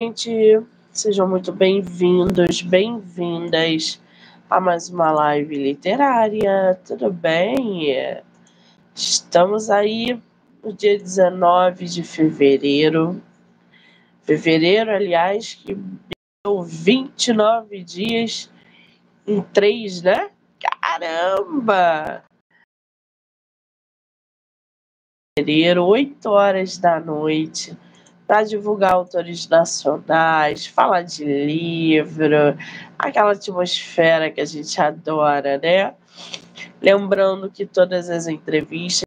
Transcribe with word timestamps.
gente, 0.00 0.64
sejam 0.92 1.28
muito 1.28 1.52
bem-vindos, 1.52 2.62
bem-vindas 2.62 4.00
a 4.48 4.60
mais 4.60 4.88
uma 4.88 5.10
live 5.10 5.56
literária, 5.56 6.80
tudo 6.86 7.12
bem? 7.12 7.96
Estamos 8.94 9.68
aí 9.68 10.22
no 10.62 10.72
dia 10.72 10.96
19 10.96 11.86
de 11.86 12.04
fevereiro. 12.04 13.20
Fevereiro, 14.22 14.92
aliás, 14.92 15.54
que 15.54 15.74
deu 15.74 16.62
29 16.62 17.82
dias 17.82 18.48
em 19.26 19.42
três, 19.42 20.00
né? 20.00 20.30
Caramba! 20.60 22.22
Fevereiro, 25.36 25.84
8 25.86 26.30
horas 26.30 26.78
da 26.78 27.00
noite 27.00 27.76
para 28.28 28.42
divulgar 28.42 28.92
autores 28.92 29.48
nacionais, 29.48 30.66
falar 30.66 31.00
de 31.00 31.24
livro, 31.24 32.58
aquela 32.98 33.32
atmosfera 33.32 34.30
que 34.30 34.38
a 34.38 34.44
gente 34.44 34.78
adora, 34.78 35.56
né? 35.56 35.94
Lembrando 36.78 37.50
que 37.50 37.64
todas 37.64 38.10
as 38.10 38.26
entrevistas 38.26 39.06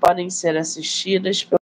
podem 0.00 0.30
ser 0.30 0.56
assistidas 0.56 1.44
pelo 1.44 1.60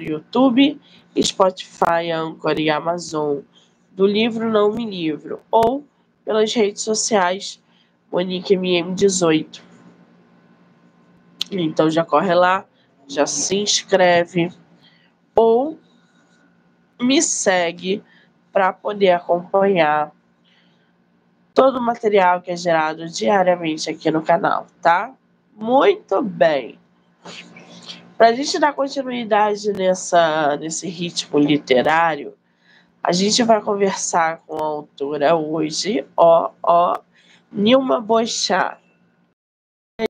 YouTube, 0.00 0.80
Spotify, 1.20 2.12
Anchor 2.14 2.60
e 2.60 2.70
Amazon, 2.70 3.40
do 3.90 4.06
livro 4.06 4.48
Não 4.48 4.72
Me 4.72 4.86
Livro, 4.88 5.40
ou 5.50 5.84
pelas 6.24 6.54
redes 6.54 6.82
sociais 6.82 7.60
Monique 8.12 8.54
MM18. 8.54 9.60
Então 11.50 11.90
já 11.90 12.04
corre 12.04 12.32
lá, 12.32 12.64
já 13.08 13.26
se 13.26 13.56
inscreve, 13.56 14.52
ou 15.34 15.76
me 17.00 17.22
segue 17.22 18.02
para 18.52 18.72
poder 18.72 19.10
acompanhar 19.10 20.12
todo 21.54 21.78
o 21.78 21.82
material 21.82 22.40
que 22.40 22.50
é 22.50 22.56
gerado 22.56 23.08
diariamente 23.08 23.90
aqui 23.90 24.10
no 24.10 24.22
canal, 24.22 24.66
tá? 24.80 25.12
Muito 25.56 26.22
bem. 26.22 26.78
Para 28.16 28.28
a 28.28 28.32
gente 28.32 28.58
dar 28.58 28.72
continuidade 28.72 29.72
nessa, 29.72 30.56
nesse 30.56 30.88
ritmo 30.88 31.38
literário, 31.38 32.34
a 33.02 33.12
gente 33.12 33.42
vai 33.42 33.60
conversar 33.60 34.38
com 34.46 34.56
a 34.56 34.66
autora 34.66 35.36
hoje, 35.36 36.06
ó, 36.16 36.50
ó, 36.62 36.96
Nilma 37.50 38.00
Boixá. 38.00 38.78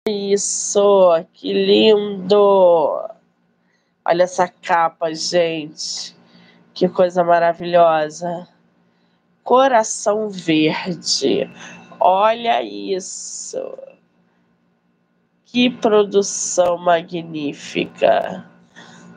Isso, 0.06 1.24
que 1.32 1.52
lindo! 1.52 3.08
Olha 4.04 4.22
essa 4.22 4.48
capa, 4.48 5.14
gente. 5.14 6.17
Que 6.78 6.88
coisa 6.88 7.24
maravilhosa. 7.24 8.46
Coração 9.42 10.30
verde. 10.30 11.50
Olha 11.98 12.62
isso. 12.62 13.76
Que 15.44 15.68
produção 15.68 16.78
magnífica. 16.78 18.48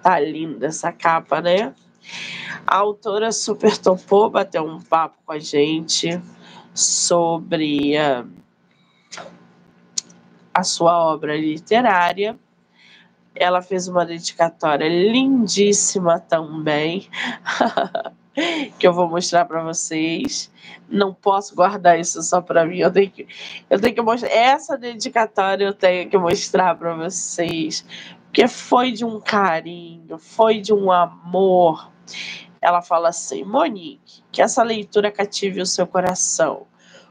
Tá 0.01 0.19
linda 0.19 0.65
essa 0.65 0.91
capa, 0.91 1.39
né? 1.39 1.75
A 2.65 2.77
autora 2.77 3.31
super 3.31 3.77
topou 3.77 4.27
bater 4.27 4.59
um 4.59 4.81
papo 4.81 5.17
com 5.23 5.33
a 5.33 5.37
gente 5.37 6.19
sobre 6.73 7.93
uh, 7.95 8.27
a 10.51 10.63
sua 10.63 10.97
obra 10.97 11.37
literária 11.37 12.39
ela 13.35 13.61
fez 13.61 13.87
uma 13.87 14.05
dedicatória 14.05 14.87
lindíssima 14.87 16.19
também, 16.19 17.09
que 18.77 18.85
eu 18.87 18.93
vou 18.93 19.09
mostrar 19.09 19.45
para 19.45 19.63
vocês. 19.63 20.51
Não 20.89 21.13
posso 21.13 21.55
guardar 21.55 21.99
isso 21.99 22.21
só 22.21 22.41
para 22.41 22.65
mim, 22.65 22.79
eu 22.79 22.91
tenho 22.91 23.09
que, 23.09 23.27
eu 23.69 23.79
tenho 23.79 23.95
que 23.95 24.01
mostrar. 24.01 24.29
Essa 24.29 24.77
dedicatória 24.77 25.65
eu 25.65 25.73
tenho 25.73 26.09
que 26.09 26.17
mostrar 26.17 26.75
para 26.75 26.93
vocês, 26.93 27.85
porque 28.25 28.47
foi 28.47 28.91
de 28.91 29.05
um 29.05 29.19
carinho, 29.19 30.17
foi 30.17 30.59
de 30.59 30.73
um 30.73 30.91
amor. 30.91 31.89
Ela 32.61 32.81
fala 32.81 33.09
assim: 33.09 33.43
Monique, 33.43 34.21
que 34.31 34.41
essa 34.41 34.61
leitura 34.61 35.11
cative 35.11 35.61
o 35.61 35.65
seu 35.65 35.87
coração. 35.87 36.67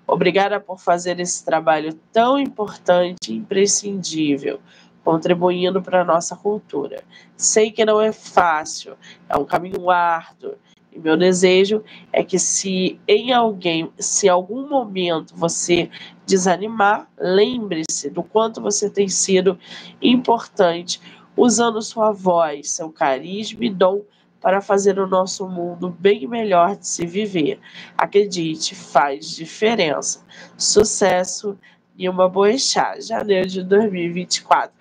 Obrigada 0.06 0.58
por 0.58 0.80
fazer 0.80 1.20
esse 1.20 1.44
trabalho 1.44 1.94
tão 2.12 2.36
importante 2.36 3.32
e 3.32 3.36
imprescindível 3.36 4.60
contribuindo 5.04 5.82
para 5.82 6.02
a 6.02 6.04
nossa 6.04 6.36
cultura. 6.36 7.02
Sei 7.36 7.70
que 7.70 7.84
não 7.84 8.00
é 8.00 8.12
fácil, 8.12 8.96
é 9.28 9.36
um 9.36 9.44
caminho 9.44 9.90
árduo. 9.90 10.54
E 10.92 10.98
meu 10.98 11.16
desejo 11.16 11.84
é 12.12 12.24
que 12.24 12.38
se 12.38 12.98
em 13.06 13.32
alguém, 13.32 13.90
se 13.98 14.28
algum 14.28 14.68
momento 14.68 15.34
você 15.36 15.88
desanimar, 16.26 17.08
lembre-se 17.18 18.10
do 18.10 18.22
quanto 18.22 18.60
você 18.60 18.90
tem 18.90 19.08
sido 19.08 19.58
importante 20.02 21.00
usando 21.36 21.80
sua 21.80 22.10
voz, 22.10 22.70
seu 22.70 22.90
carisma 22.90 23.64
e 23.64 23.70
dom 23.70 24.02
para 24.40 24.60
fazer 24.60 24.98
o 24.98 25.06
nosso 25.06 25.48
mundo 25.48 25.94
bem 25.98 26.26
melhor 26.26 26.76
de 26.76 26.86
se 26.86 27.06
viver. 27.06 27.60
Acredite, 27.96 28.74
faz 28.74 29.36
diferença. 29.36 30.24
Sucesso 30.56 31.58
e 32.00 32.08
uma 32.08 32.30
boechat, 32.30 33.02
janeiro 33.02 33.46
de 33.46 33.62
2024. 33.62 34.72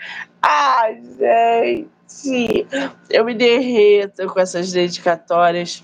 Ah, 0.41 0.88
gente! 1.18 2.66
Eu 3.09 3.25
me 3.25 3.35
derreto 3.35 4.25
com 4.28 4.40
essas 4.40 4.72
dedicatórias 4.72 5.84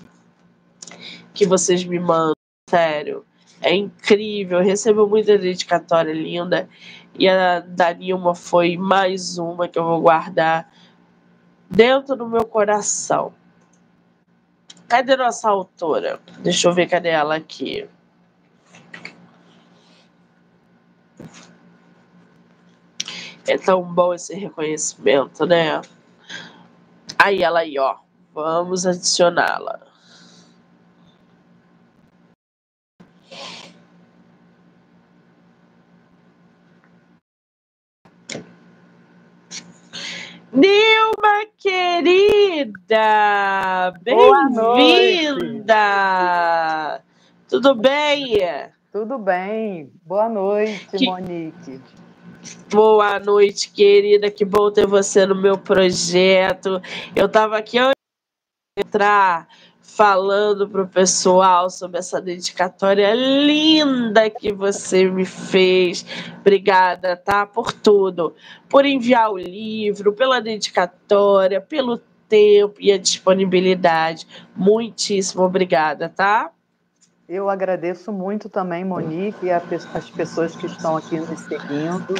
que 1.34 1.46
vocês 1.46 1.84
me 1.84 2.00
mandam, 2.00 2.32
sério. 2.70 3.22
É 3.60 3.74
incrível, 3.74 4.60
eu 4.60 4.64
recebo 4.64 5.06
muita 5.06 5.36
dedicatória 5.36 6.14
linda. 6.14 6.70
E 7.18 7.28
a 7.28 7.60
da 7.60 7.92
Nilma 7.92 8.34
foi 8.34 8.78
mais 8.78 9.36
uma 9.36 9.68
que 9.68 9.78
eu 9.78 9.84
vou 9.84 10.00
guardar 10.00 10.72
dentro 11.70 12.16
do 12.16 12.26
meu 12.26 12.46
coração. 12.46 13.34
Cadê 14.88 15.14
nossa 15.16 15.50
autora? 15.50 16.18
Deixa 16.38 16.66
eu 16.66 16.72
ver 16.72 16.86
cadê 16.86 17.10
ela 17.10 17.36
aqui. 17.36 17.86
É 23.48 23.56
tão 23.56 23.82
bom 23.82 24.12
esse 24.12 24.34
reconhecimento, 24.34 25.46
né? 25.46 25.80
Aí 27.18 27.42
ela 27.42 27.60
aí, 27.60 27.78
ó. 27.78 27.96
Vamos 28.34 28.84
adicioná-la. 28.86 29.80
Nilma, 40.52 41.46
querida! 41.58 43.00
Bem-vinda! 44.02 45.74
Tudo 47.48 47.74
bem? 47.74 48.38
Tudo 48.96 49.18
bem. 49.18 49.92
Boa 50.06 50.26
noite, 50.26 50.88
que... 50.96 51.04
Monique. 51.04 51.82
Boa 52.70 53.20
noite, 53.20 53.70
querida. 53.70 54.30
Que 54.30 54.42
bom 54.42 54.70
ter 54.70 54.86
você 54.86 55.26
no 55.26 55.34
meu 55.34 55.58
projeto. 55.58 56.80
Eu 57.14 57.26
estava 57.26 57.58
aqui 57.58 57.76
antes 57.76 57.92
de 58.74 58.86
entrar 58.86 59.48
falando 59.82 60.66
para 60.66 60.80
o 60.80 60.88
pessoal 60.88 61.68
sobre 61.68 61.98
essa 61.98 62.22
dedicatória 62.22 63.12
linda 63.12 64.30
que 64.30 64.50
você 64.50 65.04
me 65.04 65.26
fez. 65.26 66.06
Obrigada, 66.40 67.18
tá? 67.18 67.44
Por 67.44 67.74
tudo. 67.74 68.34
Por 68.66 68.86
enviar 68.86 69.30
o 69.30 69.36
livro, 69.36 70.14
pela 70.14 70.40
dedicatória, 70.40 71.60
pelo 71.60 71.98
tempo 72.30 72.76
e 72.80 72.90
a 72.90 72.96
disponibilidade. 72.96 74.26
Muitíssimo 74.56 75.42
obrigada, 75.42 76.08
tá? 76.08 76.50
Eu 77.28 77.50
agradeço 77.50 78.12
muito 78.12 78.48
também, 78.48 78.84
Monique, 78.84 79.46
e 79.46 79.50
as 79.50 80.08
pessoas 80.10 80.54
que 80.54 80.66
estão 80.66 80.96
aqui 80.96 81.18
nos 81.18 81.40
seguindo. 81.40 82.14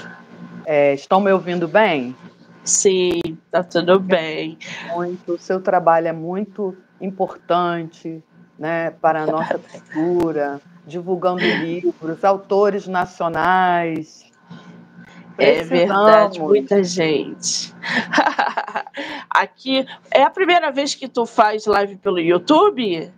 É, 0.65 0.95
estão 0.95 1.21
me 1.21 1.31
ouvindo 1.31 1.69
bem? 1.69 2.17
Sim, 2.65 3.21
tá 3.49 3.63
tudo 3.63 4.01
bem. 4.01 4.59
Muito. 4.93 5.35
O 5.35 5.39
seu 5.39 5.61
trabalho 5.61 6.09
é 6.09 6.13
muito 6.13 6.77
importante 7.01 8.21
né, 8.59 8.91
para 8.91 9.23
a 9.23 9.27
nossa 9.27 9.61
cultura, 9.61 10.61
divulgando 10.85 11.41
livros, 11.41 12.25
autores 12.25 12.89
nacionais. 12.89 14.27
É 15.39 15.63
verdade, 15.63 16.41
muita 16.41 16.83
gente. 16.83 17.73
Aqui 19.31 19.87
é 20.11 20.23
a 20.23 20.31
primeira 20.31 20.73
vez 20.73 20.97
que 20.97 21.07
tu 21.07 21.27
faz 21.27 21.65
live 21.67 21.95
pelo 21.97 22.19
YouTube? 22.19 23.13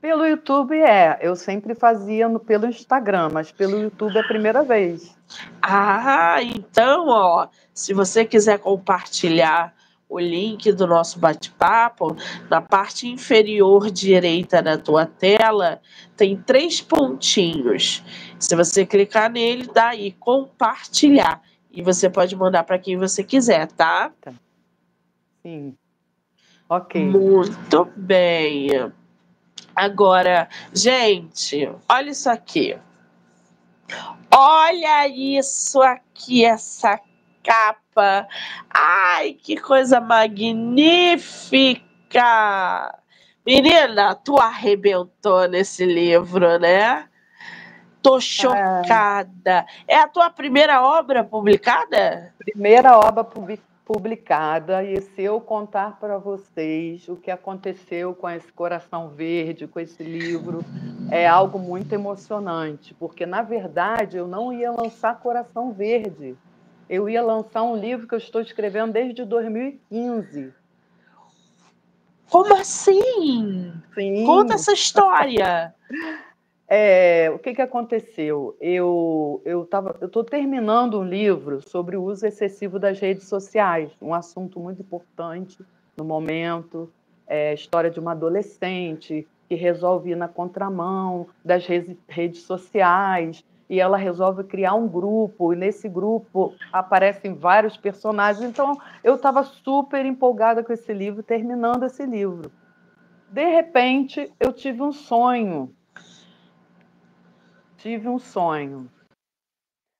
Pelo 0.00 0.24
YouTube 0.24 0.76
é, 0.76 1.18
eu 1.20 1.34
sempre 1.34 1.74
fazia 1.74 2.28
no, 2.28 2.38
pelo 2.38 2.66
Instagram, 2.66 3.30
mas 3.32 3.50
pelo 3.50 3.78
YouTube 3.78 4.16
é 4.16 4.20
a 4.20 4.26
primeira 4.26 4.62
vez. 4.62 5.16
Ah, 5.60 6.40
então, 6.40 7.08
ó, 7.08 7.48
se 7.74 7.92
você 7.92 8.24
quiser 8.24 8.60
compartilhar 8.60 9.74
o 10.08 10.18
link 10.18 10.72
do 10.72 10.86
nosso 10.86 11.18
bate-papo, 11.18 12.16
na 12.48 12.62
parte 12.62 13.08
inferior 13.08 13.90
direita 13.90 14.62
da 14.62 14.78
tua 14.78 15.04
tela, 15.04 15.82
tem 16.16 16.36
três 16.36 16.80
pontinhos. 16.80 18.02
Se 18.38 18.54
você 18.54 18.86
clicar 18.86 19.30
nele, 19.30 19.66
dá 19.66 19.88
aí 19.88 20.12
compartilhar. 20.12 21.42
E 21.70 21.82
você 21.82 22.08
pode 22.08 22.34
mandar 22.34 22.64
para 22.64 22.78
quem 22.78 22.96
você 22.96 23.22
quiser, 23.22 23.66
tá? 23.72 24.10
tá? 24.20 24.32
Sim. 25.42 25.76
Ok. 26.68 27.04
Muito 27.04 27.84
bem. 27.96 28.92
Agora, 29.78 30.48
gente, 30.74 31.70
olha 31.88 32.10
isso 32.10 32.28
aqui. 32.28 32.76
Olha 34.34 35.06
isso 35.06 35.80
aqui, 35.80 36.44
essa 36.44 36.98
capa. 37.44 38.26
Ai, 38.68 39.34
que 39.34 39.56
coisa 39.56 40.00
magnífica! 40.00 41.78
Menina, 43.46 44.16
tu 44.16 44.36
arrebentou 44.36 45.46
nesse 45.46 45.86
livro, 45.86 46.58
né? 46.58 47.08
Tô 48.02 48.20
chocada. 48.20 49.64
É, 49.86 49.94
é 49.94 50.00
a 50.00 50.08
tua 50.08 50.28
primeira 50.28 50.82
obra 50.82 51.22
publicada? 51.22 52.34
Primeira 52.36 52.98
obra 52.98 53.22
publicada 53.22 53.67
publicada 53.88 54.84
e 54.84 55.00
se 55.00 55.22
eu 55.22 55.40
contar 55.40 55.98
para 55.98 56.18
vocês 56.18 57.08
o 57.08 57.16
que 57.16 57.30
aconteceu 57.30 58.14
com 58.14 58.28
esse 58.28 58.52
coração 58.52 59.08
verde, 59.08 59.66
com 59.66 59.80
esse 59.80 60.02
livro, 60.02 60.62
é 61.10 61.26
algo 61.26 61.58
muito 61.58 61.94
emocionante, 61.94 62.92
porque 62.92 63.24
na 63.24 63.40
verdade 63.40 64.18
eu 64.18 64.28
não 64.28 64.52
ia 64.52 64.70
lançar 64.70 65.18
Coração 65.18 65.72
Verde. 65.72 66.36
Eu 66.86 67.08
ia 67.08 67.22
lançar 67.22 67.62
um 67.62 67.76
livro 67.76 68.06
que 68.06 68.14
eu 68.14 68.18
estou 68.18 68.42
escrevendo 68.42 68.92
desde 68.92 69.24
2015. 69.24 70.52
Como 72.30 72.54
assim? 72.54 73.72
Sim. 73.94 74.26
Conta 74.26 74.52
essa 74.52 74.72
história. 74.72 75.74
É, 76.70 77.30
o 77.34 77.38
que, 77.38 77.54
que 77.54 77.62
aconteceu? 77.62 78.54
Eu 78.60 79.40
eu 79.42 79.66
eu 80.00 80.06
estou 80.06 80.22
terminando 80.22 81.00
um 81.00 81.04
livro 81.04 81.62
sobre 81.62 81.96
o 81.96 82.02
uso 82.02 82.26
excessivo 82.26 82.78
das 82.78 83.00
redes 83.00 83.26
sociais, 83.26 83.90
um 84.02 84.12
assunto 84.12 84.60
muito 84.60 84.82
importante 84.82 85.58
no 85.96 86.04
momento, 86.04 86.92
é, 87.26 87.54
história 87.54 87.90
de 87.90 87.98
uma 87.98 88.12
adolescente 88.12 89.26
que 89.48 89.54
resolve 89.54 90.10
ir 90.10 90.16
na 90.16 90.28
contramão 90.28 91.28
das 91.42 91.66
redes 92.06 92.42
sociais 92.42 93.42
e 93.68 93.80
ela 93.80 93.96
resolve 93.96 94.44
criar 94.44 94.74
um 94.74 94.86
grupo 94.86 95.54
e 95.54 95.56
nesse 95.56 95.88
grupo 95.88 96.52
aparecem 96.70 97.32
vários 97.32 97.78
personagens. 97.78 98.44
Então 98.44 98.78
eu 99.02 99.14
estava 99.14 99.42
super 99.42 100.04
empolgada 100.04 100.62
com 100.62 100.72
esse 100.72 100.92
livro, 100.92 101.22
terminando 101.22 101.84
esse 101.84 102.04
livro. 102.04 102.52
De 103.30 103.46
repente 103.46 104.30
eu 104.38 104.52
tive 104.52 104.82
um 104.82 104.92
sonho 104.92 105.74
tive 107.78 108.08
um 108.08 108.18
sonho 108.18 108.90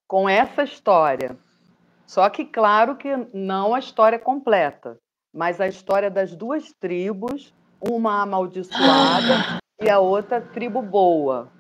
com 0.07 0.29
essa 0.29 0.63
história. 0.63 1.37
Só 2.07 2.29
que, 2.29 2.45
claro 2.45 2.97
que 2.97 3.09
não 3.33 3.75
a 3.75 3.79
história 3.79 4.19
completa, 4.19 4.99
mas 5.33 5.61
a 5.61 5.69
história 5.69 6.11
das 6.11 6.35
duas 6.35 6.73
tribos, 6.81 7.55
uma 7.81 8.23
amaldiçoada 8.23 9.61
e 9.81 9.89
a 9.89 9.99
outra 9.99 10.41
tribo 10.41 10.83
boa. 10.83 11.53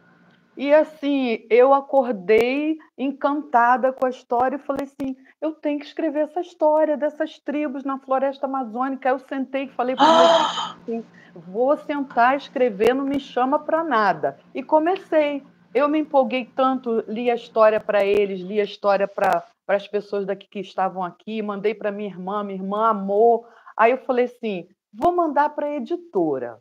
E 0.56 0.74
assim, 0.74 1.46
eu 1.48 1.72
acordei 1.72 2.78
encantada 2.96 3.92
com 3.92 4.06
a 4.06 4.10
história 4.10 4.56
e 4.56 4.66
falei 4.66 4.86
assim: 4.86 5.16
eu 5.40 5.52
tenho 5.52 5.78
que 5.78 5.86
escrever 5.86 6.24
essa 6.24 6.40
história 6.40 6.96
dessas 6.96 7.38
tribos 7.38 7.84
na 7.84 7.98
floresta 7.98 8.46
amazônica. 8.46 9.08
Eu 9.08 9.20
sentei 9.20 9.64
e 9.64 9.68
falei 9.68 9.94
para 9.94 10.72
assim: 10.72 11.04
vou 11.32 11.76
sentar 11.76 12.36
escrever, 12.36 12.92
não 12.92 13.04
me 13.04 13.20
chama 13.20 13.60
para 13.60 13.84
nada. 13.84 14.36
E 14.52 14.60
comecei 14.60 15.44
eu 15.74 15.88
me 15.88 15.98
empolguei 15.98 16.46
tanto, 16.46 17.04
li 17.08 17.30
a 17.30 17.34
história 17.34 17.80
para 17.80 18.04
eles, 18.04 18.40
li 18.40 18.60
a 18.60 18.64
história 18.64 19.06
para 19.06 19.46
as 19.66 19.86
pessoas 19.86 20.26
daqui 20.26 20.48
que 20.48 20.60
estavam 20.60 21.02
aqui, 21.02 21.42
mandei 21.42 21.74
para 21.74 21.92
minha 21.92 22.08
irmã, 22.08 22.42
minha 22.42 22.58
irmã 22.58 22.88
amou. 22.88 23.46
Aí 23.76 23.92
eu 23.92 23.98
falei 23.98 24.24
assim: 24.24 24.68
vou 24.92 25.14
mandar 25.14 25.50
para 25.50 25.66
a 25.66 25.76
editora, 25.76 26.58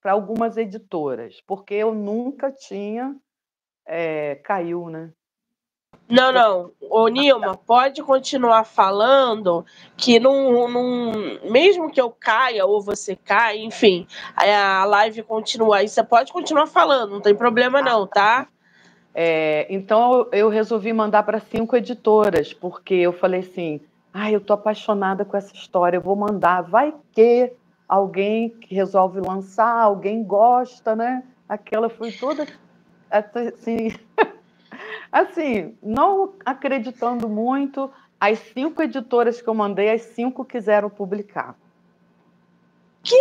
para 0.00 0.12
algumas 0.12 0.56
editoras, 0.56 1.40
porque 1.46 1.74
eu 1.74 1.94
nunca 1.94 2.50
tinha. 2.52 3.16
É, 3.86 4.36
caiu, 4.36 4.88
né? 4.88 5.12
Não, 6.08 6.32
não. 6.32 6.70
Ô, 6.80 7.08
Nilma, 7.08 7.56
pode 7.56 8.02
continuar 8.02 8.64
falando 8.64 9.64
que 9.96 10.20
não, 10.20 10.68
não, 10.68 11.12
mesmo 11.50 11.90
que 11.90 12.00
eu 12.00 12.10
caia 12.10 12.66
ou 12.66 12.82
você 12.82 13.16
caia, 13.16 13.58
enfim, 13.58 14.06
a 14.36 14.84
live 14.84 15.22
continua. 15.22 15.78
Aí 15.78 15.88
você 15.88 16.02
pode 16.02 16.32
continuar 16.32 16.66
falando, 16.66 17.12
não 17.12 17.20
tem 17.20 17.34
problema 17.34 17.80
não, 17.82 18.06
tá? 18.06 18.48
É, 19.14 19.66
então 19.70 20.28
eu 20.32 20.48
resolvi 20.48 20.92
mandar 20.92 21.22
para 21.22 21.38
cinco 21.38 21.76
editoras, 21.76 22.52
porque 22.52 22.94
eu 22.94 23.12
falei 23.12 23.40
assim: 23.40 23.80
ah, 24.12 24.30
eu 24.30 24.40
tô 24.40 24.52
apaixonada 24.52 25.24
com 25.24 25.36
essa 25.36 25.54
história, 25.54 25.96
eu 25.96 26.02
vou 26.02 26.16
mandar. 26.16 26.62
Vai 26.62 26.92
que 27.12 27.52
alguém 27.88 28.50
que 28.50 28.74
resolve 28.74 29.20
lançar, 29.20 29.82
alguém 29.82 30.22
gosta, 30.24 30.96
né? 30.96 31.22
Aquela 31.48 31.88
foi 31.88 32.10
toda 32.12 32.46
assim, 33.10 33.94
assim, 35.14 35.76
não 35.80 36.34
acreditando 36.44 37.28
muito. 37.28 37.88
As 38.18 38.40
cinco 38.52 38.82
editoras 38.82 39.40
que 39.40 39.48
eu 39.48 39.54
mandei, 39.54 39.90
as 39.90 40.02
cinco 40.02 40.44
quiseram 40.44 40.90
publicar. 40.90 41.56
Que 43.00 43.14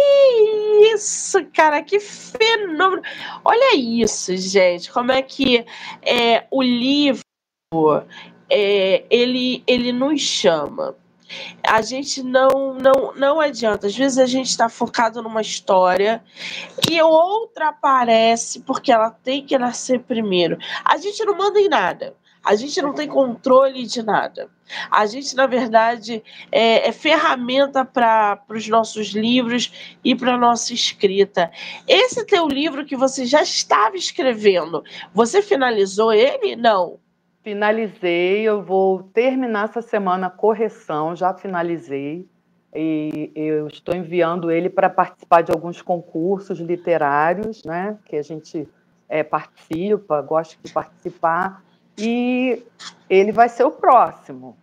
isso, 0.93 1.45
cara, 1.53 1.83
que 1.83 1.99
fenômeno! 1.99 3.03
Olha 3.43 3.75
isso, 3.75 4.35
gente, 4.37 4.91
como 4.91 5.11
é 5.11 5.21
que 5.21 5.65
é, 6.01 6.47
o 6.49 6.63
livro 6.63 7.21
é, 8.49 9.03
ele, 9.09 9.61
ele 9.67 9.91
nos 9.91 10.21
chama. 10.21 10.95
A 11.65 11.81
gente 11.81 12.21
não, 12.23 12.73
não, 12.73 13.13
não 13.15 13.39
adianta. 13.39 13.87
Às 13.87 13.95
vezes 13.95 14.17
a 14.17 14.25
gente 14.25 14.49
está 14.49 14.69
focado 14.69 15.21
numa 15.21 15.41
história 15.41 16.23
e 16.89 17.01
outra 17.01 17.69
aparece 17.69 18.61
porque 18.61 18.91
ela 18.91 19.09
tem 19.09 19.45
que 19.45 19.57
nascer 19.57 19.99
primeiro. 19.99 20.57
A 20.83 20.97
gente 20.97 21.23
não 21.25 21.37
manda 21.37 21.59
em 21.59 21.69
nada. 21.69 22.15
A 22.43 22.55
gente 22.55 22.81
não 22.81 22.93
tem 22.93 23.07
controle 23.07 23.85
de 23.85 24.03
nada. 24.03 24.49
A 24.91 25.05
gente, 25.05 25.33
na 25.33 25.47
verdade, 25.47 26.21
é, 26.51 26.89
é 26.89 26.91
ferramenta 26.91 27.85
para 27.85 28.43
os 28.49 28.67
nossos 28.67 29.11
livros 29.11 29.71
e 30.03 30.13
para 30.13 30.33
a 30.33 30.37
nossa 30.37 30.73
escrita. 30.73 31.49
Esse 31.87 32.25
teu 32.25 32.45
livro 32.47 32.85
que 32.85 32.97
você 32.97 33.25
já 33.25 33.41
estava 33.41 33.95
escrevendo, 33.95 34.83
você 35.13 35.41
finalizou 35.41 36.11
ele? 36.11 36.57
Não. 36.57 36.99
Finalizei, 37.43 38.43
eu 38.43 38.63
vou 38.63 39.03
terminar 39.03 39.65
essa 39.65 39.81
semana 39.81 40.27
a 40.27 40.29
correção, 40.29 41.13
já 41.13 41.33
finalizei. 41.33 42.25
E 42.73 43.31
eu 43.35 43.67
estou 43.67 43.93
enviando 43.93 44.49
ele 44.49 44.69
para 44.69 44.89
participar 44.89 45.43
de 45.43 45.51
alguns 45.51 45.81
concursos 45.81 46.59
literários, 46.59 47.61
né? 47.63 47.97
Que 48.05 48.15
a 48.15 48.23
gente 48.23 48.67
é, 49.09 49.23
participa, 49.23 50.21
gosta 50.21 50.55
de 50.63 50.71
participar 50.71 51.61
e 51.97 52.63
ele 53.09 53.31
vai 53.31 53.49
ser 53.49 53.65
o 53.65 53.71
próximo. 53.71 54.55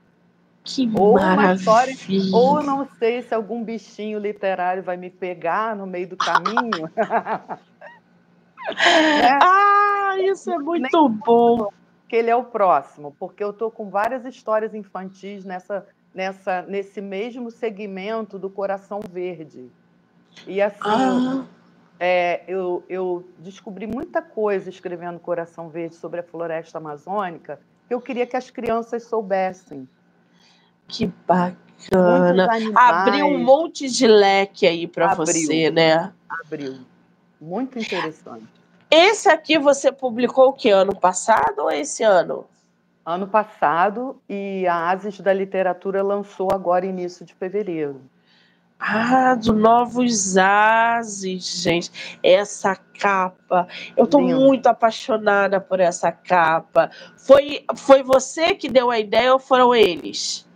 Que 0.64 0.90
ou 0.94 1.14
maravilha. 1.14 1.54
história, 1.54 1.94
ou 2.32 2.62
não 2.62 2.88
sei 2.98 3.22
se 3.22 3.34
algum 3.34 3.62
bichinho 3.62 4.18
literário 4.18 4.82
vai 4.82 4.96
me 4.96 5.10
pegar 5.10 5.76
no 5.76 5.86
meio 5.86 6.08
do 6.08 6.16
caminho. 6.16 6.90
né? 6.96 7.58
Ah, 9.42 10.16
isso 10.20 10.50
é 10.50 10.58
muito 10.58 11.08
Nem 11.08 11.18
bom. 11.18 11.70
Que 12.10 12.16
ele 12.16 12.28
é 12.28 12.36
o 12.36 12.44
próximo, 12.44 13.16
porque 13.18 13.42
eu 13.42 13.50
estou 13.50 13.70
com 13.70 13.88
várias 13.88 14.24
histórias 14.24 14.74
infantis 14.74 15.44
nessa, 15.44 15.86
nessa, 16.14 16.62
nesse 16.62 17.00
mesmo 17.00 17.50
segmento 17.50 18.38
do 18.38 18.50
Coração 18.50 19.00
Verde. 19.10 19.70
E 20.46 20.60
assim, 20.60 20.80
ah 20.82 21.46
é, 22.02 22.42
eu, 22.48 22.82
eu, 22.88 23.28
descobri 23.38 23.86
muita 23.86 24.22
coisa 24.22 24.70
escrevendo 24.70 25.20
Coração 25.20 25.68
Verde 25.68 25.96
sobre 25.96 26.20
a 26.20 26.22
floresta 26.22 26.78
amazônica 26.78 27.60
que 27.86 27.92
eu 27.92 28.00
queria 28.00 28.26
que 28.26 28.36
as 28.36 28.48
crianças 28.48 29.02
soubessem. 29.04 29.86
Que 30.88 31.12
bacana! 31.26 32.48
Abriu 32.74 33.26
um 33.26 33.44
monte 33.44 33.90
de 33.90 34.06
leque 34.06 34.66
aí 34.66 34.86
para 34.86 35.14
você, 35.14 35.70
né? 35.70 36.10
Abriu. 36.26 36.78
Muito 37.38 37.78
interessante. 37.78 38.59
Esse 38.90 39.28
aqui 39.28 39.56
você 39.56 39.92
publicou 39.92 40.48
o 40.48 40.52
que? 40.52 40.68
Ano 40.68 40.94
passado 40.98 41.60
ou 41.60 41.70
esse 41.70 42.02
ano? 42.02 42.44
Ano 43.06 43.28
passado 43.28 44.20
e 44.28 44.66
a 44.66 44.90
Ases 44.90 45.20
da 45.20 45.32
Literatura 45.32 46.02
lançou 46.02 46.48
agora 46.52 46.84
início 46.84 47.24
de 47.24 47.32
fevereiro. 47.32 48.00
Ah, 48.80 49.34
do 49.34 49.52
Novos 49.52 50.36
Ases, 50.36 51.62
gente. 51.62 52.18
Essa 52.22 52.74
capa. 52.98 53.68
Eu 53.96 54.06
Lindo. 54.06 54.40
muito 54.40 54.66
apaixonada 54.66 55.60
por 55.60 55.78
essa 55.78 56.10
capa. 56.10 56.90
Foi, 57.16 57.64
foi 57.76 58.02
você 58.02 58.54
que 58.54 58.68
deu 58.68 58.90
a 58.90 58.98
ideia 58.98 59.32
ou 59.32 59.38
foram 59.38 59.74
eles? 59.74 60.48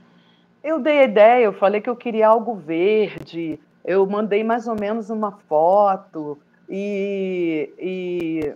Eu 0.62 0.81
dei 0.81 1.00
a 1.00 1.05
ideia, 1.05 1.45
eu 1.45 1.53
falei 1.53 1.81
que 1.81 1.91
eu 1.91 1.97
queria 1.97 2.29
algo 2.29 2.55
verde, 2.55 3.61
eu 3.85 4.07
mandei 4.07 4.43
mais 4.43 4.67
ou 4.67 4.75
menos 4.75 5.11
uma 5.11 5.33
foto, 5.47 6.38
e, 6.68 7.73
e 7.78 8.54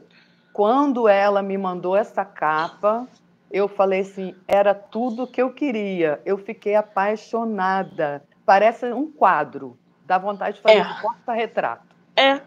quando 0.52 1.08
ela 1.08 1.42
me 1.42 1.56
mandou 1.56 1.96
essa 1.96 2.24
capa, 2.24 3.06
eu 3.50 3.68
falei 3.68 4.00
assim: 4.00 4.34
era 4.46 4.74
tudo 4.74 5.26
que 5.26 5.40
eu 5.40 5.52
queria. 5.52 6.20
Eu 6.24 6.38
fiquei 6.38 6.74
apaixonada. 6.74 8.22
Parece 8.44 8.92
um 8.92 9.10
quadro. 9.10 9.78
Dá 10.06 10.18
vontade 10.18 10.56
de 10.56 10.62
fazer 10.62 10.78
é. 10.78 10.82
um 10.82 11.00
porta-retrato. 11.00 11.86
É, 12.16 12.40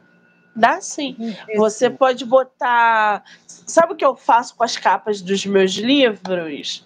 dá 0.56 0.82
sim. 0.82 1.15
Você 1.56 1.89
pode 1.89 2.25
botar. 2.25 3.24
Sabe 3.48 3.94
o 3.94 3.96
que 3.96 4.06
eu 4.06 4.15
faço 4.15 4.56
com 4.56 4.63
as 4.63 4.77
capas 4.77 5.22
dos 5.22 5.46
meus 5.46 5.74
livros? 5.74 6.86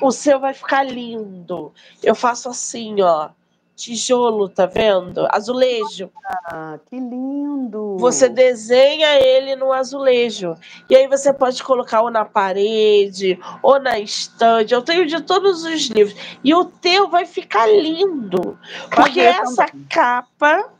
O 0.00 0.10
seu 0.10 0.40
vai 0.40 0.54
ficar 0.54 0.82
lindo. 0.82 1.72
Eu 2.02 2.14
faço 2.14 2.48
assim, 2.48 3.02
ó 3.02 3.30
tijolo, 3.76 4.48
tá 4.48 4.66
vendo? 4.66 5.26
Azulejo. 5.30 6.10
Ah, 6.46 6.78
que 6.86 6.96
lindo! 6.96 7.96
Você 7.98 8.28
desenha 8.28 9.20
ele 9.20 9.56
no 9.56 9.72
azulejo. 9.72 10.56
E 10.88 10.96
aí 10.96 11.08
você 11.08 11.32
pode 11.32 11.62
colocar 11.62 12.02
ou 12.02 12.10
na 12.10 12.24
parede, 12.24 13.38
ou 13.62 13.80
na 13.80 13.98
estante. 13.98 14.72
Eu 14.72 14.82
tenho 14.82 15.06
de 15.06 15.20
todos 15.20 15.64
os 15.64 15.86
livros. 15.86 16.16
E 16.42 16.54
o 16.54 16.64
teu 16.64 17.08
vai 17.08 17.26
ficar 17.26 17.66
lindo. 17.66 18.58
Porque 18.94 19.20
essa 19.20 19.66
também. 19.66 19.86
capa. 19.90 20.70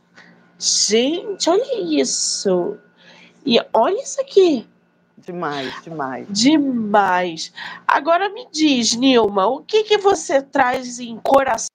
Gente, 0.57 1.49
olha 1.49 1.81
isso. 1.81 2.77
E 3.45 3.59
olha 3.73 4.01
isso 4.01 4.19
aqui. 4.21 4.67
Demais, 5.17 5.73
demais. 5.83 6.27
Demais. 6.29 7.53
Agora 7.87 8.29
me 8.29 8.47
diz, 8.51 8.93
Nilma, 8.95 9.47
o 9.47 9.61
que, 9.61 9.83
que 9.83 9.97
você 9.97 10.41
traz 10.41 10.99
em 10.99 11.17
coração? 11.17 11.74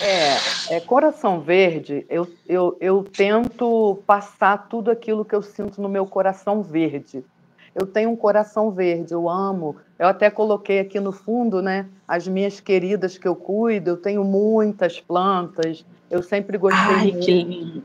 É, 0.00 0.76
é, 0.76 0.80
Coração 0.80 1.40
Verde, 1.40 2.06
eu, 2.08 2.26
eu, 2.48 2.76
eu 2.80 3.04
tento 3.04 4.02
passar 4.06 4.68
tudo 4.68 4.90
aquilo 4.90 5.24
que 5.24 5.34
eu 5.34 5.42
sinto 5.42 5.82
no 5.82 5.88
meu 5.88 6.06
coração 6.06 6.62
verde. 6.62 7.24
Eu 7.74 7.86
tenho 7.86 8.10
um 8.10 8.16
coração 8.16 8.70
verde, 8.70 9.12
eu 9.12 9.28
amo. 9.28 9.76
Eu 9.98 10.06
até 10.06 10.30
coloquei 10.30 10.80
aqui 10.80 11.00
no 11.00 11.12
fundo, 11.12 11.62
né, 11.62 11.88
as 12.06 12.28
minhas 12.28 12.60
queridas 12.60 13.16
que 13.16 13.26
eu 13.26 13.34
cuido. 13.34 13.90
Eu 13.90 13.96
tenho 13.96 14.24
muitas 14.24 15.00
plantas. 15.00 15.84
Eu 16.10 16.22
sempre 16.22 16.58
gostei 16.58 16.94
Ai, 16.94 17.10
muito. 17.12 17.24
que 17.24 17.42
lindo. 17.42 17.84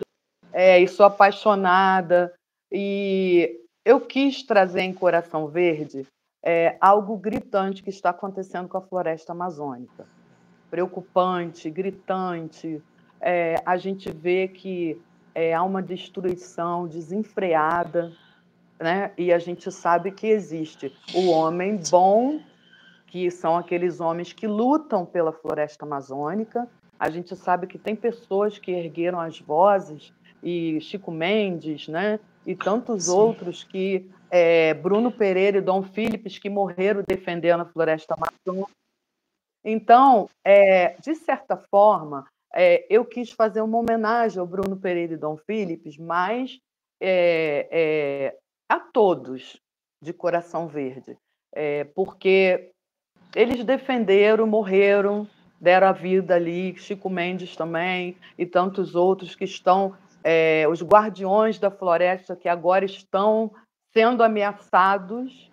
É, 0.52 0.80
e 0.80 0.88
sou 0.88 1.06
apaixonada. 1.06 2.34
E 2.72 3.62
eu 3.86 4.02
quis 4.02 4.44
trazer 4.44 4.82
em 4.82 4.94
Coração 4.94 5.48
Verde 5.48 6.06
é, 6.44 6.76
algo 6.82 7.16
gritante 7.18 7.82
que 7.82 7.90
está 7.90 8.10
acontecendo 8.10 8.68
com 8.68 8.78
a 8.78 8.82
floresta 8.82 9.32
amazônica 9.32 10.06
preocupante, 10.70 11.70
gritante. 11.70 12.82
É, 13.20 13.56
a 13.66 13.78
gente 13.78 14.12
vê 14.12 14.48
que 14.48 15.00
é, 15.34 15.54
há 15.54 15.64
uma 15.64 15.82
destruição 15.82 16.88
desenfreada, 16.88 18.12
né? 18.80 19.12
e 19.18 19.34
a 19.34 19.40
gente 19.40 19.72
sabe 19.72 20.12
que 20.12 20.28
existe 20.28 20.94
o 21.14 21.30
homem 21.30 21.80
bom, 21.90 22.40
que 23.08 23.32
são 23.32 23.58
aqueles 23.58 24.00
homens 24.00 24.34
que 24.34 24.48
lutam 24.48 25.06
pela 25.06 25.32
floresta 25.32 25.86
amazônica. 25.86 26.68
A 27.00 27.10
gente 27.10 27.36
sabe 27.36 27.68
que 27.68 27.78
tem 27.78 27.96
pessoas 27.96 28.58
que 28.58 28.72
ergueram 28.72 29.20
as 29.20 29.40
vozes, 29.40 30.14
e 30.44 30.80
Chico 30.82 31.12
Mendes, 31.12 31.88
né? 31.88 32.20
e 32.46 32.56
tantos 32.56 33.06
Sim. 33.06 33.12
outros 33.12 33.64
que 33.64 34.10
é, 34.32 34.74
Bruno 34.74 35.12
Pereira 35.12 35.58
e 35.58 35.62
Dom 35.62 35.84
Philips 35.84 36.38
que 36.38 36.50
morreram 36.50 37.04
defendendo 37.06 37.62
a 37.62 37.66
floresta 37.66 38.16
amazônica. 38.16 38.72
Então, 39.70 40.30
é, 40.46 40.96
de 41.02 41.14
certa 41.14 41.58
forma, 41.58 42.26
é, 42.56 42.86
eu 42.90 43.04
quis 43.04 43.32
fazer 43.32 43.60
uma 43.60 43.78
homenagem 43.78 44.40
ao 44.40 44.48
Bruno 44.48 44.78
Pereira 44.78 45.16
e 45.16 45.18
Dom 45.18 45.36
Philips, 45.36 45.98
mas 45.98 46.58
é, 47.02 47.68
é 47.70 48.38
a 48.70 48.80
todos 48.80 49.62
de 50.02 50.14
Coração 50.14 50.70
Verde, 50.70 51.18
é, 51.54 51.84
porque 51.84 52.72
eles 53.36 53.62
defenderam, 53.66 54.48
morreram, 54.48 55.28
deram 55.60 55.88
a 55.88 55.92
vida 55.92 56.36
ali, 56.36 56.74
Chico 56.78 57.10
Mendes 57.10 57.54
também 57.58 58.16
e 58.38 58.46
tantos 58.46 58.96
outros 58.96 59.36
que 59.36 59.44
estão, 59.44 59.98
é, 60.24 60.66
os 60.70 60.82
guardiões 60.82 61.60
da 61.60 61.70
floresta 61.70 62.38
que 62.38 62.48
agora 62.48 62.86
estão 62.86 63.52
sendo 63.94 64.24
ameaçados. 64.24 65.52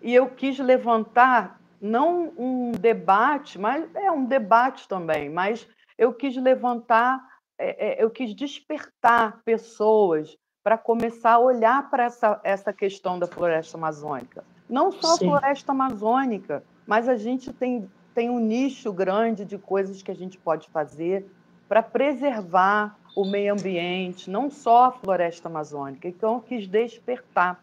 E 0.00 0.14
eu 0.14 0.30
quis 0.30 0.56
levantar 0.60 1.59
não 1.80 2.32
um 2.36 2.72
debate, 2.72 3.58
mas 3.58 3.88
é 3.94 4.10
um 4.10 4.24
debate 4.24 4.86
também, 4.86 5.30
mas 5.30 5.66
eu 5.96 6.12
quis 6.12 6.36
levantar, 6.36 7.20
é, 7.58 8.02
é, 8.02 8.04
eu 8.04 8.10
quis 8.10 8.34
despertar 8.34 9.40
pessoas 9.44 10.36
para 10.62 10.76
começar 10.76 11.32
a 11.32 11.38
olhar 11.38 11.88
para 11.90 12.04
essa, 12.04 12.40
essa 12.44 12.72
questão 12.72 13.18
da 13.18 13.26
floresta 13.26 13.78
amazônica. 13.78 14.44
Não 14.68 14.92
só 14.92 15.16
Sim. 15.16 15.26
a 15.26 15.30
floresta 15.30 15.72
amazônica, 15.72 16.62
mas 16.86 17.08
a 17.08 17.16
gente 17.16 17.52
tem, 17.52 17.90
tem 18.14 18.28
um 18.28 18.38
nicho 18.38 18.92
grande 18.92 19.44
de 19.44 19.56
coisas 19.56 20.02
que 20.02 20.10
a 20.10 20.14
gente 20.14 20.38
pode 20.38 20.68
fazer 20.68 21.26
para 21.68 21.82
preservar 21.82 22.98
o 23.16 23.24
meio 23.24 23.52
ambiente, 23.52 24.30
não 24.30 24.50
só 24.50 24.86
a 24.86 24.92
floresta 24.92 25.48
amazônica. 25.48 26.06
Então, 26.06 26.34
eu 26.34 26.40
quis 26.40 26.66
despertar. 26.66 27.62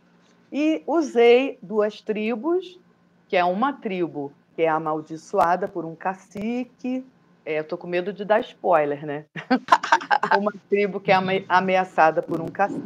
E 0.52 0.82
usei 0.88 1.60
duas 1.62 2.02
tribos 2.02 2.80
que 3.28 3.36
é 3.36 3.44
uma 3.44 3.74
tribo 3.74 4.32
que 4.56 4.64
é 4.64 4.70
amaldiçoada 4.70 5.68
por 5.68 5.86
um 5.86 5.96
cacique. 5.96 7.06
É, 7.46 7.60
eu 7.60 7.64
tô 7.64 7.78
com 7.78 7.88
medo 7.88 8.12
de 8.12 8.26
dar 8.26 8.40
spoiler, 8.40 9.06
né? 9.06 9.26
uma 10.38 10.52
tribo 10.70 11.00
que 11.00 11.12
é 11.12 11.16
ameaçada 11.48 12.22
por 12.22 12.42
um 12.42 12.48
cacique, 12.48 12.82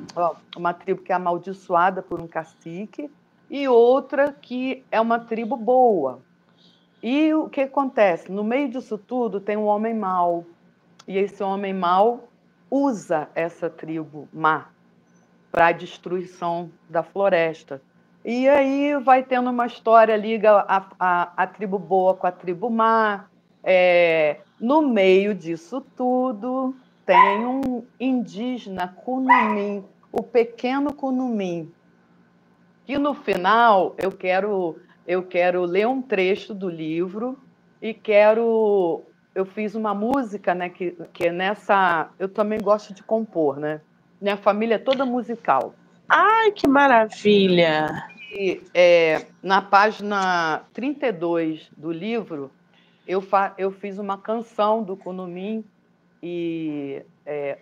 uma 0.55 0.74
tribo 0.74 1.01
que 1.01 1.12
é 1.12 1.15
amaldiçoada 1.15 2.01
por 2.01 2.21
um 2.21 2.27
cacique 2.27 3.10
e 3.50 3.67
outra 3.67 4.31
que 4.31 4.83
é 4.91 5.00
uma 5.00 5.19
tribo 5.19 5.55
boa. 5.55 6.19
E 7.01 7.33
o 7.33 7.50
que 7.50 7.62
acontece? 7.62 8.31
No 8.31 8.43
meio 8.43 8.69
disso 8.69 8.98
tudo 8.98 9.39
tem 9.39 9.57
um 9.57 9.65
homem 9.65 9.93
mau. 9.93 10.45
E 11.07 11.17
esse 11.17 11.41
homem 11.41 11.74
mau 11.74 12.27
usa 12.69 13.27
essa 13.33 13.69
tribo 13.69 14.29
má 14.31 14.69
para 15.51 15.67
a 15.67 15.71
destruição 15.71 16.71
da 16.89 17.03
floresta. 17.03 17.81
E 18.23 18.47
aí 18.47 18.95
vai 18.99 19.23
tendo 19.23 19.49
uma 19.49 19.65
história, 19.65 20.15
liga 20.15 20.63
a, 20.67 20.85
a, 20.99 21.33
a 21.35 21.47
tribo 21.47 21.79
boa 21.79 22.13
com 22.15 22.27
a 22.27 22.31
tribo 22.31 22.69
má. 22.69 23.25
É, 23.63 24.37
no 24.59 24.81
meio 24.81 25.33
disso 25.33 25.81
tudo, 25.95 26.75
tem 27.05 27.45
um 27.45 27.83
indígena 27.99 28.87
Kunumim, 28.87 29.83
o 30.11 30.21
pequeno 30.21 30.93
Kunumim, 30.93 31.71
que 32.85 32.97
no 32.97 33.13
final 33.13 33.95
eu 33.97 34.11
quero 34.11 34.77
eu 35.07 35.23
quero 35.23 35.65
ler 35.65 35.87
um 35.87 36.01
trecho 36.01 36.53
do 36.53 36.69
livro 36.69 37.37
e 37.81 37.93
quero 37.93 39.03
eu 39.33 39.45
fiz 39.45 39.75
uma 39.75 39.93
música, 39.93 40.53
né, 40.53 40.69
que, 40.69 40.91
que 41.13 41.31
nessa 41.31 42.09
eu 42.19 42.29
também 42.29 42.59
gosto 42.59 42.93
de 42.93 43.01
compor, 43.01 43.57
né? 43.57 43.81
Minha 44.21 44.37
família 44.37 44.75
é 44.75 44.79
toda 44.79 45.05
musical. 45.05 45.73
Ai, 46.13 46.51
que 46.51 46.67
maravilha! 46.67 48.05
E, 48.33 48.61
é, 48.73 49.27
na 49.41 49.61
página 49.61 50.61
32 50.73 51.71
do 51.77 51.89
livro, 51.89 52.51
eu, 53.07 53.21
fa 53.21 53.53
eu 53.57 53.71
fiz 53.71 53.97
uma 53.97 54.17
canção 54.17 54.83
do 54.83 54.97
Kunumim 54.97 55.63
e 56.21 57.01
é, 57.25 57.59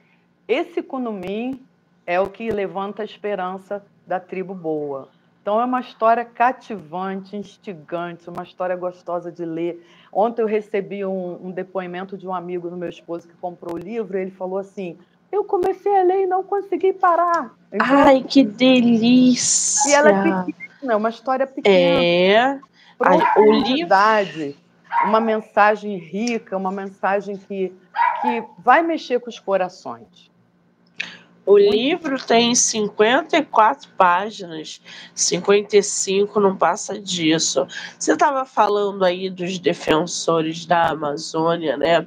esse 0.47 0.81
Kunumim 0.81 1.63
é 2.07 2.19
o 2.19 2.27
que 2.27 2.49
levanta 2.49 3.03
a 3.03 3.05
esperança 3.05 3.85
da 4.07 4.19
tribo 4.19 4.55
boa. 4.55 5.09
Então 5.43 5.61
é 5.61 5.65
uma 5.65 5.81
história 5.81 6.25
cativante, 6.25 7.37
instigante, 7.37 8.31
uma 8.31 8.41
história 8.41 8.75
gostosa 8.75 9.31
de 9.31 9.45
ler. 9.45 9.85
Ontem 10.11 10.41
eu 10.41 10.47
recebi 10.47 11.05
um, 11.05 11.49
um 11.49 11.51
depoimento 11.51 12.17
de 12.17 12.27
um 12.27 12.33
amigo 12.33 12.67
do 12.67 12.77
meu 12.77 12.89
esposo 12.89 13.27
que 13.27 13.35
comprou 13.35 13.75
o 13.75 13.77
livro 13.77 14.17
e 14.17 14.21
ele 14.23 14.31
falou 14.31 14.57
assim: 14.57 14.97
eu 15.31 15.43
comecei 15.43 15.95
a 15.98 16.03
ler 16.03 16.24
e 16.24 16.25
não 16.25 16.43
consegui 16.43 16.93
parar. 16.93 17.53
Então, 17.71 17.88
Ai, 17.88 18.24
que 18.24 18.43
delícia! 18.43 19.89
E 19.89 19.93
ela 19.93 20.09
é 20.09 20.43
pequena, 20.43 20.93
é 20.93 20.95
uma 20.95 21.09
história 21.09 21.48
pequena. 21.48 22.03
É. 22.03 22.59
O 23.38 23.51
livro. 23.51 24.59
Uma 25.05 25.21
mensagem 25.21 25.98
rica, 25.98 26.57
uma 26.57 26.71
mensagem 26.71 27.38
que, 27.38 27.71
que 28.21 28.43
vai 28.57 28.81
mexer 28.81 29.19
com 29.19 29.29
os 29.29 29.39
corações. 29.39 30.29
O 31.45 31.57
livro 31.57 32.24
tem 32.24 32.53
54 32.53 33.89
páginas, 33.98 34.79
55 35.15 36.39
não 36.39 36.55
passa 36.55 37.00
disso. 37.00 37.65
Você 37.98 38.13
estava 38.13 38.45
falando 38.45 39.03
aí 39.03 39.31
dos 39.31 39.57
defensores 39.57 40.67
da 40.67 40.89
Amazônia, 40.89 41.75
né? 41.75 42.05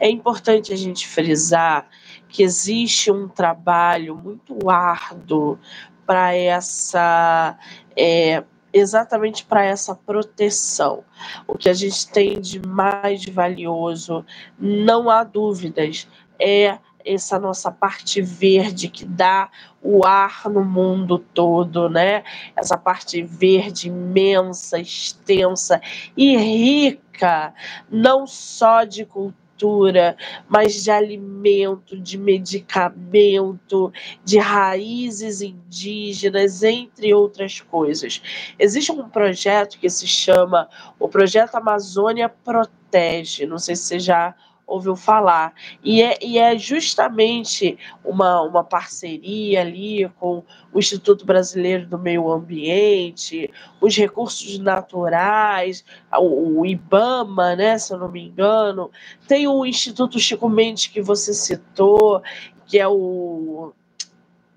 É 0.00 0.10
importante 0.10 0.72
a 0.72 0.76
gente 0.76 1.06
frisar 1.06 1.88
que 2.30 2.42
existe 2.42 3.10
um 3.10 3.28
trabalho 3.28 4.16
muito 4.16 4.70
árduo 4.70 5.58
para 6.06 6.34
essa 6.34 7.58
é, 7.96 8.42
exatamente 8.72 9.44
para 9.44 9.64
essa 9.64 9.94
proteção. 9.94 11.04
O 11.46 11.56
que 11.56 11.68
a 11.68 11.74
gente 11.74 12.08
tem 12.08 12.40
de 12.40 12.60
mais 12.66 13.24
valioso, 13.26 14.24
não 14.58 15.10
há 15.10 15.24
dúvidas, 15.24 16.08
é 16.38 16.78
essa 17.04 17.38
nossa 17.38 17.70
parte 17.70 18.20
verde 18.20 18.88
que 18.88 19.04
dá 19.04 19.50
o 19.82 20.04
ar 20.04 20.48
no 20.50 20.62
mundo 20.64 21.18
todo, 21.18 21.88
né? 21.88 22.22
Essa 22.54 22.76
parte 22.76 23.22
verde 23.22 23.88
imensa, 23.88 24.78
extensa 24.78 25.80
e 26.16 26.36
rica, 26.36 27.54
não 27.90 28.26
só 28.26 28.84
de 28.84 29.04
cultura 29.04 29.40
cultura, 29.60 30.16
mas 30.48 30.82
de 30.82 30.90
alimento, 30.90 31.98
de 31.98 32.16
medicamento, 32.16 33.92
de 34.24 34.38
raízes 34.38 35.42
indígenas, 35.42 36.62
entre 36.62 37.12
outras 37.12 37.60
coisas. 37.60 38.22
Existe 38.58 38.90
um 38.90 39.08
projeto 39.08 39.78
que 39.78 39.90
se 39.90 40.06
chama 40.06 40.68
o 40.98 41.08
Projeto 41.08 41.56
Amazônia 41.56 42.28
Protege, 42.28 43.46
não 43.46 43.58
sei 43.58 43.76
se 43.76 43.82
você 43.84 43.98
já 43.98 44.34
ouviu 44.70 44.94
falar. 44.94 45.52
E 45.82 46.00
é, 46.00 46.18
e 46.22 46.38
é 46.38 46.56
justamente 46.56 47.76
uma, 48.04 48.40
uma 48.42 48.62
parceria 48.62 49.60
ali 49.60 50.08
com 50.18 50.44
o 50.72 50.78
Instituto 50.78 51.26
Brasileiro 51.26 51.86
do 51.86 51.98
Meio 51.98 52.30
Ambiente, 52.30 53.50
os 53.80 53.96
recursos 53.96 54.58
naturais, 54.58 55.84
o, 56.16 56.60
o 56.60 56.66
IBAMA, 56.66 57.56
né, 57.56 57.76
se 57.76 57.92
eu 57.92 57.98
não 57.98 58.10
me 58.10 58.24
engano, 58.24 58.90
tem 59.26 59.48
o 59.48 59.66
Instituto 59.66 60.18
Chico 60.18 60.48
Mendes 60.48 60.86
que 60.86 61.02
você 61.02 61.34
citou, 61.34 62.22
que 62.66 62.78
é 62.78 62.86
o 62.86 63.72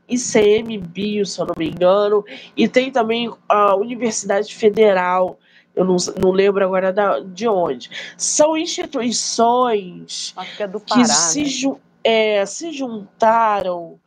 ICMBio, 0.07 1.25
se 1.25 1.41
eu 1.41 1.47
não 1.47 1.55
me 1.57 1.69
engano, 1.69 2.23
e 2.55 2.67
tem 2.67 2.91
também 2.91 3.31
a 3.49 3.75
Universidade 3.75 4.53
Federal 4.53 5.39
eu 5.75 5.83
não, 5.83 5.97
não 6.19 6.31
lembro 6.31 6.63
agora 6.63 6.93
da, 6.93 7.19
de 7.19 7.47
onde. 7.47 7.89
São 8.17 8.55
instituições 8.55 10.33
que, 10.55 10.63
é 10.63 10.67
Pará, 10.67 10.79
que 10.79 11.05
se, 11.05 11.67
né? 11.67 11.75
é, 12.03 12.45
se 12.45 12.71
juntaram 12.71 13.99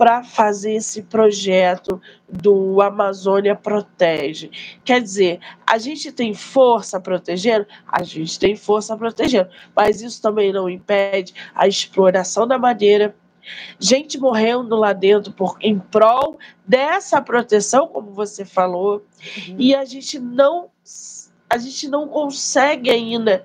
para 0.00 0.24
fazer 0.24 0.76
esse 0.76 1.02
projeto 1.02 2.00
do 2.26 2.80
Amazônia 2.80 3.54
Protege. 3.54 4.50
Quer 4.82 5.02
dizer, 5.02 5.40
a 5.66 5.76
gente 5.76 6.10
tem 6.10 6.32
força 6.32 6.98
protegendo? 6.98 7.66
A 7.86 8.02
gente 8.02 8.38
tem 8.38 8.56
força 8.56 8.96
protegendo, 8.96 9.50
mas 9.76 10.00
isso 10.00 10.22
também 10.22 10.54
não 10.54 10.70
impede 10.70 11.34
a 11.54 11.68
exploração 11.68 12.46
da 12.46 12.58
madeira, 12.58 13.14
gente 13.78 14.18
morrendo 14.18 14.76
lá 14.76 14.92
dentro 14.92 15.32
por, 15.32 15.56
em 15.60 15.78
prol 15.78 16.38
dessa 16.66 17.20
proteção, 17.20 17.88
como 17.88 18.12
você 18.12 18.44
falou, 18.44 19.04
uhum. 19.48 19.56
e 19.58 19.74
a 19.74 19.84
gente 19.84 20.18
não 20.18 20.70
a 21.48 21.58
gente 21.58 21.88
não 21.88 22.06
consegue 22.06 22.88
ainda 22.90 23.42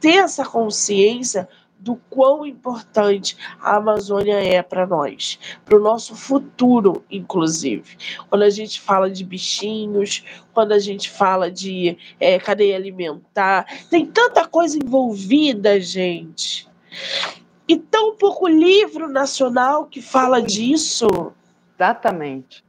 ter 0.00 0.16
essa 0.16 0.42
consciência 0.42 1.46
do 1.78 1.96
quão 2.10 2.44
importante 2.46 3.36
a 3.60 3.76
Amazônia 3.76 4.42
é 4.42 4.62
para 4.62 4.86
nós, 4.86 5.38
para 5.64 5.76
o 5.76 5.80
nosso 5.80 6.16
futuro, 6.16 7.04
inclusive. 7.10 7.96
Quando 8.28 8.42
a 8.42 8.50
gente 8.50 8.80
fala 8.80 9.10
de 9.10 9.22
bichinhos, 9.22 10.24
quando 10.52 10.72
a 10.72 10.78
gente 10.78 11.10
fala 11.10 11.50
de 11.50 11.96
é, 12.18 12.38
cadeia 12.38 12.76
alimentar, 12.76 13.66
tem 13.88 14.06
tanta 14.06 14.48
coisa 14.48 14.76
envolvida, 14.76 15.80
gente. 15.80 16.66
E 17.68 17.76
tão 17.76 18.16
pouco 18.16 18.46
livro 18.46 19.08
nacional 19.08 19.86
que 19.86 20.00
fala 20.00 20.40
disso. 20.40 21.32
Exatamente. 21.74 22.64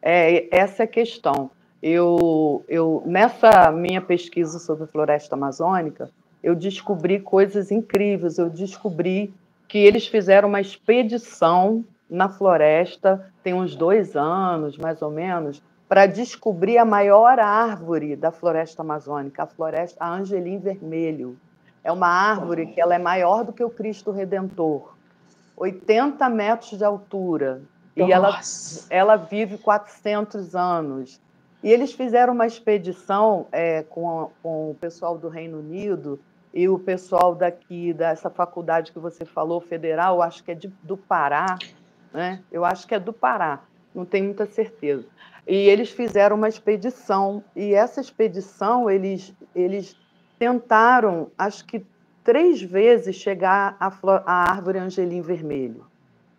É, 0.00 0.48
essa 0.56 0.82
é 0.82 0.84
a 0.84 0.88
questão 0.88 1.50
eu, 1.86 2.64
eu 2.66 3.02
nessa 3.04 3.70
minha 3.70 4.00
pesquisa 4.00 4.58
sobre 4.58 4.86
floresta 4.86 5.34
amazônica, 5.34 6.10
eu 6.42 6.54
descobri 6.54 7.20
coisas 7.20 7.70
incríveis. 7.70 8.38
Eu 8.38 8.48
descobri 8.48 9.34
que 9.68 9.76
eles 9.76 10.06
fizeram 10.06 10.48
uma 10.48 10.62
expedição 10.62 11.84
na 12.08 12.30
floresta, 12.30 13.30
tem 13.42 13.52
uns 13.52 13.76
dois 13.76 14.16
anos, 14.16 14.78
mais 14.78 15.02
ou 15.02 15.10
menos, 15.10 15.62
para 15.86 16.06
descobrir 16.06 16.78
a 16.78 16.86
maior 16.86 17.38
árvore 17.38 18.16
da 18.16 18.32
floresta 18.32 18.80
amazônica, 18.80 19.42
a 19.42 19.46
floresta 19.46 20.02
a 20.02 20.14
Angelim 20.14 20.58
Vermelho. 20.58 21.36
É 21.84 21.92
uma 21.92 22.08
árvore 22.08 22.66
que 22.68 22.80
ela 22.80 22.94
é 22.94 22.98
maior 22.98 23.44
do 23.44 23.52
que 23.52 23.62
o 23.62 23.68
Cristo 23.68 24.10
Redentor, 24.10 24.94
80 25.54 26.28
metros 26.30 26.78
de 26.78 26.84
altura, 26.84 27.62
Nossa. 27.94 28.08
e 28.08 28.12
ela, 28.12 28.40
ela 28.88 29.16
vive 29.16 29.58
400 29.58 30.56
anos. 30.56 31.20
E 31.62 31.70
eles 31.70 31.92
fizeram 31.92 32.32
uma 32.32 32.46
expedição 32.46 33.46
é, 33.52 33.82
com, 33.82 34.30
com 34.42 34.70
o 34.70 34.74
pessoal 34.74 35.16
do 35.16 35.28
Reino 35.28 35.58
Unido 35.58 36.18
e 36.52 36.68
o 36.68 36.78
pessoal 36.78 37.34
daqui, 37.34 37.92
dessa 37.92 38.30
faculdade 38.30 38.92
que 38.92 38.98
você 38.98 39.24
falou, 39.24 39.60
federal, 39.60 40.22
acho 40.22 40.42
que 40.42 40.52
é 40.52 40.54
de, 40.54 40.68
do 40.82 40.96
Pará, 40.96 41.58
né? 42.12 42.40
Eu 42.50 42.64
acho 42.64 42.86
que 42.86 42.94
é 42.94 43.00
do 43.00 43.12
Pará, 43.12 43.60
não 43.94 44.04
tenho 44.04 44.26
muita 44.26 44.46
certeza. 44.46 45.06
E 45.46 45.54
eles 45.54 45.90
fizeram 45.90 46.36
uma 46.36 46.48
expedição, 46.48 47.42
e 47.56 47.74
essa 47.74 48.00
expedição 48.00 48.88
eles, 48.88 49.34
eles 49.54 49.96
tentaram, 50.38 51.30
acho 51.38 51.64
que 51.64 51.84
três 52.22 52.62
vezes, 52.62 53.16
chegar 53.16 53.76
à, 53.78 53.92
à 54.24 54.50
árvore 54.50 54.78
Angelim 54.78 55.20
Vermelho 55.20 55.86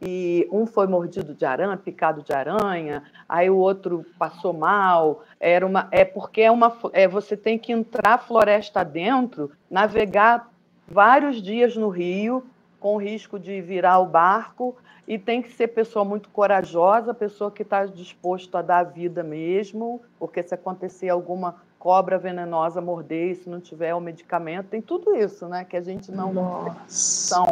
e 0.01 0.47
um 0.51 0.65
foi 0.65 0.88
mordido 0.88 1.34
de 1.34 1.45
aranha, 1.45 1.77
picado 1.77 2.21
de 2.21 2.34
aranha, 2.34 3.03
aí 3.27 3.49
o 3.49 3.58
outro 3.58 4.05
passou 4.19 4.53
mal. 4.53 5.23
Era 5.39 5.65
uma, 5.65 5.88
é 5.91 6.03
porque 6.03 6.41
é 6.41 6.51
uma, 6.51 6.75
é, 6.93 7.08
você 7.08 7.36
tem 7.38 7.58
que 7.58 7.71
entrar 7.71 8.19
floresta 8.19 8.84
dentro, 8.84 9.51
navegar 9.69 10.51
vários 10.88 11.41
dias 11.41 11.75
no 11.75 11.89
rio, 11.89 12.45
com 12.79 12.97
risco 12.97 13.39
de 13.39 13.62
virar 13.62 13.99
o 13.99 14.05
barco, 14.05 14.75
e 15.08 15.17
tem 15.17 15.41
que 15.41 15.51
ser 15.51 15.69
pessoa 15.69 16.03
muito 16.03 16.29
corajosa, 16.29 17.13
pessoa 17.13 17.51
que 17.51 17.62
está 17.62 17.86
disposto 17.86 18.55
a 18.58 18.62
dar 18.62 18.79
a 18.79 18.84
vida 18.84 19.23
mesmo, 19.23 20.01
porque 20.19 20.43
se 20.43 20.53
acontecer 20.53 21.10
alguma 21.10 21.55
cobra 21.86 22.17
venenosa 22.17 22.82
morder, 22.82 23.30
e 23.30 23.36
se 23.36 23.48
não 23.48 23.62
tiver 23.62 23.93
o 23.93 24.02
medicamento, 24.02 24.69
tem 24.69 24.82
tudo 24.82 25.15
isso, 25.15 25.48
né? 25.48 25.63
Que 25.63 25.78
a 25.78 25.82
gente 25.82 26.12
não 26.12 26.34
Nossa. 26.34 27.45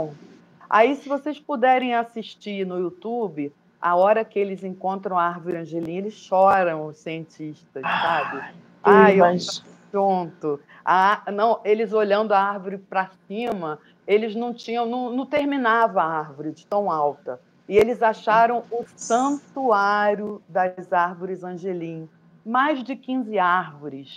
Aí, 0.68 0.96
se 0.96 1.08
vocês 1.08 1.40
puderem 1.40 1.94
assistir 1.94 2.66
no 2.66 2.80
YouTube, 2.80 3.54
a 3.80 3.96
hora 3.96 4.26
que 4.26 4.40
eles 4.40 4.64
encontram 4.64 5.20
a 5.20 5.24
árvore 5.24 5.58
angelina, 5.58 6.00
eles 6.00 6.16
choram, 6.16 6.88
os 6.88 6.98
cientistas, 6.98 7.84
sabe? 7.84 8.44
Ai, 8.82 9.18
mas... 9.18 9.64
pronto. 9.92 10.60
Ah, 10.84 11.22
não, 11.32 11.60
eles 11.64 11.94
olhando 11.94 12.32
a 12.32 12.40
árvore 12.40 12.80
para 12.80 13.12
cima, 13.28 13.78
eles 14.08 14.34
não 14.34 14.52
tinham, 14.52 14.88
não, 14.88 15.12
não 15.12 15.28
terminava 15.28 16.02
a 16.02 16.08
árvore 16.08 16.54
de 16.54 16.66
tão 16.66 16.90
alta. 16.90 17.40
E 17.70 17.78
eles 17.78 18.02
acharam 18.02 18.64
o 18.72 18.84
santuário 18.96 20.42
das 20.50 20.92
árvores 20.92 21.44
angelim. 21.44 22.10
Mais 22.46 22.84
de 22.84 22.96
15 22.96 23.38
árvores. 23.40 24.16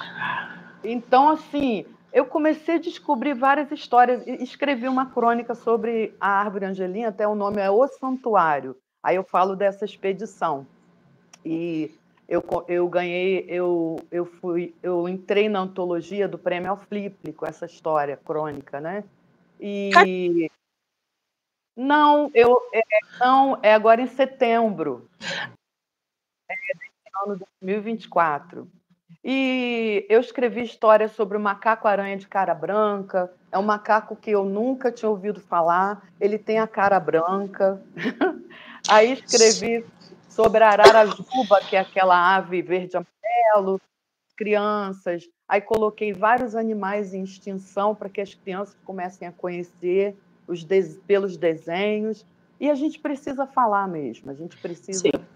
Então, 0.83 1.31
assim, 1.31 1.85
eu 2.13 2.25
comecei 2.25 2.77
a 2.77 2.81
descobrir 2.81 3.35
várias 3.35 3.71
histórias. 3.71 4.27
Escrevi 4.27 4.89
uma 4.89 5.07
crônica 5.07 5.55
sobre 5.55 6.15
a 6.21 6.29
árvore 6.29 6.65
angelina, 6.65 7.09
até 7.09 7.27
o 7.27 7.35
nome 7.35 7.61
é 7.61 7.71
O 7.71 7.87
Santuário. 7.87 8.77
Aí 9.03 9.17
eu 9.17 9.23
falo 9.23 9.55
dessa 9.55 9.85
expedição. 9.85 10.67
E 11.45 11.95
eu, 12.29 12.43
eu 12.67 12.89
ganhei, 12.89 13.45
eu, 13.49 14.01
eu 14.11 14.25
fui, 14.25 14.75
eu 14.83 15.09
entrei 15.09 15.49
na 15.49 15.61
antologia 15.61 16.27
do 16.27 16.39
Prêmio 16.39 16.77
Flip 16.77 17.33
com 17.35 17.47
essa 17.47 17.67
história 17.67 18.17
crônica, 18.17 18.81
né? 18.81 19.05
E 19.61 20.51
não, 21.77 22.31
eu 22.35 22.61
é, 22.73 22.81
não 23.21 23.59
é 23.63 23.75
agora 23.75 24.01
em 24.01 24.07
setembro. 24.07 25.09
É 26.49 26.55
ano 27.25 27.39
2024. 27.61 28.69
E 29.25 30.07
eu 30.09 30.21
escrevi 30.21 30.63
histórias 30.63 31.13
sobre 31.13 31.37
o 31.37 31.41
macaco-aranha 31.41 32.17
de 32.17 32.29
cara 32.29 32.55
branca. 32.55 33.33
É 33.51 33.59
um 33.59 33.63
macaco 33.63 34.15
que 34.15 34.31
eu 34.31 34.45
nunca 34.45 34.93
tinha 34.93 35.09
ouvido 35.09 35.41
falar. 35.41 36.09
Ele 36.21 36.39
tem 36.39 36.59
a 36.59 36.67
cara 36.67 37.01
branca. 37.01 37.83
Aí 38.89 39.13
escrevi 39.13 39.85
sobre 40.29 40.63
a 40.63 40.69
ararajuba, 40.69 41.61
que 41.69 41.75
é 41.75 41.81
aquela 41.81 42.37
ave 42.37 42.63
verde-amarelo, 42.63 43.81
crianças. 44.37 45.25
Aí 45.49 45.61
coloquei 45.61 46.13
vários 46.13 46.55
animais 46.55 47.15
em 47.15 47.25
extinção 47.25 47.95
para 47.95 48.09
que 48.09 48.21
as 48.21 48.35
crianças 48.35 48.77
comecem 48.85 49.27
a 49.27 49.33
conhecer 49.33 50.17
os 50.47 50.65
pelos 51.07 51.37
desenhos. 51.37 52.25
E 52.61 52.71
a 52.71 52.75
gente 52.75 52.99
precisa 52.99 53.47
falar 53.47 53.89
mesmo, 53.89 54.31
a 54.31 54.35
gente 54.35 54.57
precisa 54.57 55.01
Sim. 55.01 55.36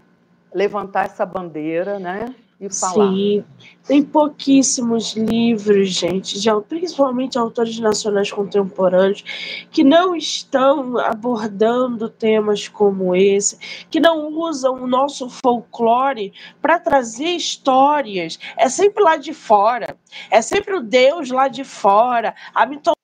Levantar 0.53 1.05
essa 1.05 1.25
bandeira, 1.25 1.99
né? 1.99 2.33
e 2.61 2.69
falar. 2.71 3.11
Sim, 3.11 3.43
tem 3.87 4.03
pouquíssimos 4.03 5.15
livros, 5.15 5.89
gente, 5.89 6.39
de, 6.39 6.47
principalmente 6.69 7.35
autores 7.35 7.79
nacionais 7.79 8.31
contemporâneos, 8.31 9.23
que 9.71 9.83
não 9.83 10.15
estão 10.15 10.99
abordando 10.99 12.07
temas 12.07 12.67
como 12.67 13.15
esse, 13.15 13.57
que 13.89 13.99
não 13.99 14.27
usam 14.37 14.75
o 14.75 14.87
nosso 14.87 15.27
folclore 15.27 16.31
para 16.61 16.79
trazer 16.79 17.29
histórias. 17.29 18.37
É 18.55 18.69
sempre 18.69 19.03
lá 19.03 19.17
de 19.17 19.33
fora, 19.33 19.97
é 20.29 20.39
sempre 20.39 20.75
o 20.75 20.81
Deus 20.81 21.31
lá 21.31 21.47
de 21.47 21.63
fora, 21.63 22.35
a 22.53 22.67
mitologia 22.67 23.00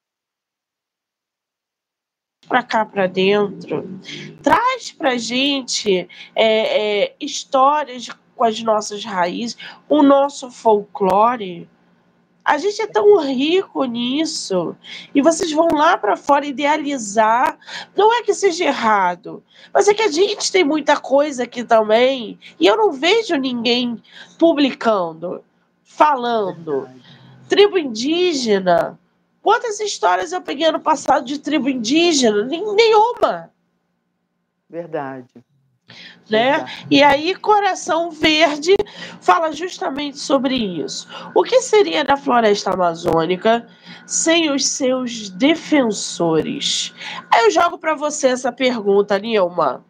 para 2.48 2.64
cá 2.64 2.86
para 2.86 3.08
dentro, 3.08 4.00
traz 4.42 4.92
para 4.92 5.18
gente 5.18 6.08
é, 6.36 7.04
é, 7.06 7.16
histórias 7.20 8.10
com 8.36 8.44
as 8.44 8.62
nossas 8.62 9.04
raízes, 9.04 9.58
o 9.90 10.02
nosso 10.02 10.50
folclore. 10.50 11.68
A 12.46 12.58
gente 12.58 12.82
é 12.82 12.88
tão 12.88 13.20
rico 13.20 13.84
nisso. 13.84 14.74
E 15.14 15.22
vocês 15.22 15.52
vão 15.52 15.68
lá 15.74 15.98
para 15.98 16.16
fora 16.16 16.46
idealizar. 16.46 17.58
Não 17.94 18.14
é 18.14 18.24
que 18.24 18.34
seja 18.34 18.64
errado, 18.64 19.44
mas 19.74 19.90
é 19.90 19.94
que 19.94 20.04
a 20.04 20.12
gente 20.12 20.50
tem 20.50 20.64
muita 20.64 20.98
coisa 20.98 21.44
aqui 21.44 21.62
também. 21.66 22.40
E 22.58 22.66
eu 22.66 22.78
não 22.78 22.94
vejo 22.94 23.36
ninguém 23.36 24.02
publicando, 24.40 25.44
falando. 25.84 26.88
Tribo 27.50 27.78
indígena. 27.78 28.98
Quantas 29.48 29.80
histórias 29.80 30.34
eu 30.34 30.42
peguei 30.42 30.68
ano 30.68 30.82
passado 30.82 31.24
de 31.24 31.40
tribo 31.40 31.70
indígena? 31.70 32.44
Nenhuma. 32.44 33.50
Verdade 34.70 35.30
né? 36.30 36.66
E 36.92 37.02
aí 37.02 37.34
Coração 37.34 38.12
Verde 38.12 38.76
fala 39.22 39.54
justamente 39.54 40.18
sobre 40.18 40.54
isso. 40.54 41.08
O 41.34 41.44
que 41.44 41.62
seria 41.62 42.04
da 42.04 42.18
floresta 42.18 42.72
amazônica 42.72 43.66
sem 44.06 44.52
os 44.52 44.68
seus 44.68 45.30
defensores? 45.30 46.94
Aí 47.34 47.46
eu 47.46 47.52
jogo 47.52 47.78
para 47.78 47.96
você 47.96 48.28
essa 48.28 48.52
pergunta, 48.52 49.18
Nilma. 49.18 49.86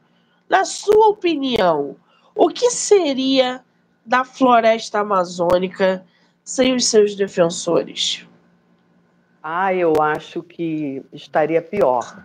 Na 0.48 0.66
sua 0.66 1.08
opinião, 1.08 1.96
o 2.36 2.50
que 2.50 2.70
seria 2.70 3.66
da 4.06 4.24
floresta 4.24 5.00
amazônica 5.00 6.06
sem 6.44 6.76
os 6.76 6.86
seus 6.86 7.16
defensores? 7.16 8.28
Ah, 9.50 9.74
eu 9.74 9.94
acho 10.02 10.44
que 10.44 11.02
estaria 11.14 11.62
pior. 11.62 12.22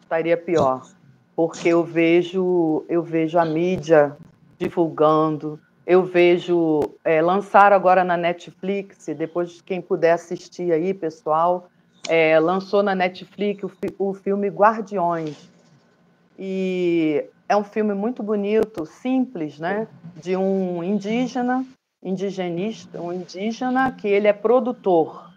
Estaria 0.00 0.36
pior 0.36 0.86
porque 1.34 1.70
eu 1.70 1.82
vejo, 1.82 2.84
eu 2.88 3.02
vejo 3.02 3.36
a 3.36 3.44
mídia 3.44 4.16
divulgando, 4.56 5.58
eu 5.84 6.04
vejo 6.04 6.80
é, 7.02 7.20
lançar 7.20 7.72
agora 7.72 8.04
na 8.04 8.16
Netflix, 8.16 9.06
depois 9.16 9.60
quem 9.62 9.80
puder 9.80 10.12
assistir 10.12 10.70
aí, 10.70 10.94
pessoal, 10.94 11.68
é, 12.08 12.38
lançou 12.38 12.84
na 12.84 12.94
Netflix 12.94 13.64
o, 13.64 13.70
o 13.98 14.14
filme 14.14 14.46
Guardiões. 14.46 15.50
E 16.38 17.24
é 17.48 17.56
um 17.56 17.64
filme 17.64 17.94
muito 17.94 18.22
bonito, 18.22 18.86
simples, 18.86 19.58
né? 19.58 19.88
De 20.14 20.36
um 20.36 20.84
indígena, 20.84 21.66
indigenista, 22.00 23.00
um 23.00 23.12
indígena 23.12 23.90
que 23.90 24.06
ele 24.06 24.28
é 24.28 24.32
produtor. 24.32 25.29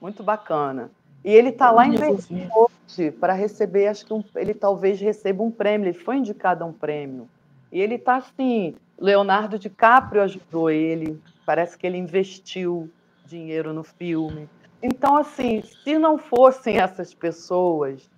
Muito 0.00 0.22
bacana. 0.22 0.90
E 1.24 1.30
ele 1.30 1.48
está 1.50 1.70
lá 1.70 1.86
em 1.86 1.96
hoje 1.96 3.10
para 3.12 3.32
receber, 3.32 3.88
acho 3.88 4.06
que 4.06 4.12
um, 4.12 4.22
ele 4.36 4.54
talvez 4.54 5.00
receba 5.00 5.42
um 5.42 5.50
prêmio, 5.50 5.88
ele 5.88 5.98
foi 5.98 6.16
indicado 6.16 6.64
a 6.64 6.66
um 6.66 6.72
prêmio. 6.72 7.28
E 7.70 7.80
ele 7.80 7.96
está 7.96 8.16
assim, 8.16 8.74
Leonardo 8.98 9.58
DiCaprio 9.58 10.22
ajudou 10.22 10.70
ele, 10.70 11.20
parece 11.44 11.76
que 11.76 11.86
ele 11.86 11.98
investiu 11.98 12.90
dinheiro 13.26 13.72
no 13.72 13.84
filme. 13.84 14.48
Então, 14.82 15.16
assim, 15.16 15.62
se 15.62 15.98
não 15.98 16.18
fossem 16.18 16.78
essas 16.78 17.12
pessoas, 17.12 18.08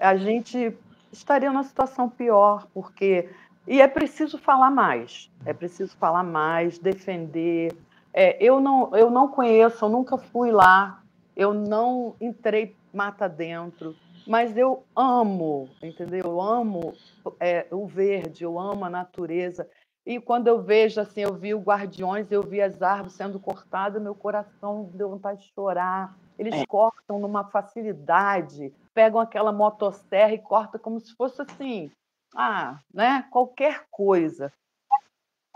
a 0.00 0.16
gente 0.16 0.76
estaria 1.12 1.50
numa 1.50 1.64
situação 1.64 2.08
pior, 2.08 2.66
porque. 2.74 3.28
E 3.66 3.80
é 3.80 3.86
preciso 3.86 4.38
falar 4.38 4.72
mais, 4.72 5.30
é 5.46 5.52
preciso 5.52 5.96
falar 5.96 6.24
mais, 6.24 6.78
defender. 6.78 7.72
É, 8.12 8.36
eu, 8.44 8.60
não, 8.60 8.94
eu 8.96 9.08
não 9.08 9.28
conheço, 9.28 9.84
eu 9.84 9.88
nunca 9.88 10.18
fui 10.18 10.50
lá, 10.50 11.01
eu 11.36 11.52
não 11.54 12.16
entrei 12.20 12.76
mata 12.92 13.28
dentro, 13.28 13.96
mas 14.26 14.56
eu 14.56 14.84
amo, 14.94 15.68
entendeu? 15.82 16.24
Eu 16.24 16.40
amo 16.40 16.94
é, 17.40 17.66
o 17.70 17.86
verde, 17.86 18.44
eu 18.44 18.58
amo 18.58 18.84
a 18.84 18.90
natureza. 18.90 19.68
E 20.04 20.20
quando 20.20 20.48
eu 20.48 20.62
vejo 20.62 21.00
assim, 21.00 21.22
eu 21.22 21.34
vi 21.34 21.54
o 21.54 21.60
guardiões, 21.60 22.30
eu 22.30 22.42
vi 22.42 22.60
as 22.60 22.82
árvores 22.82 23.14
sendo 23.14 23.38
cortadas, 23.38 24.02
meu 24.02 24.14
coração 24.14 24.90
deu 24.94 25.10
vontade 25.10 25.42
de 25.42 25.52
chorar. 25.52 26.16
Eles 26.38 26.54
é. 26.54 26.66
cortam 26.66 27.18
numa 27.18 27.44
facilidade, 27.44 28.72
pegam 28.94 29.20
aquela 29.20 29.52
motosserra 29.52 30.32
e 30.32 30.38
cortam 30.38 30.80
como 30.80 31.00
se 31.00 31.14
fosse 31.14 31.40
assim, 31.42 31.90
ah, 32.34 32.78
né? 32.92 33.26
Qualquer 33.30 33.86
coisa 33.90 34.52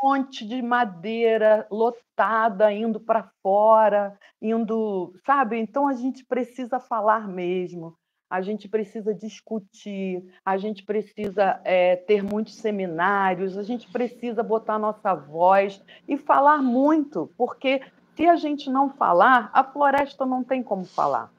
monte 0.03 0.47
de 0.47 0.61
madeira 0.63 1.67
lotada 1.71 2.73
indo 2.73 3.01
para 3.01 3.31
fora, 3.43 4.19
indo, 4.41 5.15
sabe? 5.25 5.59
Então 5.59 5.89
a 5.89 5.95
gente 5.95 6.25
precisa 6.25 6.79
falar 6.79 7.29
mesmo, 7.29 7.97
a 8.29 8.43
gente 8.43 8.69
precisa 8.69 9.15
discutir, 9.15 10.25
a 10.45 10.57
gente 10.57 10.85
precisa 10.85 11.61
é, 11.65 11.97
ter 11.97 12.23
muitos 12.23 12.57
seminários, 12.57 13.57
a 13.57 13.63
gente 13.63 13.91
precisa 13.91 14.43
botar 14.43 14.79
nossa 14.79 15.15
voz 15.15 15.83
e 16.09 16.19
falar 16.19 16.59
muito, 16.59 17.31
porque 17.37 17.81
se 18.15 18.27
a 18.27 18.37
gente 18.37 18.71
não 18.71 18.91
falar, 18.91 19.51
a 19.53 19.63
floresta 19.63 20.25
não 20.27 20.43
tem 20.43 20.63
como 20.63 20.85
falar. 20.85 21.31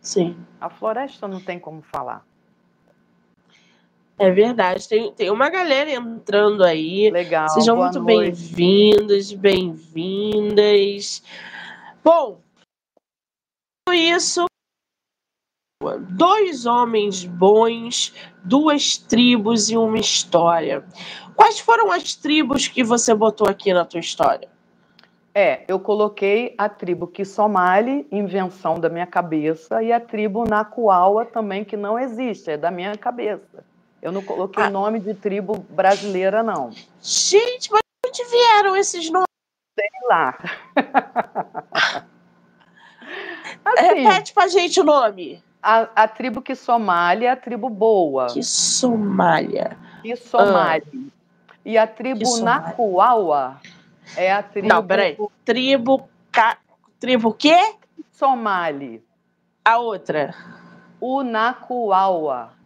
Sim. 0.00 0.36
A 0.60 0.70
floresta 0.70 1.28
não 1.28 1.40
tem 1.40 1.58
como 1.58 1.82
falar. 1.82 2.24
É 4.18 4.32
verdade, 4.32 4.88
tem, 4.88 5.12
tem 5.12 5.30
uma 5.30 5.48
galera 5.48 5.88
entrando 5.90 6.64
aí. 6.64 7.08
Legal. 7.08 7.48
Sejam 7.50 7.76
muito 7.76 8.02
bem-vindos, 8.02 9.32
bem-vindas. 9.32 11.22
Bom, 12.02 12.40
isso, 13.92 14.46
dois 16.10 16.66
homens 16.66 17.24
bons, 17.24 18.12
duas 18.42 18.96
tribos 18.98 19.70
e 19.70 19.76
uma 19.76 19.98
história. 19.98 20.84
Quais 21.36 21.60
foram 21.60 21.92
as 21.92 22.16
tribos 22.16 22.66
que 22.66 22.82
você 22.82 23.14
botou 23.14 23.48
aqui 23.48 23.72
na 23.72 23.84
tua 23.84 24.00
história? 24.00 24.48
É, 25.32 25.62
eu 25.68 25.78
coloquei 25.78 26.56
a 26.58 26.68
tribo 26.68 27.06
Kisomali, 27.06 28.04
invenção 28.10 28.80
da 28.80 28.88
minha 28.88 29.06
cabeça, 29.06 29.80
e 29.80 29.92
a 29.92 30.00
tribo 30.00 30.42
Nakuawa 30.42 31.24
também, 31.24 31.64
que 31.64 31.76
não 31.76 31.96
existe, 31.96 32.50
é 32.50 32.56
da 32.56 32.72
minha 32.72 32.96
cabeça. 32.96 33.67
Eu 34.00 34.12
não 34.12 34.22
coloquei 34.22 34.62
ah. 34.62 34.70
nome 34.70 35.00
de 35.00 35.14
tribo 35.14 35.58
brasileira, 35.70 36.42
não. 36.42 36.70
Gente, 37.00 37.70
mas 37.70 37.82
onde 38.06 38.24
vieram 38.24 38.76
esses 38.76 39.10
nomes? 39.10 39.26
Sei 39.78 39.88
lá. 40.08 40.38
assim, 43.64 43.86
Repete 44.04 44.32
pra 44.32 44.48
gente 44.48 44.80
o 44.80 44.84
nome. 44.84 45.42
A, 45.62 45.88
a 45.94 46.08
tribo 46.08 46.40
que 46.40 46.54
Somália 46.54 47.28
é 47.28 47.30
a 47.32 47.36
tribo 47.36 47.68
boa. 47.68 48.26
Que 48.28 48.42
Somália. 48.42 49.76
Que 50.02 50.14
Somália. 50.14 50.86
Ah. 50.94 51.18
E 51.64 51.76
a 51.76 51.86
tribo 51.86 52.38
Nakuawa 52.40 53.60
é 54.16 54.32
a 54.32 54.42
tribo. 54.42 54.68
Não, 54.68 54.86
peraí. 54.86 55.18
Tribo. 55.44 56.08
Ca... 56.30 56.56
Tribo 57.00 57.32
quê? 57.32 57.74
Somali. 58.12 59.04
A 59.64 59.78
outra. 59.78 60.34
Unakuawa. 61.00 62.57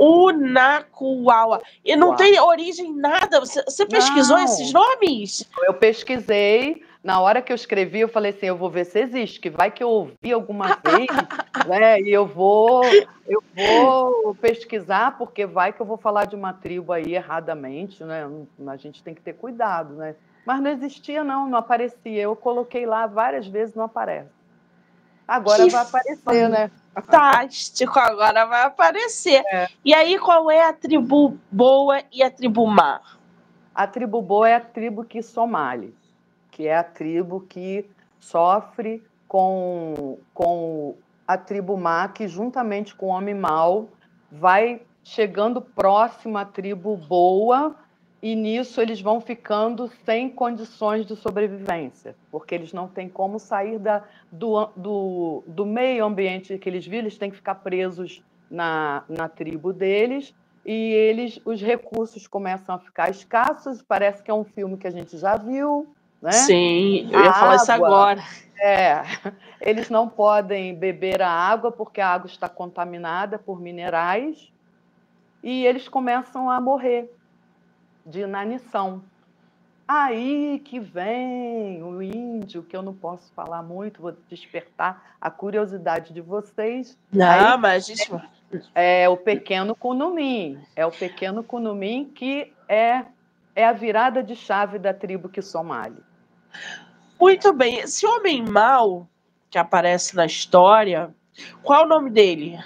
Unacuaua. 0.00 1.60
E 1.84 1.94
não 1.94 2.08
Uau. 2.08 2.16
tem 2.16 2.40
origem 2.40 2.94
nada. 2.94 3.38
Você, 3.40 3.62
você 3.62 3.84
pesquisou 3.84 4.38
não. 4.38 4.44
esses 4.44 4.72
nomes? 4.72 5.48
Eu 5.66 5.74
pesquisei. 5.74 6.82
Na 7.02 7.18
hora 7.18 7.40
que 7.40 7.50
eu 7.50 7.54
escrevi, 7.54 8.00
eu 8.00 8.08
falei 8.08 8.30
assim: 8.30 8.46
eu 8.46 8.56
vou 8.56 8.68
ver 8.68 8.84
se 8.84 9.00
existe, 9.00 9.40
que 9.40 9.48
vai 9.48 9.70
que 9.70 9.82
eu 9.82 9.88
ouvi 9.88 10.32
alguma 10.32 10.66
vez, 10.84 11.06
né? 11.66 12.00
E 12.00 12.10
eu 12.10 12.26
vou, 12.26 12.82
eu 13.26 13.42
vou 13.54 14.34
pesquisar, 14.34 15.16
porque 15.16 15.46
vai 15.46 15.72
que 15.72 15.80
eu 15.80 15.86
vou 15.86 15.96
falar 15.96 16.26
de 16.26 16.36
uma 16.36 16.52
tribo 16.52 16.92
aí 16.92 17.14
erradamente, 17.14 18.04
né? 18.04 18.28
A 18.66 18.76
gente 18.76 19.02
tem 19.02 19.14
que 19.14 19.22
ter 19.22 19.32
cuidado, 19.32 19.94
né? 19.94 20.14
Mas 20.44 20.60
não 20.60 20.70
existia, 20.70 21.24
não, 21.24 21.48
não 21.48 21.58
aparecia. 21.58 22.22
Eu 22.22 22.36
coloquei 22.36 22.84
lá 22.84 23.06
várias 23.06 23.46
vezes, 23.46 23.74
não 23.74 23.84
aparece. 23.84 24.39
Agora 25.30 25.62
que 25.62 25.70
vai 25.70 25.82
aparecer, 25.82 26.48
né? 26.48 26.70
Fantástico, 26.92 28.00
agora 28.00 28.46
vai 28.46 28.64
aparecer. 28.64 29.44
É. 29.52 29.68
E 29.84 29.94
aí, 29.94 30.18
qual 30.18 30.50
é 30.50 30.64
a 30.64 30.72
tribo 30.72 31.38
boa 31.52 32.02
e 32.12 32.20
a 32.20 32.28
tribo 32.28 32.66
má? 32.66 33.00
A 33.72 33.86
tribo 33.86 34.20
boa 34.20 34.48
é 34.48 34.56
a 34.56 34.60
tribo 34.60 35.04
que 35.04 35.22
somale, 35.22 35.96
que 36.50 36.66
é 36.66 36.76
a 36.76 36.82
tribo 36.82 37.42
que 37.42 37.88
sofre 38.18 39.04
com, 39.28 40.18
com 40.34 40.96
a 41.28 41.38
tribo 41.38 41.76
má, 41.76 42.08
que 42.08 42.26
juntamente 42.26 42.92
com 42.96 43.06
o 43.06 43.10
homem 43.10 43.34
mau 43.36 43.88
vai 44.32 44.82
chegando 45.04 45.62
próximo 45.62 46.38
à 46.38 46.44
tribo 46.44 46.96
boa 46.96 47.76
e 48.22 48.34
nisso 48.34 48.80
eles 48.80 49.00
vão 49.00 49.20
ficando 49.20 49.90
sem 50.04 50.28
condições 50.28 51.06
de 51.06 51.16
sobrevivência, 51.16 52.14
porque 52.30 52.54
eles 52.54 52.72
não 52.72 52.86
têm 52.86 53.08
como 53.08 53.38
sair 53.38 53.78
da, 53.78 54.04
do, 54.30 54.66
do, 54.76 55.42
do 55.46 55.64
meio 55.64 56.04
ambiente 56.04 56.58
que 56.58 56.68
eles 56.68 56.84
vivem, 56.84 57.00
eles 57.00 57.16
têm 57.16 57.30
que 57.30 57.36
ficar 57.36 57.56
presos 57.56 58.22
na, 58.50 59.04
na 59.08 59.28
tribo 59.28 59.72
deles, 59.72 60.34
e 60.64 60.92
eles 60.92 61.40
os 61.44 61.62
recursos 61.62 62.26
começam 62.26 62.74
a 62.74 62.78
ficar 62.78 63.10
escassos. 63.10 63.82
Parece 63.82 64.22
que 64.22 64.30
é 64.30 64.34
um 64.34 64.44
filme 64.44 64.76
que 64.76 64.86
a 64.86 64.90
gente 64.90 65.16
já 65.16 65.36
viu. 65.36 65.94
Né? 66.20 66.32
Sim, 66.32 67.08
eu 67.10 67.18
ia 67.18 67.30
a 67.30 67.32
falar 67.32 67.52
água, 67.52 67.56
isso 67.56 67.72
agora. 67.72 68.22
É, 68.60 69.02
eles 69.58 69.88
não 69.88 70.06
podem 70.06 70.74
beber 70.74 71.22
a 71.22 71.30
água 71.30 71.72
porque 71.72 72.00
a 72.00 72.08
água 72.08 72.26
está 72.26 72.46
contaminada 72.46 73.38
por 73.38 73.58
minerais 73.58 74.52
e 75.42 75.64
eles 75.64 75.88
começam 75.88 76.50
a 76.50 76.60
morrer 76.60 77.10
de 78.04 78.20
inanição. 78.20 79.02
Aí 79.86 80.62
que 80.64 80.78
vem 80.78 81.82
o 81.82 82.00
índio, 82.00 82.62
que 82.62 82.76
eu 82.76 82.82
não 82.82 82.94
posso 82.94 83.32
falar 83.32 83.60
muito, 83.60 84.00
vou 84.00 84.16
despertar 84.28 85.16
a 85.20 85.28
curiosidade 85.30 86.14
de 86.14 86.20
vocês. 86.20 86.96
Não, 87.12 87.26
Aí, 87.26 87.58
mas 87.58 87.86
gente... 87.86 88.08
é, 88.72 89.02
é 89.02 89.08
o 89.08 89.16
pequeno 89.16 89.74
Kunumim, 89.74 90.60
é 90.76 90.86
o 90.86 90.92
pequeno 90.92 91.42
Kunumim 91.42 92.04
que 92.04 92.52
é, 92.68 93.04
é 93.52 93.66
a 93.66 93.72
virada 93.72 94.22
de 94.22 94.36
chave 94.36 94.78
da 94.78 94.94
tribo 94.94 95.28
Kisomali. 95.28 96.00
Muito 97.20 97.52
bem, 97.52 97.78
esse 97.78 98.06
homem 98.06 98.44
mau 98.44 99.08
que 99.50 99.58
aparece 99.58 100.14
na 100.14 100.24
história, 100.24 101.12
qual 101.64 101.82
é 101.82 101.84
o 101.84 101.88
nome 101.88 102.10
dele? 102.10 102.60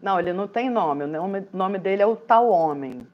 Não, 0.00 0.18
ele 0.20 0.32
não 0.32 0.46
tem 0.46 0.70
nome, 0.70 1.04
o 1.04 1.08
nome, 1.08 1.44
nome 1.52 1.78
dele 1.80 2.02
é 2.02 2.06
o 2.06 2.14
tal 2.14 2.48
homem 2.48 3.04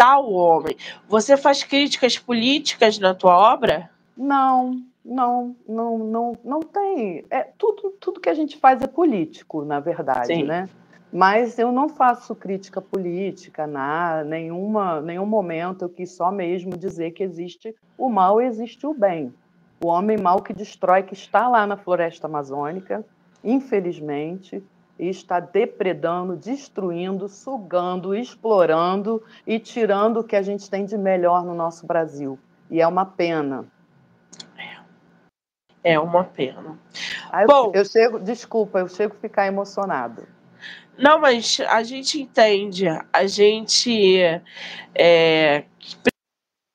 tal 0.00 0.32
homem. 0.32 0.78
Você 1.06 1.36
faz 1.36 1.62
críticas 1.62 2.18
políticas 2.18 2.98
na 2.98 3.14
tua 3.14 3.36
obra? 3.36 3.90
Não, 4.16 4.80
não, 5.04 5.54
não, 5.68 5.98
não, 5.98 6.32
não 6.42 6.60
tem. 6.60 7.26
É 7.30 7.42
tudo, 7.58 7.90
tudo 8.00 8.18
que 8.18 8.30
a 8.30 8.34
gente 8.34 8.56
faz 8.56 8.80
é 8.80 8.86
político, 8.86 9.62
na 9.62 9.78
verdade, 9.78 10.28
Sim. 10.28 10.44
né? 10.44 10.70
Mas 11.12 11.58
eu 11.58 11.70
não 11.70 11.86
faço 11.86 12.34
crítica 12.34 12.80
política, 12.80 13.66
na 13.66 14.24
nenhuma, 14.24 15.02
nenhum 15.02 15.26
momento 15.26 15.82
eu 15.82 15.88
quis 15.90 16.12
só 16.12 16.30
mesmo 16.30 16.78
dizer 16.78 17.10
que 17.10 17.22
existe 17.22 17.74
o 17.98 18.08
mal 18.08 18.40
e 18.40 18.46
existe 18.46 18.86
o 18.86 18.94
bem. 18.94 19.34
O 19.84 19.88
homem 19.88 20.16
mau 20.16 20.40
que 20.40 20.54
destrói, 20.54 21.02
que 21.02 21.14
está 21.14 21.46
lá 21.46 21.66
na 21.66 21.76
floresta 21.76 22.26
amazônica, 22.26 23.04
infelizmente, 23.44 24.62
está 25.08 25.40
depredando, 25.40 26.36
destruindo, 26.36 27.28
sugando, 27.28 28.14
explorando 28.14 29.22
e 29.46 29.58
tirando 29.58 30.20
o 30.20 30.24
que 30.24 30.36
a 30.36 30.42
gente 30.42 30.68
tem 30.68 30.84
de 30.84 30.98
melhor 30.98 31.44
no 31.44 31.54
nosso 31.54 31.86
Brasil. 31.86 32.38
E 32.70 32.80
é 32.80 32.86
uma 32.86 33.06
pena. 33.06 33.64
É 35.82 35.98
uma 35.98 36.24
pena. 36.24 36.78
Aí 37.32 37.46
Bom, 37.46 37.72
eu, 37.74 37.80
eu 37.80 37.84
chego, 37.84 38.18
desculpa, 38.18 38.80
eu 38.80 38.88
chego 38.88 39.14
a 39.16 39.20
ficar 39.20 39.46
emocionado. 39.46 40.26
Não, 40.98 41.18
mas 41.18 41.58
a 41.66 41.82
gente 41.82 42.20
entende, 42.20 42.86
a 43.10 43.26
gente 43.26 44.20
é, 44.94 45.64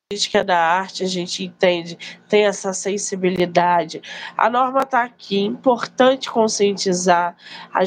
crítica 0.10 0.44
da 0.44 0.58
arte, 0.58 1.04
a 1.04 1.08
gente 1.08 1.44
entende, 1.44 1.98
tem 2.28 2.46
essa 2.46 2.74
sensibilidade. 2.74 4.02
A 4.36 4.50
norma 4.50 4.82
está 4.82 5.04
aqui, 5.04 5.40
importante 5.40 6.32
conscientizar 6.32 7.36
a 7.72 7.86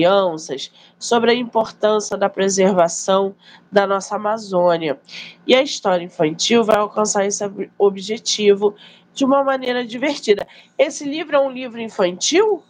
crianças 0.00 0.72
sobre 0.98 1.30
a 1.30 1.34
importância 1.34 2.16
da 2.16 2.30
preservação 2.30 3.36
da 3.70 3.86
nossa 3.86 4.16
Amazônia. 4.16 4.98
E 5.46 5.54
a 5.54 5.62
história 5.62 6.02
infantil 6.02 6.64
vai 6.64 6.76
alcançar 6.76 7.26
esse 7.26 7.44
objetivo 7.78 8.74
de 9.12 9.24
uma 9.26 9.44
maneira 9.44 9.86
divertida. 9.86 10.46
Esse 10.78 11.04
livro 11.04 11.36
é 11.36 11.38
um 11.38 11.50
livro 11.50 11.80
infantil? 11.80 12.64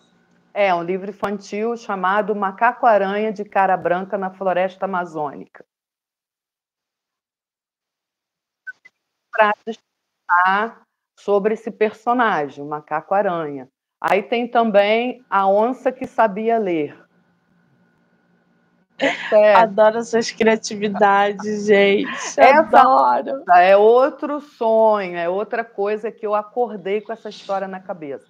É, 0.52 0.74
um 0.74 0.82
livro 0.82 1.10
infantil 1.10 1.76
chamado 1.76 2.34
Macaco-Aranha 2.34 3.32
de 3.32 3.44
Cara 3.44 3.76
Branca 3.76 4.18
na 4.18 4.30
Floresta 4.30 4.86
Amazônica. 4.86 5.64
Para 9.30 9.54
discutir 9.64 10.86
sobre 11.16 11.54
esse 11.54 11.70
personagem, 11.70 12.64
o 12.64 12.66
Macaco-Aranha. 12.66 13.68
Aí 14.00 14.22
tem 14.22 14.48
também 14.48 15.24
a 15.30 15.46
onça 15.46 15.92
que 15.92 16.06
sabia 16.06 16.58
ler. 16.58 17.09
É. 19.32 19.54
Adoro 19.54 20.02
suas 20.02 20.30
criatividades, 20.30 21.66
gente. 21.66 22.10
Essa 22.10 22.58
Adoro. 22.58 23.42
É 23.56 23.76
outro 23.76 24.40
sonho, 24.40 25.16
é 25.16 25.28
outra 25.28 25.64
coisa 25.64 26.12
que 26.12 26.26
eu 26.26 26.34
acordei 26.34 27.00
com 27.00 27.12
essa 27.12 27.28
história 27.28 27.66
na 27.66 27.80
cabeça. 27.80 28.26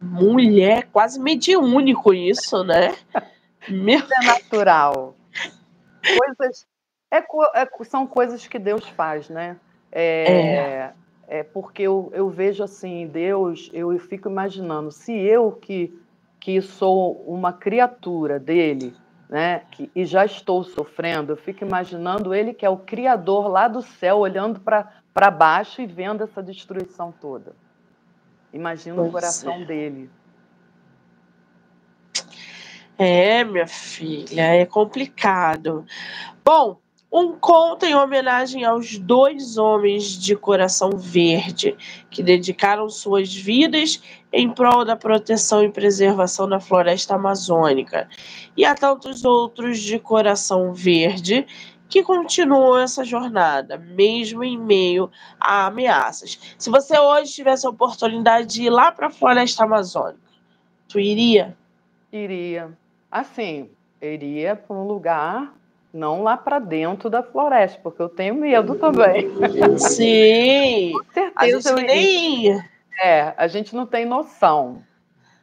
Mulher, 0.00 0.88
quase 0.92 1.20
mediúnico 1.20 2.12
isso, 2.12 2.64
né? 2.64 2.96
Meu... 3.68 3.98
É 3.98 4.26
natural. 4.26 5.14
Coisas, 6.18 6.66
é, 7.10 7.18
é, 7.18 7.84
são 7.84 8.06
coisas 8.06 8.46
que 8.46 8.58
Deus 8.58 8.86
faz, 8.88 9.28
né? 9.28 9.56
É, 9.90 10.32
é. 10.32 10.92
é 11.28 11.42
porque 11.42 11.82
eu, 11.82 12.10
eu 12.14 12.28
vejo 12.28 12.62
assim, 12.62 13.06
Deus, 13.06 13.70
eu 13.72 13.98
fico 13.98 14.28
imaginando, 14.28 14.90
se 14.92 15.12
eu 15.12 15.52
que 15.52 15.98
que 16.46 16.62
sou 16.62 17.24
uma 17.26 17.52
criatura 17.52 18.38
dele, 18.38 18.94
né, 19.28 19.62
que, 19.72 19.90
e 19.92 20.04
já 20.04 20.24
estou 20.24 20.62
sofrendo, 20.62 21.32
eu 21.32 21.36
fico 21.36 21.64
imaginando 21.64 22.32
ele 22.32 22.54
que 22.54 22.64
é 22.64 22.70
o 22.70 22.76
criador 22.76 23.48
lá 23.48 23.66
do 23.66 23.82
céu, 23.82 24.18
olhando 24.18 24.60
para 24.60 25.30
baixo 25.32 25.82
e 25.82 25.86
vendo 25.86 26.22
essa 26.22 26.40
destruição 26.40 27.12
toda. 27.20 27.52
Imagina 28.52 29.02
o 29.02 29.10
coração 29.10 29.54
é. 29.54 29.64
dele. 29.64 30.08
É, 32.96 33.42
minha 33.42 33.66
filha, 33.66 34.42
é 34.42 34.64
complicado. 34.64 35.84
Bom, 36.44 36.78
um 37.12 37.32
conto 37.32 37.86
em 37.86 37.94
homenagem 37.94 38.64
aos 38.64 38.98
dois 38.98 39.58
homens 39.58 40.04
de 40.04 40.36
coração 40.36 40.90
verde 40.90 41.76
que 42.08 42.22
dedicaram 42.22 42.88
suas 42.88 43.34
vidas 43.34 44.00
em 44.36 44.50
prol 44.50 44.84
da 44.84 44.94
proteção 44.94 45.64
e 45.64 45.70
preservação 45.70 46.46
da 46.46 46.60
floresta 46.60 47.14
amazônica, 47.14 48.06
e 48.54 48.66
a 48.66 48.74
tantos 48.74 49.24
outros 49.24 49.78
de 49.78 49.98
coração 49.98 50.74
verde 50.74 51.46
que 51.88 52.02
continuam 52.02 52.78
essa 52.78 53.02
jornada, 53.02 53.78
mesmo 53.78 54.44
em 54.44 54.58
meio 54.58 55.10
a 55.40 55.66
ameaças. 55.66 56.38
Se 56.58 56.68
você 56.68 56.98
hoje 56.98 57.32
tivesse 57.32 57.66
a 57.66 57.70
oportunidade 57.70 58.48
de 58.48 58.64
ir 58.64 58.70
lá 58.70 58.92
para 58.92 59.06
a 59.06 59.10
floresta 59.10 59.64
amazônica, 59.64 60.20
tu 60.86 61.00
iria? 61.00 61.56
Iria. 62.12 62.70
Assim, 63.10 63.70
iria 64.02 64.54
para 64.54 64.76
um 64.76 64.86
lugar 64.86 65.54
não 65.94 66.22
lá 66.22 66.36
para 66.36 66.58
dentro 66.58 67.08
da 67.08 67.22
floresta, 67.22 67.80
porque 67.82 68.02
eu 68.02 68.08
tenho 68.10 68.34
medo 68.34 68.74
também. 68.74 69.30
Sim, 69.78 70.92
com 70.92 71.12
certeza. 71.12 71.32
A 71.34 71.46
gente 71.48 71.86
nem... 71.86 72.75
É, 72.98 73.34
a 73.36 73.46
gente 73.46 73.74
não 73.74 73.86
tem 73.86 74.04
noção. 74.06 74.82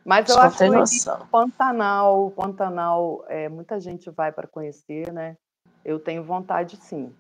Mas 0.05 0.27
eu 0.29 0.37
acho 0.39 0.57
que 0.57 1.27
Pantanal, 1.31 2.31
Pantanal, 2.31 3.23
é, 3.29 3.47
muita 3.47 3.79
gente 3.79 4.09
vai 4.09 4.31
para 4.31 4.47
conhecer, 4.47 5.11
né? 5.13 5.37
Eu 5.83 5.99
tenho 5.99 6.23
vontade, 6.23 6.75
sim. 6.77 7.13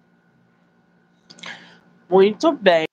Muito 2.09 2.51
bem. 2.51 2.85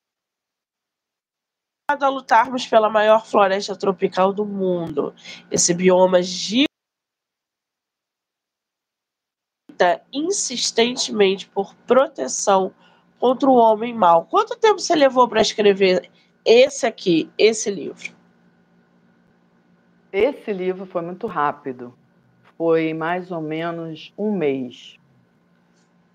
A 1.89 2.09
lutarmos 2.09 2.67
pela 2.69 2.89
maior 2.89 3.27
floresta 3.27 3.77
tropical 3.77 4.33
do 4.33 4.47
mundo, 4.47 5.13
esse 5.51 5.75
bioma 5.75 6.23
gigante 6.23 6.71
insistentemente 10.13 11.49
por 11.49 11.75
proteção 11.87 12.73
contra 13.19 13.49
o 13.49 13.55
homem 13.55 13.95
mau. 13.95 14.27
Quanto 14.27 14.57
tempo 14.57 14.79
você 14.79 14.95
levou 14.95 15.29
para 15.29 15.41
escrever 15.41 16.11
esse 16.45 16.87
aqui, 16.87 17.31
esse 17.37 17.71
livro? 17.71 18.13
Esse 20.13 20.53
livro 20.53 20.87
foi 20.87 21.03
muito 21.03 21.27
rápido. 21.27 21.95
Foi 22.57 22.93
mais 22.93 23.31
ou 23.31 23.41
menos 23.41 24.13
um 24.19 24.33
mês. 24.33 24.99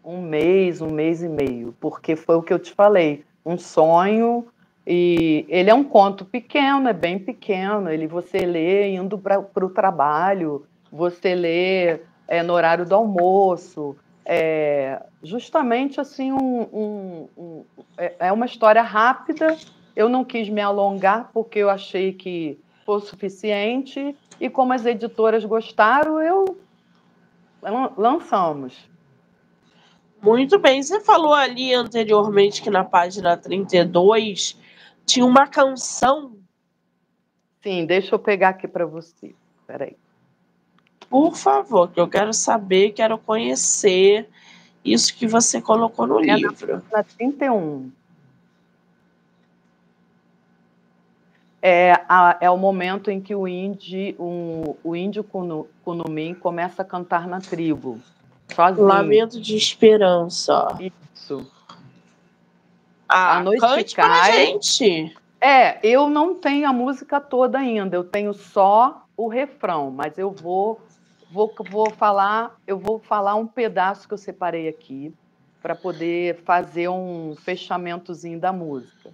Um 0.03 0.21
mês, 0.21 0.81
um 0.81 0.91
mês 0.91 1.23
e 1.23 1.29
meio. 1.29 1.75
Porque 1.79 2.15
foi 2.15 2.35
o 2.35 2.43
que 2.43 2.53
eu 2.53 2.59
te 2.59 2.73
falei. 2.73 3.23
Um 3.45 3.57
sonho. 3.57 4.47
E 4.85 5.45
ele 5.49 5.69
é 5.69 5.73
um 5.73 5.83
conto 5.83 6.25
pequeno, 6.25 6.89
é 6.89 6.93
bem 6.93 7.17
pequeno. 7.17 7.89
Ele 7.89 8.05
você 8.05 8.39
lê 8.39 8.93
indo 8.93 9.17
para 9.17 9.65
o 9.65 9.69
trabalho, 9.69 10.65
você 10.91 11.33
lê 11.33 12.01
é, 12.27 12.43
no 12.43 12.53
horário 12.53 12.85
do 12.85 12.93
almoço. 12.93 13.95
É, 14.23 15.01
justamente 15.23 16.01
assim, 16.01 16.31
um, 16.31 16.61
um, 16.73 17.29
um, 17.37 17.65
é, 17.97 18.15
é 18.19 18.31
uma 18.31 18.45
história 18.45 18.81
rápida. 18.81 19.57
Eu 19.95 20.09
não 20.09 20.25
quis 20.25 20.49
me 20.49 20.61
alongar 20.61 21.29
porque 21.33 21.59
eu 21.59 21.69
achei 21.69 22.13
que 22.13 22.59
foi 22.85 22.99
suficiente. 23.01 24.15
E 24.39 24.49
como 24.49 24.73
as 24.73 24.85
editoras 24.85 25.45
gostaram, 25.45 26.21
eu 26.21 26.57
lançamos. 27.97 28.77
Muito 30.21 30.59
bem. 30.59 30.81
Você 30.81 30.99
falou 30.99 31.33
ali 31.33 31.73
anteriormente 31.73 32.61
que 32.61 32.69
na 32.69 32.83
página 32.83 33.37
32 33.37 34.59
tinha 35.05 35.25
uma 35.25 35.47
canção. 35.47 36.35
Sim, 37.61 37.85
deixa 37.85 38.15
eu 38.15 38.19
pegar 38.19 38.49
aqui 38.49 38.67
para 38.67 38.85
você. 38.85 39.33
Peraí. 39.65 39.95
Por 41.09 41.35
favor, 41.35 41.91
que 41.91 41.99
eu 41.99 42.07
quero 42.07 42.33
saber, 42.33 42.91
quero 42.91 43.17
conhecer 43.17 44.27
isso 44.83 45.15
que 45.15 45.27
você 45.27 45.61
colocou 45.61 46.05
no 46.05 46.19
é 46.19 46.35
livro. 46.35 46.83
Na 46.91 47.03
31. 47.03 47.91
É, 51.67 51.93
a, 52.07 52.37
é 52.39 52.47
o 52.47 52.57
momento 52.57 53.09
em 53.09 53.19
que 53.19 53.33
o, 53.33 53.47
índio, 53.47 54.15
um, 54.19 54.75
o 54.83 54.95
índio 54.95 55.25
Kunumim 55.83 56.35
começa 56.35 56.83
a 56.83 56.85
cantar 56.85 57.27
na 57.27 57.41
tribo. 57.41 57.99
Sozinho. 58.53 58.85
Lamento 58.85 59.41
de 59.41 59.57
esperança. 59.57 60.77
Isso. 60.79 61.51
Ah, 63.09 63.37
a 63.37 63.43
noite 63.43 63.61
cante 63.61 63.95
cai. 63.95 64.45
gente. 64.45 65.17
É, 65.41 65.79
eu 65.81 66.07
não 66.07 66.35
tenho 66.35 66.69
a 66.69 66.73
música 66.73 67.19
toda 67.19 67.57
ainda, 67.57 67.95
eu 67.95 68.03
tenho 68.03 68.31
só 68.31 69.03
o 69.17 69.27
refrão, 69.27 69.89
mas 69.89 70.19
eu 70.19 70.29
vou 70.29 70.79
vou, 71.31 71.51
vou 71.67 71.89
falar, 71.89 72.55
eu 72.67 72.77
vou 72.77 72.99
falar 72.99 73.33
um 73.33 73.47
pedaço 73.47 74.07
que 74.07 74.13
eu 74.13 74.19
separei 74.19 74.67
aqui 74.67 75.11
para 75.63 75.73
poder 75.73 76.43
fazer 76.43 76.89
um 76.89 77.35
fechamentozinho 77.35 78.39
da 78.39 78.53
música. 78.53 79.09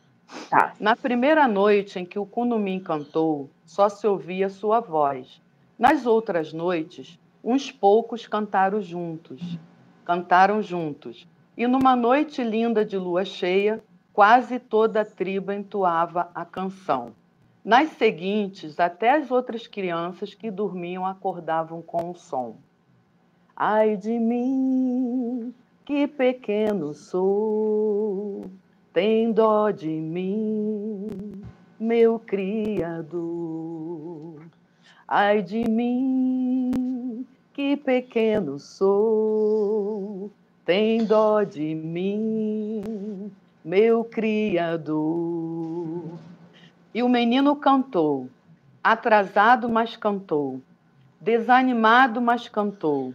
Tá. 0.50 0.74
Na 0.80 0.96
primeira 0.96 1.48
noite 1.48 2.00
em 2.00 2.06
que 2.06 2.20
o 2.20 2.26
Kunumim 2.26 2.80
cantou, 2.80 3.50
só 3.65 3.89
se 3.89 4.06
ouvia 4.08 4.50
sua 4.50 4.80
voz. 4.80 5.41
Nas 5.78 6.06
outras 6.06 6.54
noites, 6.54 7.20
uns 7.44 7.72
poucos 7.72 8.28
cantaram 8.28 8.82
juntos. 8.82 9.58
Cantaram 10.06 10.62
juntos. 10.62 11.28
E 11.58 11.67
numa 11.67 11.96
noite 11.96 12.44
linda 12.44 12.86
de 12.86 12.98
lua 12.98 13.26
cheia, 13.26 13.84
quase 14.13 14.60
toda 14.60 15.02
a 15.02 15.06
tribo 15.06 15.52
entoava 15.52 16.30
a 16.34 16.46
canção. 16.46 17.13
Nas 17.63 17.89
seguintes, 17.91 18.80
até 18.80 19.17
as 19.17 19.30
outras 19.30 19.67
crianças 19.67 20.34
que 20.34 20.50
dormiam 20.50 21.06
acordavam 21.06 21.82
com 21.82 22.10
o 22.10 22.15
som. 22.15 22.56
Ai 23.56 23.96
de 23.96 24.17
mim, 24.17 25.54
que 25.86 26.08
pequeno 26.08 26.94
sou, 26.94 28.50
tem 28.93 29.32
dó 29.32 29.71
de 29.71 29.88
mim, 29.88 31.41
meu 31.80 32.19
Criador. 32.19 33.21
Ai 35.08 35.41
de 35.41 35.63
mim, 35.69 37.25
que 37.54 37.77
pequeno 37.77 38.60
sou, 38.60 40.30
tem 40.65 41.06
dó 41.06 41.43
de 41.43 41.73
mim, 41.73 43.32
meu 43.63 44.04
Criador. 44.04 44.99
E 46.93 47.01
o 47.01 47.08
menino 47.08 47.56
cantou, 47.56 48.30
atrasado, 48.84 49.69
mas 49.69 49.95
cantou, 49.95 50.60
desanimado, 51.19 52.21
mas 52.21 52.49
cantou, 52.49 53.13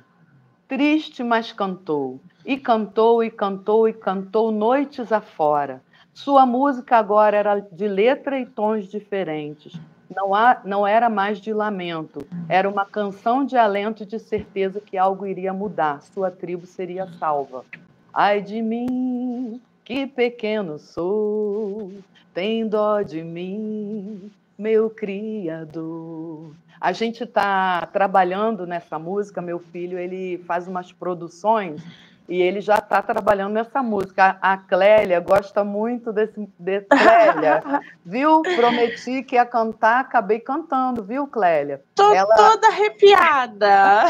triste, 0.69 1.23
mas 1.23 1.53
cantou, 1.53 2.21
e 2.45 2.57
cantou, 2.57 3.23
e 3.23 3.31
cantou, 3.31 3.89
e 3.89 3.93
cantou 3.93 4.51
noites 4.51 5.13
afora. 5.13 5.83
Sua 6.13 6.47
música 6.47 6.97
agora 6.97 7.37
era 7.37 7.61
de 7.61 7.87
letra 7.87 8.41
e 8.41 8.47
tons 8.47 8.89
diferentes. 8.89 9.79
Não, 10.15 10.35
há, 10.35 10.61
não 10.65 10.87
era 10.87 11.11
mais 11.11 11.41
de 11.41 11.53
lamento, 11.53 12.27
era 12.49 12.69
uma 12.69 12.87
canção 12.87 13.45
de 13.45 13.57
alento 13.57 14.03
e 14.03 14.07
de 14.07 14.19
certeza 14.19 14.81
que 14.81 14.97
algo 14.97 15.27
iria 15.27 15.53
mudar, 15.53 16.01
sua 16.03 16.31
tribo 16.31 16.65
seria 16.65 17.07
salva. 17.19 17.65
Ai 18.15 18.41
de 18.41 18.63
mim, 18.63 19.61
que 19.85 20.07
pequeno 20.07 20.79
sou, 20.79 21.93
tem 22.33 22.67
dó 22.67 23.03
de 23.03 23.23
mim, 23.23 24.31
meu 24.57 24.89
Criador. 24.89 26.51
A 26.81 26.93
gente 26.93 27.25
está 27.25 27.87
trabalhando 27.87 28.67
nessa 28.67 28.99
música, 28.99 29.41
meu 29.41 29.59
filho 29.59 29.99
ele 29.99 30.39
faz 30.47 30.69
umas 30.69 30.93
produções 30.93 31.83
e 32.29 32.41
ele 32.43 32.61
já 32.61 32.77
está 32.77 33.01
trabalhando 33.01 33.55
nessa 33.55 33.83
música. 33.83 34.37
A 34.43 34.57
Clélia 34.57 35.21
gosta 35.21 35.65
muito 35.65 36.13
desse 36.13 36.49
de 36.59 36.81
Clélia, 36.91 37.63
viu? 38.05 38.43
Prometi 38.43 39.23
que 39.23 39.37
ia 39.37 39.47
cantar, 39.47 40.01
acabei 40.01 40.41
cantando, 40.41 41.03
viu, 41.03 41.27
Clélia? 41.27 41.83
Tô 41.95 42.13
Ela... 42.13 42.35
toda 42.35 42.69
arrepiada. 42.69 44.07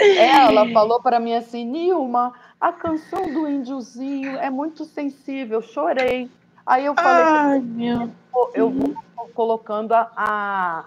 Ela 0.00 0.72
falou 0.72 1.02
para 1.02 1.20
mim 1.20 1.34
assim, 1.34 1.64
Nilma, 1.64 2.32
a 2.58 2.72
canção 2.72 3.32
do 3.32 3.46
índiozinho 3.46 4.38
é 4.38 4.48
muito 4.48 4.84
sensível, 4.84 5.60
chorei. 5.60 6.30
Aí 6.64 6.86
eu 6.86 6.94
falei, 6.94 7.22
Ai, 7.22 7.60
meu 7.60 8.10
eu 8.54 8.70
vou 8.70 8.94
colocando 9.34 9.92
a, 9.92 10.10
a, 10.16 10.84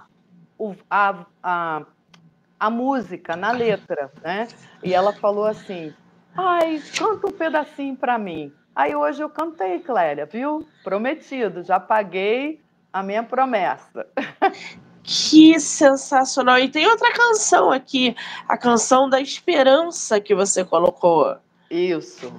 a, 0.90 1.26
a, 1.44 1.86
a 2.60 2.70
música 2.70 3.36
na 3.36 3.52
letra, 3.52 4.12
né? 4.22 4.48
E 4.84 4.94
ela 4.94 5.14
falou 5.14 5.46
assim, 5.46 5.94
ai, 6.36 6.82
canta 6.98 7.28
um 7.28 7.32
pedacinho 7.32 7.96
para 7.96 8.18
mim. 8.18 8.52
Aí 8.76 8.96
hoje 8.96 9.24
eu 9.24 9.30
cantei, 9.30 9.80
Clélia, 9.80 10.26
viu? 10.26 10.68
Prometido, 10.84 11.64
já 11.64 11.80
paguei 11.80 12.62
a 12.94 13.02
minha 13.02 13.24
promessa. 13.24 14.06
Que 15.04 15.58
sensacional! 15.58 16.60
E 16.60 16.68
tem 16.68 16.86
outra 16.86 17.14
canção 17.14 17.72
aqui, 17.72 18.14
a 18.46 18.58
canção 18.58 19.10
da 19.10 19.22
esperança 19.22 20.20
que 20.20 20.36
você 20.36 20.66
colocou. 20.66 21.38
Isso. 21.72 22.34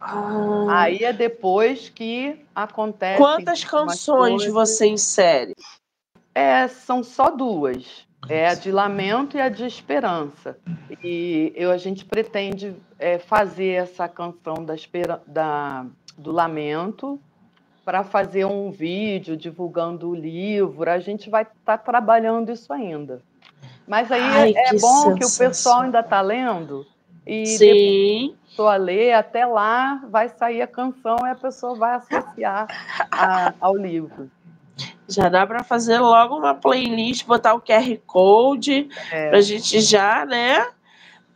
Ah. 0.00 0.66
Aí 0.70 1.04
é 1.04 1.12
depois 1.12 1.90
que 1.90 2.40
acontece. 2.54 3.18
Quantas 3.18 3.62
canções 3.62 4.46
você 4.46 4.86
insere? 4.86 5.54
É, 6.34 6.66
são 6.68 7.02
só 7.02 7.30
duas. 7.30 8.08
É 8.28 8.48
a 8.48 8.54
de 8.54 8.70
lamento 8.70 9.36
e 9.36 9.40
a 9.40 9.48
de 9.48 9.64
esperança. 9.64 10.58
E 11.02 11.52
eu, 11.54 11.70
a 11.70 11.76
gente 11.76 12.04
pretende 12.04 12.74
é, 12.98 13.18
fazer 13.18 13.70
essa 13.70 14.08
canção 14.08 14.64
da, 14.64 14.74
da 15.26 15.86
do 16.16 16.30
lamento 16.30 17.18
para 17.84 18.04
fazer 18.04 18.44
um 18.44 18.70
vídeo 18.70 19.36
divulgando 19.36 20.10
o 20.10 20.14
livro. 20.14 20.88
A 20.88 20.98
gente 20.98 21.30
vai 21.30 21.42
estar 21.42 21.54
tá 21.64 21.78
trabalhando 21.78 22.52
isso 22.52 22.72
ainda. 22.72 23.22
Mas 23.86 24.12
aí 24.12 24.20
Ai, 24.20 24.54
é, 24.54 24.76
é 24.76 24.78
bom 24.78 25.14
que 25.14 25.24
o 25.24 25.36
pessoal 25.36 25.80
ainda 25.80 26.00
está 26.00 26.20
lendo 26.20 26.86
e 27.26 27.46
Sim. 27.46 28.36
a 28.58 28.76
ler, 28.76 29.12
até 29.12 29.46
lá 29.46 30.02
vai 30.10 30.28
sair 30.28 30.60
a 30.60 30.66
canção 30.66 31.16
e 31.24 31.30
a 31.30 31.34
pessoa 31.34 31.74
vai 31.74 31.94
associar 31.96 32.66
a, 33.10 33.54
ao 33.60 33.76
livro. 33.76 34.30
Já 35.08 35.28
dá 35.28 35.46
para 35.46 35.64
fazer 35.64 35.98
logo 35.98 36.36
uma 36.36 36.54
playlist, 36.54 37.26
botar 37.26 37.54
o 37.54 37.60
QR 37.60 37.96
Code, 38.06 38.88
é. 39.10 39.28
para 39.28 39.38
a 39.38 39.42
gente 39.42 39.80
já, 39.80 40.24
né? 40.24 40.66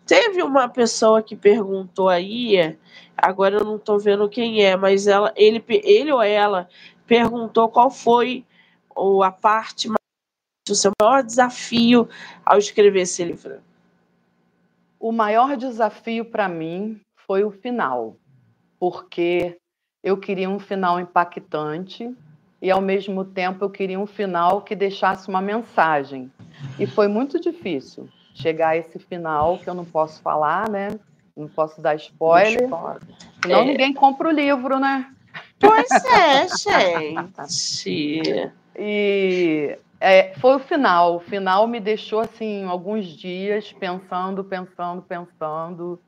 Teve 0.07 0.42
uma 0.42 0.68
pessoa 0.68 1.23
que 1.23 1.35
perguntou 1.35 2.09
aí, 2.09 2.77
agora 3.16 3.57
eu 3.57 3.64
não 3.64 3.77
estou 3.77 3.99
vendo 3.99 4.29
quem 4.29 4.62
é, 4.62 4.77
mas 4.77 5.07
ela, 5.07 5.33
ele, 5.35 5.64
ele 5.68 6.12
ou 6.12 6.23
ela 6.23 6.68
perguntou 7.07 7.68
qual 7.68 7.90
foi 7.90 8.44
ou 8.94 9.23
a 9.23 9.33
parte, 9.33 9.88
o 10.68 10.75
seu 10.75 10.92
maior 11.01 11.23
desafio 11.23 12.09
ao 12.44 12.59
escrever 12.59 13.01
esse 13.01 13.25
livro. 13.25 13.61
O 15.05 15.12
maior 15.12 15.59
desafio 15.59 16.25
para 16.25 16.49
mim 16.49 16.99
foi 17.27 17.45
o 17.45 17.51
final, 17.51 18.17
porque 18.81 19.59
eu 20.03 20.17
queria 20.17 20.49
um 20.49 20.59
final 20.59 20.99
impactante 20.99 22.11
e, 22.62 22.71
ao 22.71 22.81
mesmo 22.81 23.23
tempo, 23.23 23.67
eu 23.67 23.69
queria 23.69 24.01
um 24.01 24.07
final 24.07 24.62
que 24.62 24.75
deixasse 24.75 25.29
uma 25.29 25.43
mensagem. 25.43 26.33
E 26.79 26.87
foi 26.87 27.07
muito 27.07 27.38
difícil 27.38 28.09
chegar 28.35 28.69
a 28.69 28.79
esse 28.79 28.99
final, 28.99 29.59
que 29.59 29.69
eu 29.69 29.75
não 29.75 29.85
posso 29.85 30.23
falar, 30.23 30.71
né? 30.71 30.99
Não 31.37 31.49
posso 31.49 31.83
dar 31.83 31.97
spoiler. 31.97 32.67
Senão 33.43 33.61
é. 33.61 33.64
ninguém 33.67 33.93
compra 33.93 34.31
o 34.31 34.33
livro, 34.33 34.79
né? 34.79 35.12
Pois 35.61 35.90
é, 36.07 36.49
gente. 36.49 38.51
E 38.75 39.79
é, 40.05 40.35
foi 40.35 40.57
o 40.57 40.59
final. 40.59 41.17
O 41.17 41.21
final 41.21 41.67
me 41.67 41.81
deixou 41.81 42.21
assim 42.21 42.64
alguns 42.64 43.07
dias 43.07 43.73
pensando, 43.73 44.45
pensando, 44.45 45.01
pensando. 45.01 45.99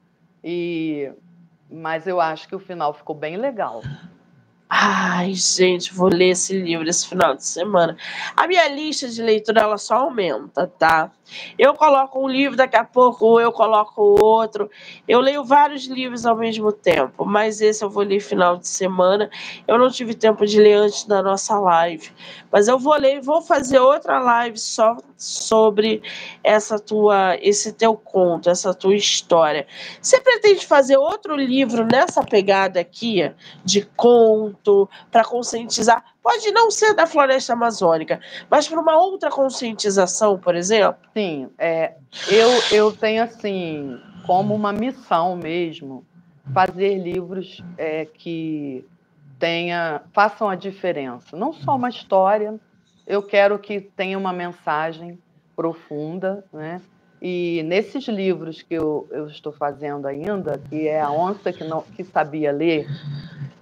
E 0.44 1.10
mas 1.70 2.06
eu 2.06 2.20
acho 2.20 2.46
que 2.46 2.54
o 2.54 2.60
final 2.60 2.92
ficou 2.92 3.16
bem 3.16 3.36
legal. 3.38 3.82
Ai, 4.68 5.32
gente, 5.34 5.94
vou 5.94 6.08
ler 6.08 6.30
esse 6.30 6.58
livro 6.60 6.88
esse 6.88 7.06
final 7.06 7.36
de 7.36 7.44
semana. 7.44 7.96
A 8.36 8.48
minha 8.48 8.66
lista 8.66 9.08
de 9.08 9.22
leitura 9.22 9.60
ela 9.60 9.78
só 9.78 9.94
aumenta, 9.94 10.66
tá? 10.66 11.12
Eu 11.58 11.74
coloco 11.74 12.20
um 12.20 12.28
livro, 12.28 12.56
daqui 12.56 12.76
a 12.76 12.84
pouco 12.84 13.40
eu 13.40 13.52
coloco 13.52 14.00
outro. 14.20 14.68
Eu 15.06 15.20
leio 15.20 15.44
vários 15.44 15.86
livros 15.86 16.26
ao 16.26 16.36
mesmo 16.36 16.72
tempo, 16.72 17.24
mas 17.24 17.60
esse 17.60 17.84
eu 17.84 17.90
vou 17.90 18.02
ler 18.02 18.20
final 18.20 18.56
de 18.56 18.66
semana. 18.66 19.30
Eu 19.68 19.78
não 19.78 19.90
tive 19.90 20.14
tempo 20.14 20.44
de 20.44 20.60
ler 20.60 20.74
antes 20.74 21.04
da 21.04 21.22
nossa 21.22 21.58
live, 21.58 22.10
mas 22.50 22.66
eu 22.68 22.78
vou 22.78 22.96
ler 22.96 23.16
e 23.16 23.20
vou 23.20 23.40
fazer 23.40 23.78
outra 23.78 24.18
live 24.18 24.58
só 24.58 24.96
sobre 25.16 26.02
essa 26.44 26.78
tua, 26.78 27.36
esse 27.40 27.72
teu 27.72 27.96
conto, 27.96 28.50
essa 28.50 28.74
tua 28.74 28.94
história. 28.94 29.66
Você 30.00 30.20
pretende 30.20 30.66
fazer 30.66 30.96
outro 30.96 31.34
livro 31.36 31.84
nessa 31.84 32.22
pegada 32.22 32.80
aqui 32.80 33.32
de 33.64 33.82
conto 33.96 34.56
para 35.10 35.24
conscientizar? 35.24 36.04
Pode 36.22 36.50
não 36.50 36.70
ser 36.70 36.94
da 36.94 37.06
floresta 37.06 37.52
amazônica, 37.52 38.20
mas 38.50 38.68
para 38.68 38.80
uma 38.80 38.96
outra 38.96 39.30
conscientização, 39.30 40.38
por 40.38 40.54
exemplo? 40.54 40.96
Sim, 41.14 41.48
é, 41.58 41.94
eu, 42.28 42.48
eu 42.72 42.92
tenho 42.92 43.22
assim, 43.22 43.98
como 44.26 44.54
uma 44.54 44.72
missão 44.72 45.36
mesmo, 45.36 46.04
fazer 46.52 46.98
livros 46.98 47.62
é, 47.76 48.04
que 48.04 48.84
tenha, 49.38 50.02
façam 50.12 50.48
a 50.48 50.54
diferença. 50.54 51.36
Não 51.36 51.52
só 51.52 51.76
uma 51.76 51.88
história, 51.88 52.58
eu 53.06 53.22
quero 53.22 53.58
que 53.58 53.80
tenha 53.80 54.18
uma 54.18 54.32
mensagem 54.32 55.18
profunda, 55.54 56.44
né? 56.52 56.80
E 57.20 57.62
nesses 57.64 58.06
livros 58.08 58.60
que 58.60 58.74
eu, 58.74 59.08
eu 59.10 59.26
estou 59.26 59.52
fazendo 59.52 60.06
ainda, 60.06 60.60
que 60.68 60.86
é 60.86 61.00
a 61.00 61.10
onça 61.10 61.52
que 61.52 61.64
não 61.64 61.80
que 61.80 62.04
sabia 62.04 62.52
ler, 62.52 62.86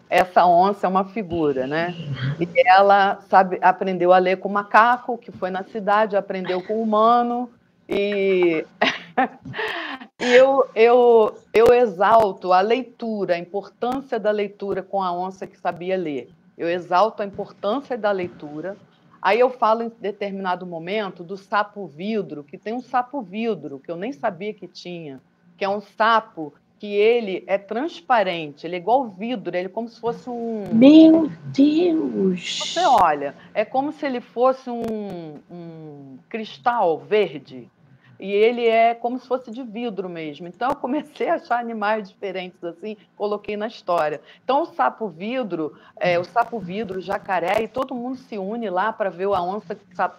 essa 0.09 0.47
onça 0.47 0.87
é 0.87 0.91
uma 0.91 1.05
figura, 1.07 1.67
né? 1.67 1.95
E 2.39 2.49
ela 2.67 3.21
sabe, 3.29 3.59
aprendeu 3.61 4.13
a 4.13 4.19
ler 4.19 4.39
com 4.39 4.49
macaco, 4.49 5.19
que 5.19 5.33
foi 5.33 5.51
na 5.51 5.65
cidade, 5.65 6.17
aprendeu 6.17 6.63
com 6.63 6.81
humano, 6.81 7.51
e, 7.89 8.65
e 10.21 10.35
eu, 10.35 10.69
eu, 10.75 11.39
eu 11.53 11.73
exalto 11.73 12.53
a 12.53 12.61
leitura, 12.61 13.35
a 13.35 13.39
importância 13.39 14.19
da 14.19 14.31
leitura 14.31 14.83
com 14.83 15.03
a 15.03 15.13
onça 15.13 15.47
que 15.47 15.59
sabia 15.59 15.97
ler. 15.97 16.31
Eu 16.57 16.69
exalto 16.69 17.23
a 17.23 17.27
importância 17.27 17.99
da 17.99 18.11
leitura. 18.11 18.77
Aí 19.21 19.41
eu 19.41 19.51
falo 19.51 19.83
em 19.83 19.93
determinado 20.01 20.67
momento 20.67 21.25
do 21.25 21.37
sapo 21.37 21.87
vidro, 21.87 22.45
que 22.45 22.59
tem 22.59 22.75
um 22.75 22.83
sapo 22.83 23.23
vidro, 23.23 23.79
que 23.79 23.91
eu 23.91 23.97
nem 23.97 24.13
sabia 24.13 24.53
que 24.53 24.69
tinha, 24.69 25.21
que 25.57 25.65
é 25.65 25.69
um 25.69 25.81
sapo 25.81 26.53
que 26.85 26.95
ele 26.95 27.43
é 27.47 27.57
transparente, 27.57 28.67
ele 28.67 28.77
é 28.77 28.79
igual 28.79 29.09
vidro, 29.09 29.57
ele 29.57 29.69
é 29.69 29.71
como 29.71 29.89
se 29.89 29.99
fosse 29.99 30.29
um. 30.29 30.67
Meu 30.71 31.31
Deus! 31.47 32.59
Você 32.61 32.85
olha, 32.85 33.35
é 33.55 33.65
como 33.65 33.91
se 33.91 34.05
ele 34.05 34.21
fosse 34.21 34.69
um, 34.69 35.39
um 35.51 36.19
cristal 36.29 36.99
verde 36.99 37.71
e 38.19 38.31
ele 38.31 38.67
é 38.67 38.95
como 38.95 39.19
se 39.19 39.27
fosse 39.27 39.51
de 39.51 39.63
vidro 39.63 40.09
mesmo. 40.09 40.47
Então 40.47 40.71
eu 40.71 40.77
comecei 40.77 41.29
a 41.29 41.35
achar 41.35 41.59
animais 41.59 42.09
diferentes 42.09 42.63
assim, 42.63 42.97
coloquei 43.17 43.57
na 43.57 43.67
história. 43.67 44.21
Então 44.43 44.63
o 44.63 44.67
sapo 44.67 45.09
vidro, 45.09 45.75
é, 45.99 46.19
o 46.19 46.25
sapo 46.25 46.59
vidro, 46.59 46.99
o 46.99 47.03
jacaré, 47.03 47.63
e 47.63 47.69
todo 47.69 47.95
mundo 47.95 48.17
se 48.17 48.39
une 48.39 48.71
lá 48.71 48.93
para 48.93 49.11
ver 49.11 49.25
a 49.25 49.43
onça 49.43 49.77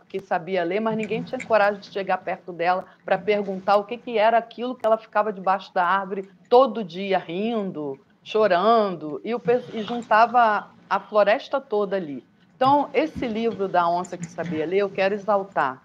que 0.08 0.20
sabia 0.20 0.64
ler, 0.64 0.80
mas 0.80 0.98
ninguém 0.98 1.24
tinha 1.24 1.44
coragem 1.46 1.80
de 1.80 1.88
chegar 1.88 2.18
perto 2.18 2.52
dela 2.52 2.86
para 3.04 3.18
perguntar 3.18 3.78
o 3.78 3.84
que, 3.84 3.98
que 3.98 4.18
era 4.18 4.38
aquilo 4.38 4.76
que 4.76 4.86
ela 4.86 4.98
ficava 4.98 5.32
debaixo 5.32 5.74
da 5.74 5.86
árvore 5.86 6.30
todo 6.50 6.84
dia 6.84 7.18
rindo, 7.18 8.00
chorando, 8.24 9.22
e, 9.24 9.34
o, 9.34 9.42
e 9.74 9.82
juntava 9.84 10.68
a 10.90 11.00
floresta 11.00 11.60
toda 11.62 11.96
ali. 11.96 12.26
Então, 12.56 12.90
esse 12.94 13.28
livro 13.28 13.68
da 13.68 13.88
onça 13.90 14.18
que 14.18 14.26
sabia 14.26 14.66
ler, 14.66 14.78
eu 14.78 14.90
quero 14.90 15.14
exaltar 15.14 15.84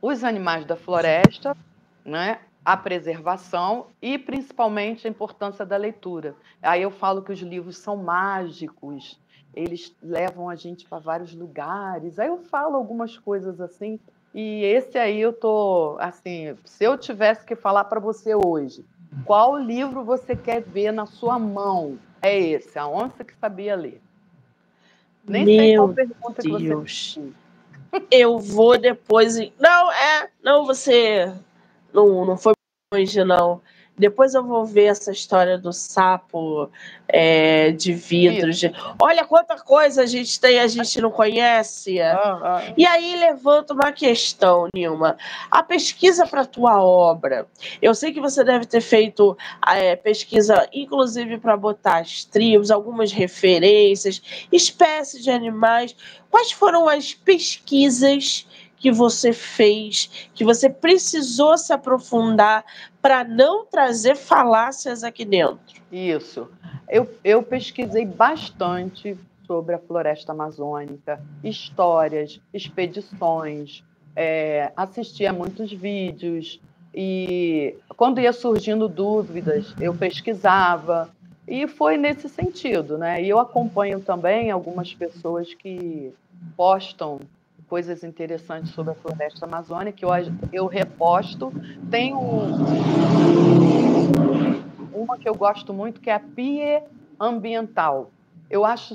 os 0.00 0.24
animais 0.24 0.64
da 0.64 0.76
floresta, 0.76 1.56
né, 2.04 2.40
a 2.64 2.76
preservação 2.76 3.86
e 4.00 4.18
principalmente 4.18 5.06
a 5.06 5.10
importância 5.10 5.64
da 5.64 5.76
leitura. 5.76 6.34
Aí 6.62 6.82
eu 6.82 6.90
falo 6.90 7.22
que 7.22 7.32
os 7.32 7.40
livros 7.40 7.78
são 7.78 7.96
mágicos, 7.96 9.18
eles 9.54 9.94
levam 10.02 10.48
a 10.48 10.54
gente 10.54 10.86
para 10.86 10.98
vários 10.98 11.34
lugares. 11.34 12.18
Aí 12.18 12.28
eu 12.28 12.38
falo 12.38 12.76
algumas 12.76 13.16
coisas 13.16 13.60
assim, 13.60 13.98
e 14.34 14.62
esse 14.64 14.98
aí 14.98 15.20
eu 15.20 15.32
tô 15.32 15.96
assim, 15.98 16.54
se 16.64 16.84
eu 16.84 16.96
tivesse 16.96 17.44
que 17.44 17.56
falar 17.56 17.84
para 17.84 17.98
você 17.98 18.34
hoje, 18.34 18.84
qual 19.24 19.56
livro 19.56 20.04
você 20.04 20.36
quer 20.36 20.60
ver 20.62 20.92
na 20.92 21.06
sua 21.06 21.38
mão? 21.38 21.98
É 22.20 22.38
esse, 22.38 22.78
A 22.78 22.86
Onça 22.86 23.24
que 23.24 23.34
Sabia 23.34 23.74
Ler. 23.74 24.00
Nem 25.24 25.44
Meu 25.44 25.56
sei 25.56 25.76
qual 25.76 25.88
pergunta 25.88 26.42
Deus. 26.42 27.14
que 27.14 27.20
você 27.20 27.32
eu 28.10 28.38
vou 28.38 28.78
depois. 28.78 29.36
Não, 29.58 29.92
é. 29.92 30.30
Não, 30.42 30.66
você. 30.66 31.32
Não, 31.92 32.24
não 32.24 32.36
foi 32.36 32.52
longe, 32.92 33.22
não. 33.24 33.60
Depois 33.98 34.34
eu 34.34 34.44
vou 34.44 34.64
ver 34.64 34.84
essa 34.84 35.10
história 35.10 35.58
do 35.58 35.72
sapo 35.72 36.70
é, 37.08 37.72
de 37.72 37.92
vidro. 37.92 38.50
De... 38.52 38.72
Olha 39.00 39.24
quanta 39.24 39.56
coisa 39.56 40.02
a 40.02 40.06
gente 40.06 40.38
tem 40.38 40.58
a 40.58 40.66
gente 40.66 41.00
não 41.00 41.10
conhece. 41.10 42.00
Ah, 42.00 42.40
ah. 42.42 42.72
E 42.76 42.86
aí 42.86 43.16
levanta 43.16 43.74
uma 43.74 43.92
questão, 43.92 44.68
Nilma. 44.74 45.16
A 45.50 45.62
pesquisa 45.62 46.26
para 46.26 46.42
a 46.42 46.46
tua 46.46 46.82
obra. 46.82 47.46
Eu 47.80 47.94
sei 47.94 48.12
que 48.12 48.20
você 48.20 48.44
deve 48.44 48.66
ter 48.66 48.80
feito 48.80 49.36
é, 49.66 49.96
pesquisa, 49.96 50.68
inclusive 50.72 51.38
para 51.38 51.56
botar 51.56 51.98
as 51.98 52.24
tribos, 52.24 52.70
algumas 52.70 53.10
referências, 53.12 54.22
espécies 54.52 55.22
de 55.22 55.30
animais. 55.30 55.96
Quais 56.30 56.52
foram 56.52 56.88
as 56.88 57.14
pesquisas 57.14 58.46
que 58.78 58.90
você 58.90 59.32
fez, 59.32 60.28
que 60.34 60.44
você 60.44 60.68
precisou 60.70 61.56
se 61.58 61.72
aprofundar 61.72 62.64
para 63.02 63.24
não 63.24 63.64
trazer 63.66 64.16
falácias 64.16 65.02
aqui 65.02 65.24
dentro. 65.24 65.58
Isso. 65.90 66.48
Eu, 66.88 67.08
eu 67.22 67.42
pesquisei 67.42 68.06
bastante 68.06 69.16
sobre 69.46 69.74
a 69.74 69.78
floresta 69.78 70.32
amazônica, 70.32 71.20
histórias, 71.42 72.40
expedições, 72.52 73.82
é, 74.14 74.72
a 74.76 75.32
muitos 75.32 75.72
vídeos 75.72 76.60
e 76.94 77.76
quando 77.96 78.20
ia 78.20 78.32
surgindo 78.32 78.88
dúvidas, 78.88 79.74
eu 79.80 79.94
pesquisava 79.94 81.08
e 81.46 81.66
foi 81.66 81.96
nesse 81.96 82.28
sentido, 82.28 82.98
né? 82.98 83.22
E 83.22 83.28
eu 83.28 83.38
acompanho 83.38 84.00
também 84.00 84.50
algumas 84.50 84.92
pessoas 84.92 85.54
que 85.54 86.12
postam 86.56 87.20
coisas 87.68 88.02
interessantes 88.02 88.72
sobre 88.72 88.92
a 88.92 88.94
floresta 88.94 89.44
amazônica, 89.44 89.98
que 89.98 90.04
eu, 90.04 90.10
eu 90.52 90.66
reposto. 90.66 91.52
Tem 91.90 92.14
um, 92.14 92.46
uma 94.92 95.18
que 95.18 95.28
eu 95.28 95.34
gosto 95.34 95.72
muito, 95.72 96.00
que 96.00 96.10
é 96.10 96.14
a 96.14 96.20
PIE 96.20 96.82
Ambiental. 97.20 98.10
Eu 98.50 98.64
acho 98.64 98.94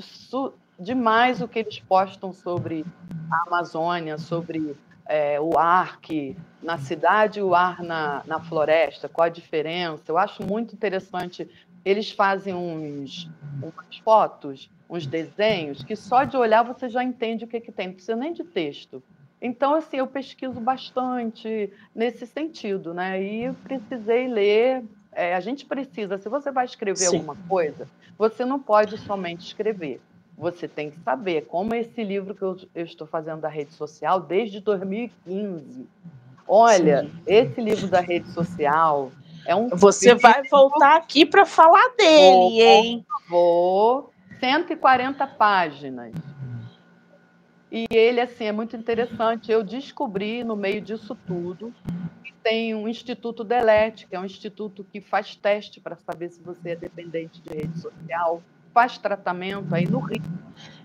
demais 0.78 1.40
o 1.40 1.46
que 1.46 1.60
eles 1.60 1.78
postam 1.78 2.32
sobre 2.32 2.84
a 3.30 3.48
Amazônia, 3.48 4.18
sobre 4.18 4.76
é, 5.06 5.40
o 5.40 5.56
ar 5.56 6.00
que 6.00 6.36
na 6.62 6.78
cidade 6.78 7.38
e 7.38 7.42
o 7.42 7.54
ar 7.54 7.82
na, 7.82 8.22
na 8.26 8.40
floresta, 8.40 9.08
qual 9.08 9.26
a 9.26 9.28
diferença. 9.28 10.04
Eu 10.08 10.18
acho 10.18 10.42
muito 10.42 10.74
interessante. 10.74 11.48
Eles 11.84 12.10
fazem 12.10 12.54
uns, 12.54 13.30
umas 13.62 13.98
fotos 14.02 14.70
uns 14.88 15.06
desenhos 15.06 15.82
que 15.82 15.96
só 15.96 16.24
de 16.24 16.36
olhar 16.36 16.62
você 16.62 16.88
já 16.88 17.02
entende 17.02 17.44
o 17.44 17.48
que, 17.48 17.60
que 17.60 17.72
tem, 17.72 17.88
não 17.88 17.94
precisa 17.94 18.16
nem 18.16 18.32
de 18.32 18.44
texto. 18.44 19.02
Então, 19.40 19.74
assim, 19.74 19.98
eu 19.98 20.06
pesquiso 20.06 20.58
bastante 20.60 21.70
nesse 21.94 22.26
sentido, 22.26 22.94
né? 22.94 23.22
E 23.22 23.52
precisei 23.52 24.26
ler. 24.26 24.82
É, 25.12 25.34
a 25.34 25.40
gente 25.40 25.66
precisa, 25.66 26.18
se 26.18 26.28
você 26.28 26.50
vai 26.50 26.64
escrever 26.64 26.96
Sim. 27.08 27.16
alguma 27.18 27.36
coisa, 27.46 27.86
você 28.18 28.44
não 28.44 28.58
pode 28.58 28.96
somente 28.98 29.46
escrever. 29.46 30.00
Você 30.36 30.66
tem 30.66 30.90
que 30.90 30.98
saber, 31.04 31.42
como 31.42 31.74
esse 31.74 32.02
livro 32.02 32.34
que 32.34 32.42
eu, 32.42 32.56
eu 32.74 32.84
estou 32.84 33.06
fazendo 33.06 33.40
da 33.40 33.48
rede 33.48 33.72
social 33.74 34.18
desde 34.18 34.60
2015. 34.60 35.86
Olha, 36.48 37.02
Sim. 37.02 37.12
esse 37.26 37.60
livro 37.60 37.86
da 37.86 38.00
rede 38.00 38.28
social 38.28 39.12
é 39.46 39.54
um. 39.54 39.68
Você 39.68 40.14
vai 40.14 40.42
voltar 40.48 40.96
aqui 40.96 41.24
para 41.24 41.46
falar 41.46 41.88
dele, 41.96 42.32
vou, 42.32 42.60
hein? 42.60 43.06
Vou, 43.28 44.13
140 44.44 45.26
páginas. 45.26 46.12
E 47.72 47.86
ele, 47.90 48.20
assim, 48.20 48.44
é 48.44 48.52
muito 48.52 48.76
interessante. 48.76 49.50
Eu 49.50 49.64
descobri, 49.64 50.44
no 50.44 50.54
meio 50.54 50.82
disso 50.82 51.16
tudo, 51.26 51.74
que 52.22 52.32
tem 52.42 52.74
um 52.74 52.86
Instituto 52.86 53.42
Delete, 53.42 54.06
que 54.06 54.14
é 54.14 54.20
um 54.20 54.24
instituto 54.24 54.84
que 54.84 55.00
faz 55.00 55.34
teste 55.34 55.80
para 55.80 55.96
saber 55.96 56.28
se 56.28 56.42
você 56.42 56.70
é 56.70 56.76
dependente 56.76 57.40
de 57.40 57.48
rede 57.48 57.80
social, 57.80 58.42
faz 58.74 58.98
tratamento 58.98 59.74
aí 59.74 59.86
no 59.86 59.98
Rio, 59.98 60.22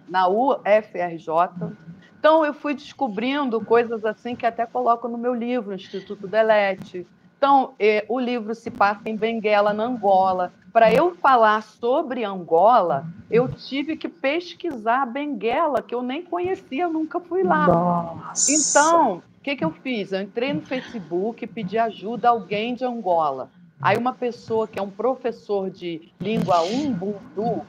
na 0.08 0.30
UFRJ. 0.30 1.76
Então, 2.18 2.46
eu 2.46 2.54
fui 2.54 2.74
descobrindo 2.74 3.60
coisas 3.60 4.06
assim 4.06 4.38
que 4.38 4.46
até 4.46 4.66
coloco 4.66 5.10
no 5.10 5.18
meu 5.18 5.34
livro, 5.34 5.76
Instituto 5.76 6.28
Delete, 6.28 7.06
Então, 7.40 7.74
eh, 7.80 8.04
o 8.10 8.20
livro 8.20 8.54
se 8.54 8.70
passa 8.70 9.10
em 9.10 9.16
Benguela, 9.16 9.72
na 9.72 9.86
Angola. 9.86 10.52
Para 10.74 10.94
eu 10.94 11.16
falar 11.16 11.64
sobre 11.64 12.26
Angola, 12.26 13.08
eu 13.32 13.48
tive 13.48 13.96
que 13.96 14.10
pesquisar 14.10 15.06
Benguela, 15.06 15.82
que 15.82 15.96
eu 15.96 16.04
nem 16.04 16.22
conhecia, 16.22 16.90
nunca 16.90 17.18
fui 17.18 17.42
lá. 17.42 17.66
Nossa. 17.66 18.52
Então, 18.52 19.24
o 19.40 19.42
que, 19.42 19.56
que 19.56 19.64
eu 19.64 19.72
fiz? 19.72 20.12
Eu 20.12 20.22
entrei 20.22 20.52
no 20.52 20.62
Facebook 20.62 21.42
e 21.42 21.48
pedi 21.48 21.78
ajuda 21.78 22.28
a 22.28 22.32
alguém 22.32 22.76
de 22.76 22.84
Angola. 22.84 23.50
Aí 23.82 23.96
uma 23.96 24.12
pessoa 24.12 24.68
que 24.68 24.78
é 24.78 24.82
um 24.82 24.90
professor 24.90 25.70
de 25.70 26.12
língua 26.20 26.62
Ubuntu, 26.64 27.66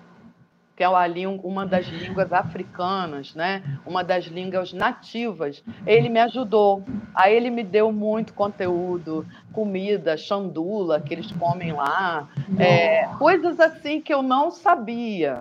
que 0.80 0.84
é 0.84 0.88
uma 0.88 1.66
das 1.66 1.84
línguas 1.88 2.32
africanas, 2.32 3.34
né? 3.34 3.62
uma 3.84 4.02
das 4.02 4.24
línguas 4.24 4.72
nativas, 4.72 5.62
ele 5.86 6.08
me 6.08 6.18
ajudou. 6.20 6.82
Aí 7.14 7.36
ele 7.36 7.50
me 7.50 7.62
deu 7.62 7.92
muito 7.92 8.32
conteúdo, 8.32 9.26
comida, 9.52 10.16
chandula, 10.16 10.98
que 10.98 11.12
eles 11.12 11.30
comem 11.32 11.72
lá, 11.72 12.30
é, 12.58 13.06
coisas 13.18 13.60
assim 13.60 14.00
que 14.00 14.14
eu 14.14 14.22
não 14.22 14.50
sabia. 14.50 15.36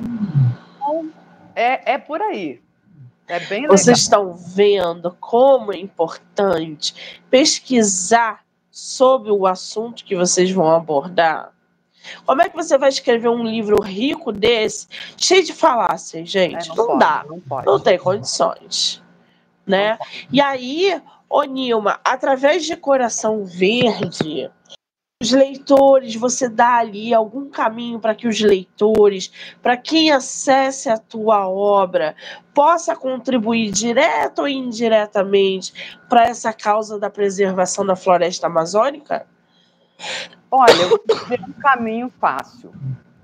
Então, 0.75 1.09
é, 1.55 1.93
é 1.93 1.97
por 1.97 2.21
aí. 2.21 2.59
É 3.25 3.39
bem 3.39 3.61
legal. 3.61 3.77
Vocês 3.77 3.99
estão 3.99 4.33
vendo 4.33 5.15
como 5.21 5.71
é 5.71 5.77
importante 5.77 7.21
pesquisar 7.29 8.41
sobre 8.69 9.31
o 9.31 9.47
assunto 9.47 10.03
que 10.03 10.17
vocês 10.17 10.51
vão 10.51 10.69
abordar? 10.69 11.53
Como 12.26 12.41
é 12.41 12.50
que 12.50 12.56
você 12.56 12.78
vai 12.78 12.89
escrever 12.89 13.30
um 13.30 13.43
livro 13.43 13.82
rico 13.82 14.32
desse, 14.32 14.88
cheio 15.18 15.43
de 15.43 15.54
falácias, 15.54 16.30
gente? 16.30 16.72
É, 16.72 16.76
não, 16.76 16.76
não 16.76 16.86
pode, 16.88 17.00
dá. 17.00 17.26
Não, 17.28 17.39
pode. 17.39 17.66
não 17.66 17.80
tem 17.80 17.97
condições. 17.97 19.02
Né? 19.66 19.97
E 20.32 20.41
aí, 20.41 21.02
ô 21.30 21.43
Nilma, 21.43 22.00
através 22.04 22.66
de 22.66 22.76
Coração 22.76 23.45
Verde, 23.45 24.50
os 25.22 25.32
leitores, 25.32 26.16
você 26.16 26.47
dá 26.47 26.78
ali 26.78 27.14
algum 27.14 27.50
caminho 27.50 28.00
para 28.00 28.16
que 28.16 28.26
os 28.26 28.39
leitores, 28.39 29.30
para 29.62 29.76
quem 29.76 30.12
acesse 30.12 30.89
a 30.89 30.97
tua 30.97 31.45
obra, 31.50 32.16
possa 32.54 32.95
contribuir 32.95 33.70
direto 33.70 34.39
ou 34.39 34.47
indiretamente 34.47 36.00
para 36.08 36.24
essa 36.24 36.54
causa 36.54 36.97
da 36.97 37.10
preservação 37.10 37.86
da 37.86 37.97
floresta 37.97 38.47
amazônica? 38.47 39.28
Olha, 40.52 40.82
eu 40.82 41.00
um 41.47 41.54
caminho 41.54 42.12
fácil, 42.20 42.74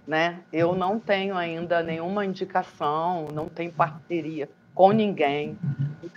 né? 0.07 0.39
Eu 0.53 0.75
não 0.75 0.99
tenho 0.99 1.35
ainda 1.35 1.81
nenhuma 1.81 2.25
indicação, 2.25 3.27
não 3.33 3.47
tenho 3.47 3.71
parceria 3.71 4.47
com 4.75 4.91
ninguém, 4.91 5.57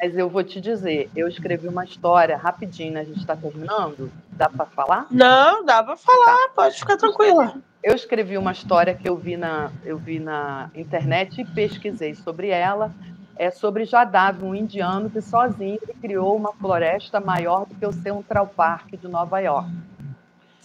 mas 0.00 0.16
eu 0.18 0.28
vou 0.28 0.42
te 0.42 0.60
dizer, 0.60 1.08
eu 1.14 1.28
escrevi 1.28 1.68
uma 1.68 1.84
história 1.84 2.36
rapidinho, 2.36 2.94
né? 2.94 3.00
a 3.00 3.04
gente 3.04 3.20
está 3.20 3.36
terminando, 3.36 4.10
dá 4.32 4.50
para 4.50 4.66
falar? 4.66 5.06
Não, 5.10 5.64
dá 5.64 5.82
para 5.82 5.96
falar, 5.96 6.36
tá. 6.48 6.50
pode 6.54 6.76
ficar 6.76 6.96
tranquila. 6.96 7.54
Eu 7.82 7.94
escrevi 7.94 8.36
uma 8.36 8.52
história 8.52 8.92
que 8.94 9.08
eu 9.08 9.16
vi 9.16 9.36
na, 9.36 9.70
eu 9.84 9.96
vi 9.96 10.18
na 10.18 10.70
internet 10.74 11.40
e 11.40 11.44
pesquisei 11.44 12.14
sobre 12.14 12.48
ela. 12.48 12.92
É 13.36 13.52
sobre 13.52 13.84
Jadav, 13.84 14.44
um 14.44 14.52
indiano 14.52 15.08
que 15.08 15.20
sozinho 15.20 15.78
criou 16.00 16.36
uma 16.36 16.52
floresta 16.54 17.20
maior 17.20 17.66
do 17.66 17.74
que 17.76 17.86
o 17.86 17.92
Central 17.92 18.48
Park 18.48 18.90
de 19.00 19.06
Nova 19.06 19.38
York 19.38 19.70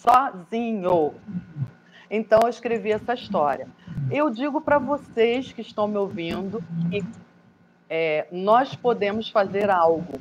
sozinho. 0.04 1.14
Então 2.12 2.41
eu 2.43 2.49
escrevi 2.49 2.91
essa 2.91 3.14
história. 3.14 3.68
Eu 4.12 4.30
digo 4.30 4.62
para 4.62 4.78
vocês 4.78 5.51
que 5.51 5.62
estão 5.62 5.88
me 5.88 5.97
ouvindo 5.97 6.64
que 6.91 7.04
é, 7.89 8.28
nós 8.32 8.76
podemos 8.76 9.30
fazer 9.30 9.70
algo. 9.70 10.20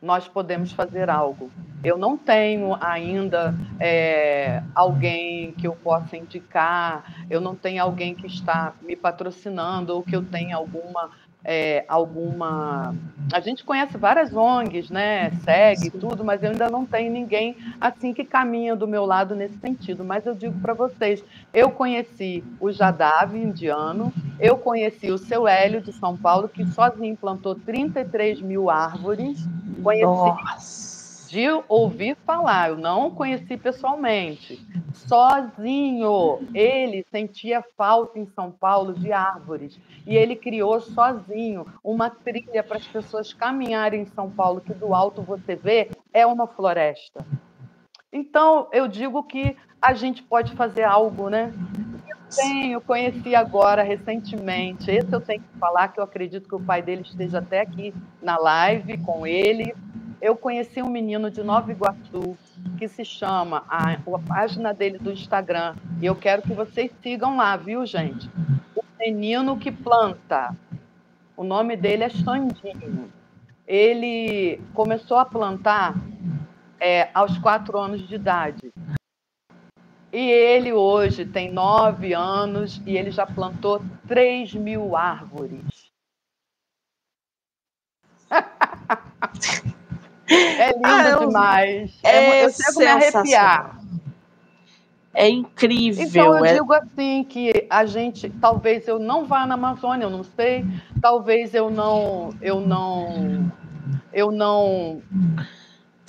Nós 0.00 0.28
podemos 0.28 0.70
fazer 0.70 1.08
algo. 1.08 1.50
Eu 1.82 1.96
não 1.96 2.16
tenho 2.16 2.76
ainda 2.80 3.54
é, 3.80 4.62
alguém 4.74 5.52
que 5.52 5.66
eu 5.66 5.74
possa 5.74 6.16
indicar, 6.16 7.26
eu 7.28 7.40
não 7.40 7.54
tenho 7.54 7.82
alguém 7.82 8.14
que 8.14 8.26
está 8.26 8.74
me 8.82 8.94
patrocinando 8.94 9.94
ou 9.94 10.02
que 10.02 10.14
eu 10.14 10.24
tenha 10.24 10.56
alguma 10.56 11.10
é, 11.44 11.84
alguma. 11.86 12.94
A 13.32 13.40
gente 13.40 13.64
conhece 13.64 13.98
várias 13.98 14.34
ONGs, 14.34 14.88
né? 14.90 15.30
Segue 15.44 15.90
tudo, 15.90 16.24
mas 16.24 16.42
eu 16.42 16.50
ainda 16.50 16.70
não 16.70 16.86
tenho 16.86 17.12
ninguém 17.12 17.56
assim 17.80 18.14
que 18.14 18.24
caminha 18.24 18.74
do 18.74 18.88
meu 18.88 19.04
lado 19.04 19.34
nesse 19.34 19.58
sentido. 19.58 20.04
Mas 20.04 20.24
eu 20.24 20.34
digo 20.34 20.58
para 20.60 20.72
vocês: 20.72 21.22
eu 21.52 21.70
conheci 21.70 22.42
o 22.58 22.72
Jadav 22.72 23.36
indiano, 23.36 24.12
eu 24.40 24.56
conheci 24.56 25.10
o 25.10 25.18
seu 25.18 25.46
Hélio 25.46 25.82
de 25.82 25.92
São 25.92 26.16
Paulo, 26.16 26.48
que 26.48 26.64
sozinho 26.66 27.16
plantou 27.16 27.54
33 27.54 28.40
mil 28.40 28.70
árvores. 28.70 29.46
Conheci. 29.82 30.04
Nossa 30.04 30.93
de 31.34 31.48
ouvir 31.68 32.16
falar, 32.24 32.68
eu 32.68 32.76
não 32.76 33.10
conheci 33.10 33.56
pessoalmente. 33.56 34.64
Sozinho, 34.92 36.38
ele 36.54 37.04
sentia 37.10 37.60
falta 37.76 38.20
em 38.20 38.26
São 38.36 38.52
Paulo 38.52 38.92
de 38.92 39.12
árvores 39.12 39.76
e 40.06 40.16
ele 40.16 40.36
criou 40.36 40.80
sozinho 40.80 41.66
uma 41.82 42.08
trilha 42.08 42.62
para 42.62 42.76
as 42.76 42.86
pessoas 42.86 43.32
caminharem 43.32 44.02
em 44.02 44.06
São 44.06 44.30
Paulo, 44.30 44.60
que 44.60 44.72
do 44.72 44.94
alto 44.94 45.22
você 45.22 45.56
vê 45.56 45.90
é 46.12 46.24
uma 46.24 46.46
floresta. 46.46 47.26
Então, 48.12 48.68
eu 48.70 48.86
digo 48.86 49.20
que 49.24 49.56
a 49.82 49.92
gente 49.92 50.22
pode 50.22 50.54
fazer 50.54 50.84
algo, 50.84 51.28
né? 51.28 51.52
Tenho, 52.36 52.80
conheci 52.80 53.34
agora 53.34 53.82
recentemente. 53.82 54.88
Esse 54.88 55.12
eu 55.12 55.20
tenho 55.20 55.40
que 55.40 55.58
falar 55.58 55.88
que 55.88 55.98
eu 55.98 56.04
acredito 56.04 56.48
que 56.48 56.54
o 56.54 56.60
pai 56.60 56.80
dele 56.80 57.02
esteja 57.02 57.38
até 57.38 57.60
aqui 57.60 57.92
na 58.22 58.38
live 58.38 58.98
com 58.98 59.26
ele 59.26 59.74
eu 60.24 60.34
conheci 60.34 60.80
um 60.80 60.88
menino 60.88 61.30
de 61.30 61.42
Nova 61.42 61.70
Iguaçu 61.70 62.34
que 62.78 62.88
se 62.88 63.04
chama, 63.04 63.62
a, 63.68 63.92
a 63.92 64.18
página 64.26 64.72
dele 64.72 64.96
do 64.96 65.12
Instagram, 65.12 65.76
e 66.00 66.06
eu 66.06 66.16
quero 66.16 66.40
que 66.40 66.54
vocês 66.54 66.90
sigam 67.02 67.36
lá, 67.36 67.54
viu, 67.58 67.84
gente? 67.84 68.30
O 68.74 68.82
menino 68.98 69.58
que 69.58 69.70
planta. 69.70 70.56
O 71.36 71.44
nome 71.44 71.76
dele 71.76 72.04
é 72.04 72.08
Xandinho. 72.08 73.12
Ele 73.66 74.58
começou 74.72 75.18
a 75.18 75.26
plantar 75.26 75.94
é, 76.80 77.10
aos 77.12 77.36
quatro 77.36 77.78
anos 77.78 78.08
de 78.08 78.14
idade. 78.14 78.72
E 80.10 80.30
ele 80.30 80.72
hoje 80.72 81.26
tem 81.26 81.52
nove 81.52 82.14
anos 82.14 82.80
e 82.86 82.96
ele 82.96 83.10
já 83.10 83.26
plantou 83.26 83.82
três 84.08 84.54
mil 84.54 84.96
árvores. 84.96 85.92
É 90.28 90.72
lindo 90.74 90.80
ah, 90.84 91.08
eu, 91.10 91.26
demais. 91.26 91.98
É, 92.02 92.16
é 92.16 92.44
eu 92.44 92.50
chego 92.50 92.78
me 92.78 92.86
arrepiar. 92.86 93.78
É 95.12 95.28
incrível. 95.28 96.04
Então 96.04 96.38
eu 96.38 96.44
é... 96.44 96.54
digo 96.54 96.72
assim 96.72 97.24
que 97.24 97.66
a 97.70 97.86
gente, 97.86 98.28
talvez 98.40 98.88
eu 98.88 98.98
não 98.98 99.24
vá 99.24 99.46
na 99.46 99.54
Amazônia, 99.54 100.04
eu 100.04 100.10
não 100.10 100.24
sei. 100.24 100.64
Talvez 101.00 101.54
eu 101.54 101.70
não, 101.70 102.30
eu 102.42 102.60
não, 102.60 103.52
eu 104.12 104.32
não, 104.32 105.00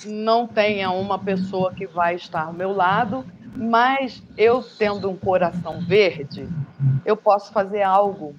não 0.04 0.46
tenha 0.46 0.90
uma 0.90 1.18
pessoa 1.18 1.72
que 1.72 1.86
vai 1.86 2.16
estar 2.16 2.46
ao 2.46 2.52
meu 2.52 2.72
lado, 2.72 3.24
mas 3.54 4.22
eu 4.36 4.60
tendo 4.76 5.08
um 5.08 5.16
coração 5.16 5.80
verde, 5.80 6.48
eu 7.04 7.16
posso 7.16 7.52
fazer 7.52 7.82
algo, 7.82 8.34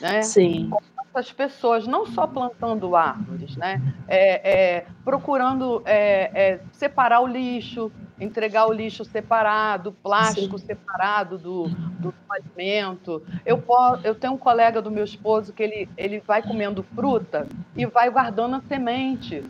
né? 0.00 0.22
Sim 0.22 0.70
essas 1.14 1.30
pessoas, 1.30 1.86
não 1.86 2.06
só 2.06 2.26
plantando 2.26 2.96
árvores, 2.96 3.56
né? 3.56 3.80
É, 4.08 4.76
é, 4.76 4.86
procurando 5.04 5.80
é, 5.84 6.30
é 6.34 6.60
separar 6.72 7.20
o 7.20 7.26
lixo, 7.26 7.92
entregar 8.18 8.66
o 8.66 8.72
lixo 8.72 9.04
separado, 9.04 9.92
plástico 9.92 10.58
Sim. 10.58 10.66
separado 10.66 11.38
do, 11.38 11.68
do 12.00 12.12
alimento. 12.28 13.22
Eu, 13.46 13.58
posso, 13.58 14.04
eu 14.04 14.14
tenho 14.14 14.32
um 14.32 14.38
colega 14.38 14.82
do 14.82 14.90
meu 14.90 15.04
esposo 15.04 15.52
que 15.52 15.62
ele, 15.62 15.88
ele 15.96 16.20
vai 16.20 16.42
comendo 16.42 16.82
fruta 16.94 17.46
e 17.76 17.86
vai 17.86 18.10
guardando 18.10 18.56
a 18.56 18.60
semente. 18.62 19.44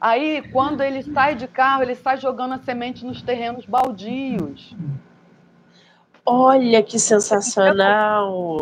Aí, 0.00 0.42
quando 0.50 0.82
ele 0.82 1.02
sai 1.02 1.34
de 1.34 1.46
carro, 1.46 1.82
ele 1.82 1.94
sai 1.94 2.16
jogando 2.16 2.54
a 2.54 2.58
semente 2.58 3.04
nos 3.04 3.20
terrenos 3.22 3.66
baldios. 3.66 4.74
Olha 6.24 6.82
que 6.82 6.98
sensacional! 6.98 8.58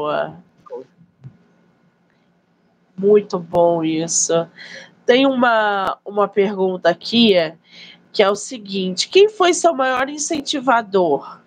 Muito 3.00 3.38
bom 3.38 3.82
isso. 3.82 4.46
Tem 5.06 5.26
uma, 5.26 5.96
uma 6.04 6.28
pergunta 6.28 6.90
aqui, 6.90 7.32
que 8.12 8.22
é 8.22 8.28
o 8.28 8.36
seguinte: 8.36 9.08
quem 9.08 9.30
foi 9.30 9.54
seu 9.54 9.72
maior 9.72 10.10
incentivador? 10.10 11.40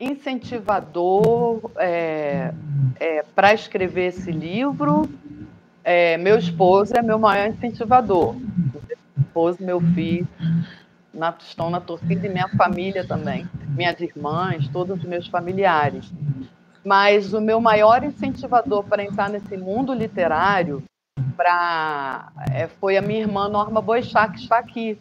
Incentivador 0.00 1.70
é, 1.76 2.54
é, 2.98 3.22
para 3.34 3.52
escrever 3.52 4.06
esse 4.06 4.32
livro, 4.32 5.06
é, 5.84 6.16
meu 6.16 6.38
esposo 6.38 6.94
é 6.96 7.02
meu 7.02 7.18
maior 7.18 7.50
incentivador. 7.50 8.34
Meu 8.34 8.82
esposo, 9.18 9.58
meu 9.62 9.78
filho, 9.92 10.26
na, 11.12 11.36
estão 11.38 11.68
na 11.68 11.80
torcida 11.80 12.26
e 12.26 12.30
minha 12.30 12.48
família 12.56 13.06
também, 13.06 13.46
minhas 13.76 14.00
irmãs, 14.00 14.66
todos 14.68 15.00
os 15.00 15.04
meus 15.04 15.26
familiares. 15.26 16.10
Mas 16.84 17.34
o 17.34 17.40
meu 17.40 17.60
maior 17.60 18.02
incentivador 18.02 18.84
para 18.84 19.04
entrar 19.04 19.28
nesse 19.28 19.56
mundo 19.56 19.92
literário 19.92 20.82
pra, 21.36 22.32
é, 22.52 22.66
foi 22.66 22.96
a 22.96 23.02
minha 23.02 23.20
irmã 23.20 23.48
Norma 23.48 23.80
Boixá, 23.80 24.28
que 24.28 24.40
está 24.40 24.58
aqui. 24.58 24.98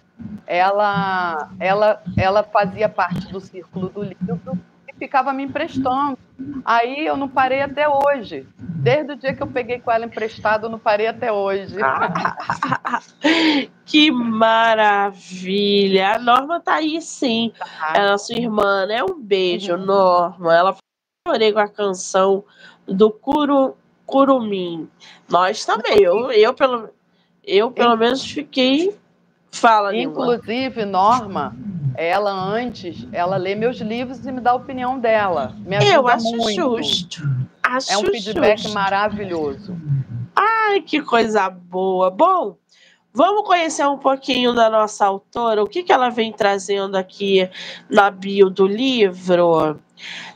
ela, 0.47 1.49
ela, 1.59 2.01
ela 2.17 2.43
fazia 2.43 2.89
parte 2.89 3.31
do 3.31 3.39
círculo 3.39 3.89
do 3.89 4.03
livro 4.03 4.57
e 4.87 4.93
ficava 4.97 5.33
me 5.33 5.43
emprestando. 5.43 6.17
Aí 6.63 7.05
eu 7.05 7.17
não 7.17 7.27
parei 7.27 7.61
até 7.61 7.85
hoje. 7.87 8.47
Desde 8.57 9.11
o 9.11 9.15
dia 9.17 9.33
que 9.33 9.43
eu 9.43 9.47
peguei 9.47 9.79
com 9.79 9.91
ela 9.91 10.05
emprestado, 10.05 10.67
eu 10.67 10.69
não 10.69 10.79
parei 10.79 11.07
até 11.07 11.31
hoje. 11.31 11.75
que 13.85 14.09
maravilha! 14.09 16.15
A 16.15 16.19
Norma 16.19 16.61
tá 16.61 16.75
aí 16.75 17.01
sim. 17.01 17.51
Tá. 17.59 17.93
Ela, 17.93 18.17
sua 18.17 18.37
irmã, 18.37 18.85
né? 18.85 19.03
Um 19.03 19.21
beijo, 19.21 19.73
uhum. 19.73 19.85
Norma. 19.85 20.55
Ela 20.55 20.75
chorei 21.29 21.53
com 21.53 21.59
a 21.59 21.67
canção 21.67 22.43
do 22.87 23.11
Curu, 23.11 23.75
Curumim. 24.05 24.89
Nós 25.29 25.63
também. 25.63 26.01
Eu, 26.01 26.31
eu, 26.31 26.53
pelo, 26.53 26.89
eu, 27.43 27.71
pelo 27.71 27.95
menos, 27.95 28.29
fiquei 28.29 28.97
Fala, 29.51 29.95
Inclusive, 29.95 30.85
Norma, 30.85 31.55
ela 31.95 32.31
antes, 32.31 33.07
ela 33.11 33.35
lê 33.35 33.55
meus 33.55 33.79
livros 33.79 34.25
e 34.25 34.31
me 34.31 34.39
dá 34.39 34.51
a 34.51 34.55
opinião 34.55 34.99
dela. 34.99 35.55
Me 35.65 35.75
ajuda 35.75 35.93
Eu 35.93 36.07
acho 36.07 36.31
muito. 36.35 36.55
justo. 36.55 37.23
Acho 37.63 37.91
é 37.91 37.97
um 37.97 38.05
feedback 38.05 38.59
justo. 38.59 38.73
maravilhoso. 38.73 39.77
Ai, 40.35 40.81
que 40.81 41.01
coisa 41.01 41.49
boa. 41.49 42.09
Bom, 42.09 42.57
vamos 43.19 43.45
conhecer 43.45 43.85
um 43.85 43.97
pouquinho 43.97 44.53
da 44.53 44.69
nossa 44.69 45.05
autora, 45.05 45.61
o 45.61 45.67
que, 45.67 45.83
que 45.83 45.91
ela 45.91 46.07
vem 46.07 46.31
trazendo 46.31 46.95
aqui 46.95 47.49
na 47.89 48.09
bio 48.09 48.49
do 48.49 48.65
livro. 48.65 49.77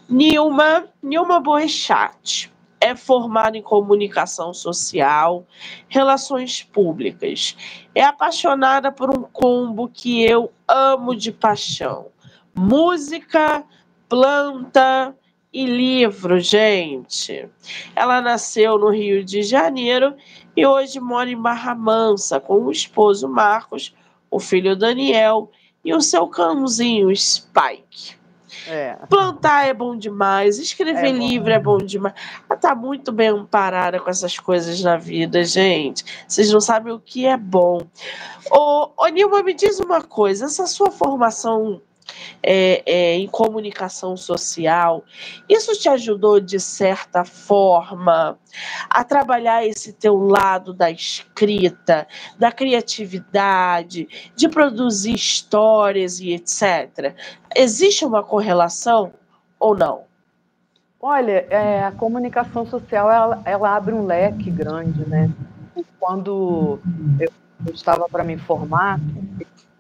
Nilma, 0.09 0.84
Nilma 1.01 1.39
Boechat 1.39 2.51
é 2.81 2.93
formada 2.93 3.57
em 3.57 3.61
comunicação 3.61 4.53
social, 4.53 5.47
relações 5.88 6.61
públicas. 6.61 7.55
É 7.95 8.03
apaixonada 8.03 8.91
por 8.91 9.09
um 9.09 9.23
combo 9.23 9.88
que 9.88 10.21
eu 10.21 10.51
amo 10.67 11.15
de 11.15 11.31
paixão: 11.31 12.07
música, 12.53 13.63
planta 14.09 15.15
e 15.54 15.66
livro, 15.66 16.39
gente. 16.39 17.47
Ela 17.95 18.20
nasceu 18.20 18.78
no 18.78 18.89
Rio 18.89 19.24
de 19.24 19.43
Janeiro 19.43 20.16
e 20.58 20.66
hoje 20.66 20.99
mora 20.99 21.30
em 21.30 21.39
Barra 21.39 21.76
Mansa 21.76 22.39
com 22.39 22.56
o 22.56 22.72
esposo 22.72 23.30
Marcos, 23.30 23.95
o 24.32 24.39
filho 24.39 24.76
Daniel 24.76 25.51
e 25.86 25.93
o 25.93 26.01
seu 26.01 26.28
cãozinho 26.28 27.16
Spike. 27.16 28.24
É. 28.68 28.95
Plantar 29.10 29.68
é 29.68 29.74
bom 29.74 29.95
demais, 29.95 30.58
escrever 30.58 31.08
é 31.08 31.12
livro 31.12 31.51
é 31.51 31.60
bom 31.60 31.78
demais. 31.78 32.16
Ela 32.49 32.58
tá 32.58 32.74
muito 32.74 33.12
bem 33.12 33.28
amparada 33.28 33.99
com 33.99 34.10
essas 34.10 34.39
coisas 34.39 34.82
na 34.82 34.95
vida, 34.95 35.43
gente. 35.43 36.04
Vocês 36.28 36.51
não 36.51 36.62
sabem 36.62 36.93
o 36.93 36.99
que 36.99 37.26
é 37.26 37.36
bom. 37.36 37.82
Ô, 38.49 38.89
ô 38.97 39.08
Nilma, 39.08 39.43
me 39.43 39.54
diz 39.54 39.80
uma 39.80 40.01
coisa: 40.01 40.45
essa 40.45 40.66
sua 40.66 40.91
formação 40.91 41.82
é, 42.41 42.84
é, 42.86 43.15
em 43.15 43.28
comunicação 43.28 44.15
social, 44.17 45.03
isso 45.47 45.74
te 45.80 45.89
ajudou 45.89 46.39
de 46.39 46.59
certa 46.59 47.24
forma 47.24 48.38
a 48.89 49.03
trabalhar 49.03 49.65
esse 49.65 49.93
teu 49.93 50.17
lado 50.17 50.74
da 50.74 50.91
escrita, 50.91 52.07
da 52.38 52.51
criatividade, 52.51 54.07
de 54.36 54.49
produzir 54.49 55.13
histórias 55.13 56.19
e 56.19 56.34
etc. 56.34 57.15
Existe 57.55 58.05
uma 58.05 58.24
correlação 58.24 59.13
ou 59.59 59.76
não? 59.76 60.03
Olha, 61.05 61.45
é, 61.49 61.84
a 61.84 61.91
comunicação 61.91 62.65
social 62.65 63.11
ela, 63.11 63.41
ela, 63.43 63.76
abre 63.76 63.93
um 63.93 64.05
leque 64.05 64.49
grande, 64.49 65.07
né? 65.07 65.30
Quando 65.99 66.80
eu, 67.19 67.30
eu 67.65 67.74
estava 67.74 68.07
para 68.07 68.24
me 68.24 68.38
formar, 68.38 69.01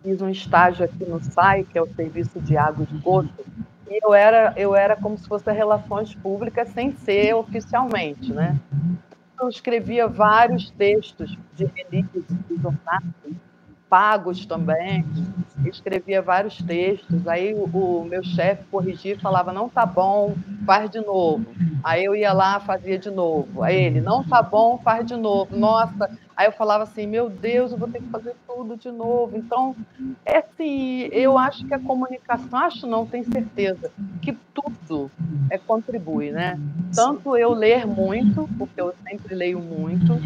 fiz 0.03 0.21
um 0.21 0.29
estágio 0.29 0.83
aqui 0.85 1.05
no 1.05 1.23
SAI, 1.23 1.63
que 1.63 1.77
é 1.77 1.81
o 1.81 1.87
Serviço 1.87 2.39
de 2.41 2.57
Água 2.57 2.85
e 2.89 2.95
Esgoto, 2.95 3.33
e 3.89 3.99
eu 4.05 4.13
era, 4.13 4.53
eu 4.57 4.75
era 4.75 4.95
como 4.95 5.17
se 5.17 5.27
fosse 5.27 5.51
relações 5.51 6.13
públicas 6.15 6.67
sem 6.69 6.91
ser 6.91 7.33
oficialmente, 7.33 8.33
né? 8.33 8.59
Eu 9.41 9.49
escrevia 9.49 10.07
vários 10.07 10.69
textos 10.71 11.37
de 11.55 11.65
release 11.65 12.25
de 12.49 12.55
jornais, 12.61 13.03
pagos 13.93 14.43
também, 14.47 15.05
escrevia 15.67 16.19
vários 16.19 16.57
textos, 16.63 17.27
aí 17.27 17.53
o, 17.53 17.65
o 17.65 18.03
meu 18.03 18.23
chefe 18.23 18.63
corrigia 18.71 19.13
e 19.13 19.19
falava, 19.19 19.53
não 19.53 19.69
tá 19.69 19.85
bom, 19.85 20.33
faz 20.65 20.89
de 20.89 20.99
novo. 20.99 21.45
Aí 21.83 22.03
eu 22.03 22.15
ia 22.15 22.33
lá, 22.33 22.59
fazia 22.59 22.97
de 22.97 23.11
novo. 23.11 23.61
Aí 23.61 23.75
ele, 23.75 24.01
não 24.01 24.23
tá 24.23 24.41
bom, 24.41 24.79
faz 24.83 25.05
de 25.05 25.15
novo. 25.15 25.55
Nossa, 25.55 26.09
Aí 26.35 26.47
eu 26.47 26.51
falava 26.51 26.83
assim, 26.83 27.05
meu 27.05 27.29
Deus, 27.29 27.71
eu 27.71 27.77
vou 27.77 27.87
ter 27.87 28.01
que 28.01 28.09
fazer 28.09 28.35
tudo 28.47 28.75
de 28.75 28.89
novo. 28.89 29.37
Então, 29.37 29.75
é 30.25 30.39
assim, 30.39 31.07
eu 31.11 31.37
acho 31.37 31.65
que 31.65 31.73
a 31.73 31.79
comunicação, 31.79 32.59
acho 32.59 32.87
não, 32.87 33.05
tenho 33.05 33.23
certeza, 33.31 33.91
que 34.21 34.35
tudo 34.53 35.11
é, 35.51 35.59
contribui, 35.59 36.31
né? 36.31 36.59
Tanto 36.95 37.37
eu 37.37 37.53
ler 37.53 37.85
muito, 37.85 38.49
porque 38.57 38.81
eu 38.81 38.93
sempre 39.07 39.35
leio 39.35 39.59
muito, 39.59 40.19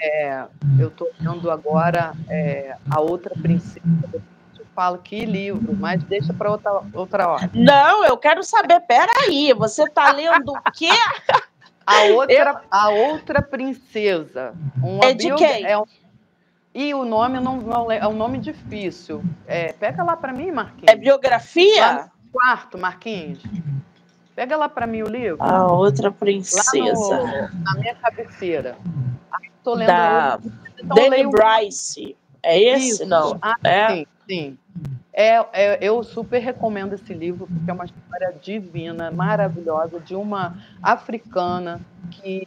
é, 0.00 0.44
eu 0.78 0.88
estou 0.88 1.08
lendo 1.20 1.50
agora 1.50 2.12
é, 2.28 2.76
a 2.90 3.00
outra 3.00 3.34
princípio 3.34 4.22
eu 4.58 4.66
falo 4.74 4.98
que 4.98 5.24
livro, 5.24 5.74
mas 5.74 6.02
deixa 6.04 6.32
para 6.32 6.50
outra, 6.50 6.82
outra 6.92 7.28
hora. 7.28 7.50
Não, 7.54 8.04
eu 8.04 8.16
quero 8.16 8.42
saber, 8.42 8.80
peraí, 8.80 9.52
você 9.54 9.84
está 9.84 10.12
lendo 10.12 10.52
o 10.52 10.72
quê? 10.72 10.90
A 11.86 12.04
outra, 12.12 12.34
eu... 12.34 12.60
a 12.70 12.88
outra 12.90 13.42
princesa. 13.42 14.54
Uma 14.82 15.06
é 15.06 15.14
de 15.14 15.34
quem? 15.34 15.64
É 15.64 15.76
um... 15.76 15.84
E 16.72 16.94
o 16.94 17.04
nome 17.04 17.40
não, 17.40 17.56
não 17.56 17.90
é 17.90 18.06
um 18.06 18.12
nome 18.12 18.38
difícil. 18.38 19.24
É, 19.46 19.72
pega 19.72 20.04
lá 20.04 20.16
para 20.16 20.32
mim, 20.32 20.52
Marquinhos. 20.52 20.86
É 20.86 20.94
biografia? 20.94 22.08
quarto, 22.32 22.78
Marquinhos. 22.78 23.42
Pega 24.34 24.56
lá 24.56 24.68
para 24.68 24.86
mim 24.86 25.02
o 25.02 25.08
livro. 25.08 25.42
A 25.42 25.66
outra 25.66 26.10
princesa. 26.10 27.50
No, 27.52 27.62
na 27.64 27.74
minha 27.74 27.94
cabeceira. 27.96 28.76
Estou 29.60 29.74
lendo. 29.74 29.88
Da 29.88 30.40
então, 30.78 30.96
Danny 30.96 31.26
Bryce. 31.28 32.16
É 32.42 32.58
esse? 32.58 32.88
Isso. 32.88 33.06
Não. 33.06 33.38
Ah, 33.42 33.54
é? 33.62 33.88
Sim, 33.88 34.06
sim. 34.26 34.58
É, 35.12 35.34
é, 35.52 35.78
eu 35.82 36.02
super 36.02 36.38
recomendo 36.38 36.94
esse 36.94 37.12
livro, 37.12 37.46
porque 37.46 37.70
é 37.70 37.74
uma 37.74 37.84
história 37.84 38.34
divina, 38.40 39.10
maravilhosa, 39.10 40.00
de 40.00 40.14
uma 40.14 40.56
africana 40.82 41.80
que 42.10 42.46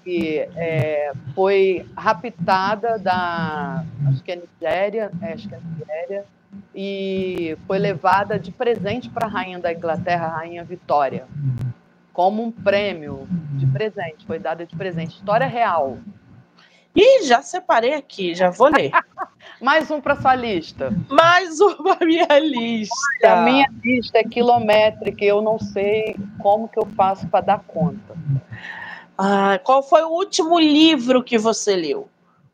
é, 0.55 1.11
foi 1.36 1.86
raptada 1.95 2.97
da, 2.97 3.84
acho 4.07 4.24
que 4.24 4.32
é 4.32 4.36
Nigéria, 4.38 5.11
é, 5.22 5.34
acho 5.34 5.47
que 5.47 5.55
é 5.55 5.59
Nigéria, 5.59 6.26
e 6.74 7.57
foi 7.68 7.78
levada 7.78 8.39
de 8.39 8.51
presente 8.51 9.09
para 9.09 9.28
a 9.28 9.30
rainha 9.30 9.59
da 9.59 9.72
Inglaterra, 9.72 10.28
a 10.28 10.38
rainha 10.38 10.64
Vitória, 10.64 11.28
como 12.14 12.41
um 12.41 12.51
prêmio 12.51 13.28
de 13.53 13.68
presente, 13.68 14.26
foi 14.26 14.39
dada 14.39 14.66
de 14.66 14.76
presente. 14.76 15.16
História 15.16 15.47
real. 15.47 15.97
Ih, 16.96 17.24
já 17.26 17.41
separei 17.41 17.96
aqui, 17.96 18.36
já 18.36 18.50
vou 18.52 18.68
ler. 18.68 18.91
Mais 19.60 19.89
um 19.89 20.00
para 20.00 20.16
sua 20.16 20.36
lista. 20.36 20.91
Mais 21.10 21.60
uma 21.60 21.98
minha 22.02 22.39
lista. 22.39 23.34
A 23.34 23.41
minha 23.44 23.68
lista 23.84 24.20
é 24.20 24.24
quilométrica, 24.24 25.24
eu 25.24 25.41
não 25.41 25.58
sei 25.58 26.16
como 26.39 26.68
que 26.68 26.78
eu 26.78 26.86
faço 26.86 27.28
para 27.28 27.46
dar 27.46 27.60
conta. 27.64 28.16
Ah, 29.18 29.60
qual 29.64 29.82
foi 29.82 30.04
o 30.04 30.10
último 30.10 30.60
livro 30.60 31.24
que 31.24 31.38
você 31.38 31.76
leu? 31.76 32.10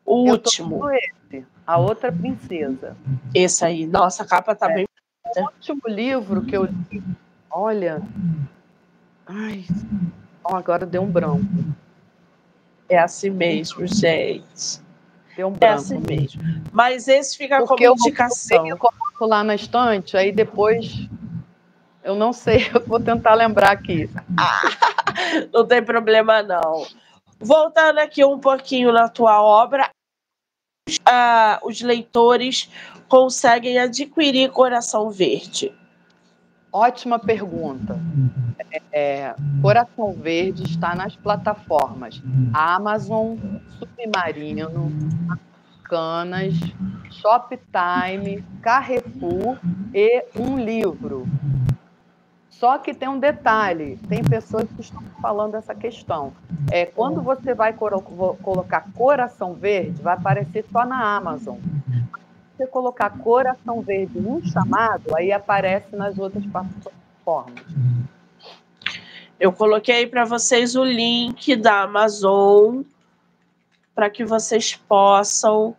O 0.06 0.28
eu 0.28 0.34
último. 0.34 0.82
esse, 0.90 1.46
A 1.66 1.78
Outra 1.78 2.12
Princesa. 2.12 2.96
Esse 3.34 3.66
aí. 3.66 3.86
Nossa, 3.86 4.24
a 4.24 4.28
capa 4.28 4.56
tá 4.56 4.72
é. 4.72 4.76
bem. 4.76 4.88
O 5.36 5.42
último 5.42 5.82
livro 5.88 6.44
que 6.44 6.56
eu 6.56 6.66
li, 6.66 7.04
olha. 7.52 8.02
Ai, 9.28 9.66
agora 10.44 10.86
deu 10.86 11.02
um 11.02 11.12
branco. 11.12 11.46
É 12.90 12.98
assim 12.98 13.30
mesmo, 13.30 13.86
gente. 13.86 14.82
Deu 15.38 15.48
um 15.48 15.52
branco. 15.52 15.66
É 15.66 15.76
assim 15.76 16.00
mesmo. 16.00 16.42
Mas 16.72 17.08
esse 17.08 17.38
fica 17.38 17.60
Porque 17.60 17.86
como 17.86 18.00
indicação. 18.00 18.68
Eu 18.68 18.78
coloco 18.78 19.26
lá 19.26 19.44
na 19.44 19.56
estante, 19.56 20.18
aí 20.18 20.32
depois 20.32 21.08
eu 22.04 22.16
não 22.16 22.34
sei, 22.34 22.70
eu 22.74 22.86
vou 22.86 23.00
tentar 23.00 23.36
lembrar 23.36 23.72
aqui. 23.72 24.10
não 25.54 25.66
tem 25.66 25.84
problema, 25.84 26.42
não. 26.42 26.86
Voltando 27.40 28.00
aqui 28.00 28.26
um 28.26 28.40
pouquinho 28.40 28.92
na 28.92 29.08
tua 29.08 29.42
obra, 29.42 29.90
uh, 30.90 31.68
os 31.68 31.82
leitores 31.82 32.70
conseguem 33.08 33.80
adquirir 33.80 34.52
Coração 34.52 35.10
Verde? 35.10 35.74
Ótima 36.72 37.18
pergunta. 37.18 38.00
É, 38.92 39.34
Coração 39.62 40.14
Verde 40.14 40.64
está 40.64 40.94
nas 40.94 41.16
plataformas 41.16 42.22
Amazon, 42.54 43.38
Submarino, 43.80 44.92
Canas, 45.84 46.54
Shoptime, 47.10 48.44
Carrefour 48.62 49.58
e 49.94 50.24
um 50.36 50.60
livro. 50.60 51.28
Só 52.50 52.78
que 52.78 52.94
tem 52.94 53.10
um 53.10 53.20
detalhe: 53.20 53.98
tem 54.08 54.24
pessoas 54.24 54.68
que 54.70 54.82
estão 54.82 55.02
falando 55.22 55.56
essa 55.56 55.74
questão. 55.74 56.34
É, 56.72 56.86
quando 56.86 57.22
você 57.22 57.54
vai 57.54 57.74
colocar 57.74 58.86
Coração 58.94 59.54
Verde, 59.56 60.02
vai 60.02 60.14
aparecer 60.14 60.66
só 60.72 60.86
na 60.86 61.16
Amazon. 61.16 61.58
Você 62.60 62.68
colocar 62.68 63.18
Coração 63.20 63.82
Verde 63.82 64.20
no 64.20 64.46
chamado, 64.46 65.16
aí 65.16 65.32
aparece 65.32 65.96
nas 65.96 66.18
outras 66.18 66.46
plataformas. 66.46 67.64
Eu 69.40 69.54
coloquei 69.54 70.06
para 70.06 70.26
vocês 70.26 70.76
o 70.76 70.84
link 70.84 71.56
da 71.56 71.84
Amazon 71.84 72.84
para 73.96 74.10
que 74.10 74.26
vocês 74.26 74.76
possam 74.76 75.76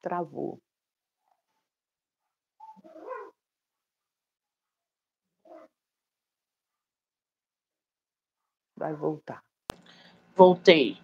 travou. 0.00 0.58
Vai 8.86 8.94
voltar. 8.94 9.42
Voltei. 10.36 10.96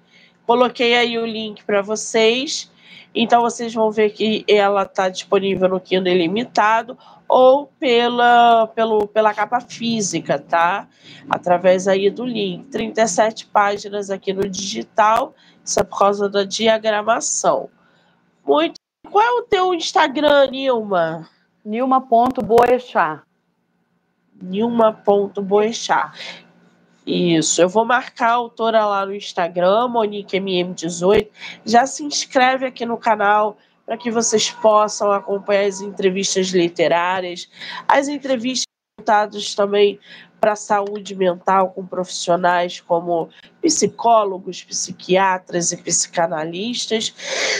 Coloquei 0.46 0.94
aí 0.94 1.18
o 1.18 1.26
link 1.26 1.64
para 1.64 1.82
vocês. 1.82 2.70
Então 3.12 3.42
vocês 3.42 3.74
vão 3.74 3.90
ver 3.90 4.10
que 4.10 4.44
ela 4.46 4.84
está 4.84 5.08
disponível 5.08 5.68
no 5.68 5.80
Kindle 5.80 6.12
ilimitado 6.12 6.96
ou 7.26 7.66
pela, 7.80 8.68
pelo, 8.68 9.08
pela 9.08 9.34
capa 9.34 9.60
física, 9.60 10.38
tá? 10.38 10.86
Através 11.28 11.88
aí 11.88 12.08
do 12.08 12.24
link. 12.24 12.66
37 12.66 13.46
páginas 13.46 14.10
aqui 14.10 14.32
no 14.32 14.48
digital, 14.48 15.34
isso 15.64 15.80
é 15.80 15.82
por 15.82 15.98
causa 15.98 16.28
da 16.28 16.44
diagramação. 16.44 17.68
Muito. 18.46 18.76
Qual 19.10 19.24
é 19.24 19.40
o 19.40 19.42
teu 19.42 19.74
Instagram, 19.74 20.52
Nilma? 20.52 21.28
Nilma.boechat. 21.64 23.22
Nilma.boechat. 24.40 26.51
Isso, 27.04 27.60
eu 27.60 27.68
vou 27.68 27.84
marcar 27.84 28.28
a 28.28 28.34
autora 28.34 28.86
lá 28.86 29.04
no 29.04 29.14
Instagram, 29.14 29.88
MoniqueMM18. 29.88 31.28
Já 31.64 31.84
se 31.84 32.04
inscreve 32.04 32.66
aqui 32.66 32.86
no 32.86 32.96
canal 32.96 33.56
para 33.84 33.96
que 33.96 34.10
vocês 34.10 34.50
possam 34.50 35.10
acompanhar 35.10 35.66
as 35.66 35.80
entrevistas 35.80 36.48
literárias, 36.50 37.48
as 37.88 38.06
entrevistas 38.06 38.66
voltadas 38.96 39.54
também 39.54 39.98
para 40.40 40.52
a 40.52 40.56
saúde 40.56 41.14
mental 41.14 41.70
com 41.70 41.86
profissionais 41.86 42.80
como 42.80 43.28
psicólogos, 43.60 44.62
psiquiatras 44.62 45.72
e 45.72 45.76
psicanalistas. 45.76 47.14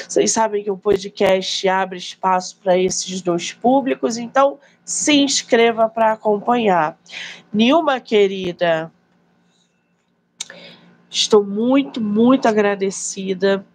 Vocês 0.09 0.33
sabem 0.33 0.65
que 0.65 0.71
o 0.71 0.77
podcast 0.77 1.69
abre 1.69 1.99
espaço 1.99 2.59
para 2.63 2.77
esses 2.77 3.21
dois 3.23 3.53
públicos, 3.53 4.17
então 4.17 4.59
se 4.85 5.15
inscreva 5.15 5.89
para 5.89 6.13
acompanhar. 6.13 6.99
Nilma, 7.53 8.01
querida, 8.01 8.91
Estou 11.13 11.45
muito, 11.45 12.01
muito 12.01 12.49
agradecida 12.49 13.67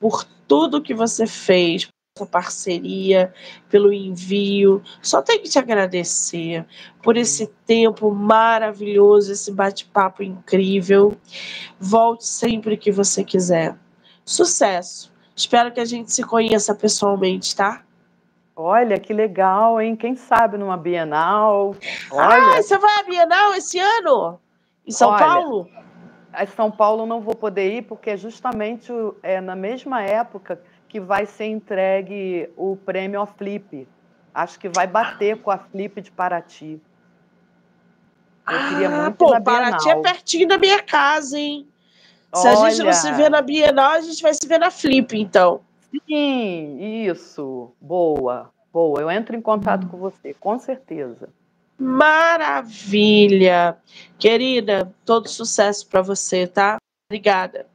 por 0.00 0.24
tudo 0.48 0.82
que 0.82 0.92
você 0.92 1.28
fez, 1.28 1.88
por 2.18 2.26
parceria, 2.26 3.32
pelo 3.70 3.92
envio. 3.92 4.82
Só 5.00 5.22
tenho 5.22 5.40
que 5.42 5.48
te 5.48 5.60
agradecer 5.60 6.66
por 7.00 7.16
esse 7.16 7.46
tempo 7.64 8.10
maravilhoso, 8.10 9.30
esse 9.30 9.52
bate-papo 9.52 10.24
incrível. 10.24 11.16
Volte 11.78 12.26
sempre 12.26 12.76
que 12.76 12.90
você 12.90 13.22
quiser. 13.22 13.76
Sucesso! 14.24 15.12
Espero 15.36 15.72
que 15.72 15.80
a 15.80 15.84
gente 15.84 16.12
se 16.12 16.24
conheça 16.24 16.74
pessoalmente, 16.74 17.54
tá? 17.54 17.84
Olha, 18.56 18.98
que 18.98 19.14
legal, 19.14 19.80
hein? 19.80 19.94
Quem 19.94 20.16
sabe 20.16 20.58
numa 20.58 20.76
Bienal. 20.76 21.76
Olha. 22.10 22.58
Ah, 22.58 22.62
você 22.62 22.76
vai 22.76 22.98
à 22.98 23.02
Bienal 23.04 23.54
esse 23.54 23.78
ano? 23.78 24.40
Em 24.84 24.90
São 24.90 25.10
Olha, 25.10 25.24
Paulo? 25.24 25.68
A 26.32 26.46
São 26.46 26.70
Paulo 26.70 27.06
não 27.06 27.20
vou 27.20 27.34
poder 27.34 27.72
ir 27.72 27.82
porque 27.82 28.10
é 28.10 28.16
justamente 28.16 28.90
é 29.22 29.40
na 29.40 29.54
mesma 29.54 30.02
época 30.02 30.60
que 30.88 30.98
vai 30.98 31.26
ser 31.26 31.46
entregue 31.46 32.50
o 32.56 32.76
prêmio 32.76 33.20
ao 33.20 33.26
Flip. 33.26 33.86
Acho 34.34 34.58
que 34.58 34.68
vai 34.68 34.86
bater 34.86 35.40
com 35.40 35.50
a 35.50 35.58
Flip 35.58 36.00
de 36.00 36.10
Paraty. 36.10 36.80
Eu 38.48 38.68
queria 38.68 38.88
ah, 38.88 39.02
muito 39.02 39.16
pô, 39.16 39.40
Paraty 39.40 39.88
é 39.88 40.00
pertinho 40.00 40.48
da 40.48 40.58
minha 40.58 40.82
casa, 40.82 41.38
hein? 41.38 41.68
Se 42.34 42.48
Olha... 42.48 42.66
a 42.66 42.70
gente 42.70 42.82
não 42.84 42.92
se 42.92 43.12
vê 43.12 43.28
na 43.28 43.42
Bienal, 43.42 43.92
a 43.92 44.00
gente 44.00 44.22
vai 44.22 44.32
se 44.32 44.46
ver 44.46 44.58
na 44.58 44.70
Flip, 44.70 45.18
então. 45.18 45.60
Sim, 46.08 46.78
isso. 47.06 47.72
Boa, 47.80 48.50
boa. 48.72 49.00
Eu 49.00 49.10
entro 49.10 49.36
em 49.36 49.40
contato 49.40 49.86
com 49.88 49.98
você, 49.98 50.34
com 50.34 50.58
certeza. 50.58 51.28
Maravilha! 51.82 53.76
Querida, 54.16 54.94
todo 55.04 55.28
sucesso 55.28 55.88
para 55.88 56.00
você, 56.00 56.46
tá? 56.46 56.76
Obrigada. 57.10 57.66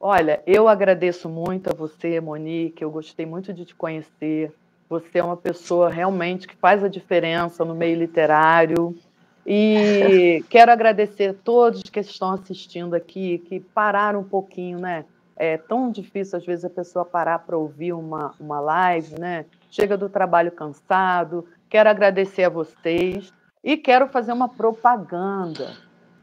Olha, 0.00 0.42
eu 0.44 0.66
agradeço 0.66 1.28
muito 1.28 1.70
a 1.70 1.72
você, 1.72 2.20
Monique. 2.20 2.82
Eu 2.82 2.90
gostei 2.90 3.24
muito 3.24 3.52
de 3.52 3.64
te 3.64 3.72
conhecer. 3.72 4.52
Você 4.88 5.20
é 5.20 5.24
uma 5.24 5.36
pessoa 5.36 5.88
realmente 5.88 6.48
que 6.48 6.56
faz 6.56 6.82
a 6.82 6.88
diferença 6.88 7.64
no 7.64 7.76
meio 7.76 7.96
literário. 7.96 8.98
E 9.46 10.42
quero 10.50 10.72
agradecer 10.72 11.30
a 11.30 11.34
todos 11.34 11.82
que 11.82 12.00
estão 12.00 12.32
assistindo 12.32 12.94
aqui, 12.94 13.38
que 13.38 13.60
pararam 13.60 14.20
um 14.20 14.28
pouquinho, 14.28 14.80
né? 14.80 15.04
É 15.36 15.56
tão 15.56 15.92
difícil, 15.92 16.38
às 16.38 16.44
vezes, 16.44 16.64
a 16.64 16.70
pessoa 16.70 17.04
parar 17.04 17.38
para 17.38 17.56
ouvir 17.56 17.92
uma, 17.92 18.34
uma 18.40 18.58
live, 18.58 19.18
né? 19.18 19.46
Chega 19.70 19.96
do 19.96 20.08
trabalho 20.08 20.50
cansado. 20.50 21.46
Quero 21.70 21.88
agradecer 21.88 22.42
a 22.42 22.48
vocês. 22.48 23.32
E 23.64 23.78
quero 23.78 24.08
fazer 24.08 24.30
uma 24.30 24.48
propaganda. 24.48 25.74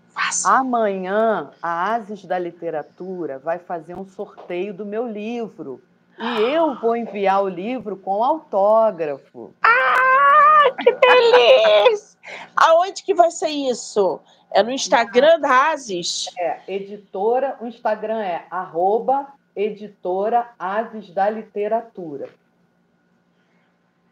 Faça. 0.09 0.47
Amanhã, 0.57 1.49
a 1.59 1.93
Ases 1.93 2.23
da 2.23 2.37
Literatura 2.37 3.39
vai 3.39 3.57
fazer 3.57 3.95
um 3.95 4.05
sorteio 4.05 4.75
do 4.75 4.85
meu 4.85 5.07
livro. 5.07 5.81
E 6.19 6.41
eu 6.53 6.79
vou 6.79 6.95
enviar 6.95 7.43
o 7.43 7.49
livro 7.49 7.97
com 7.97 8.23
autógrafo. 8.23 9.55
Ah, 9.63 10.69
que 10.79 10.91
delícia! 10.91 12.19
Aonde 12.55 13.01
que 13.01 13.15
vai 13.15 13.31
ser 13.31 13.49
isso? 13.49 14.19
É 14.51 14.61
no 14.61 14.69
Instagram 14.69 15.39
da 15.39 15.71
Ases? 15.71 16.27
É, 16.37 16.59
editora, 16.67 17.57
o 17.59 17.65
Instagram 17.65 18.21
é 18.21 18.45
arroba 18.51 19.33
editora 19.55 20.47
Ases 20.59 21.09
da 21.09 21.27
Literatura. 21.27 22.29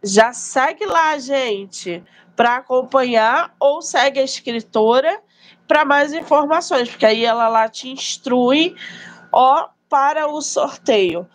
Já 0.03 0.33
segue 0.33 0.85
lá, 0.85 1.17
gente 1.17 2.03
para 2.39 2.55
acompanhar 2.55 3.53
ou 3.59 3.81
segue 3.81 4.17
a 4.17 4.23
escritora 4.23 5.21
para 5.67 5.83
mais 5.83 6.13
informações, 6.13 6.87
porque 6.87 7.05
aí 7.05 7.25
ela 7.25 7.49
lá 7.49 7.67
te 7.67 7.89
instrui 7.89 8.77
ó 9.29 9.67
para 9.89 10.25
o 10.25 10.41
sorteio. 10.41 11.27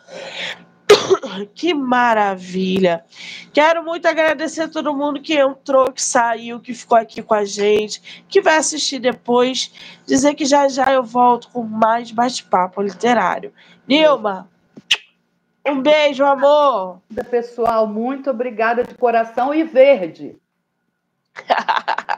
Que 1.55 1.75
maravilha! 1.75 3.05
Quero 3.53 3.85
muito 3.85 4.07
agradecer 4.07 4.62
a 4.62 4.69
todo 4.69 4.95
mundo 4.95 5.21
que 5.21 5.35
entrou, 5.35 5.93
que 5.93 6.01
saiu, 6.01 6.59
que 6.59 6.73
ficou 6.73 6.97
aqui 6.97 7.23
com 7.23 7.35
a 7.35 7.45
gente, 7.45 8.25
que 8.27 8.41
vai 8.41 8.57
assistir 8.57 8.99
depois. 8.99 9.73
Dizer 10.07 10.35
que 10.35 10.47
já 10.47 10.69
já 10.69 10.91
eu 10.91 11.03
volto 11.03 11.51
com 11.51 11.62
mais 11.62 12.11
bate-papo 12.11 12.81
literário. 12.81 13.53
Nilma, 13.87 14.49
um 15.67 15.81
beijo, 15.81 16.25
amor! 16.25 17.01
Pessoal, 17.31 17.87
muito 17.87 18.31
obrigada 18.31 18.85
de 18.85 18.95
coração 18.95 19.55
e 19.55 19.65
verde. 19.65 20.37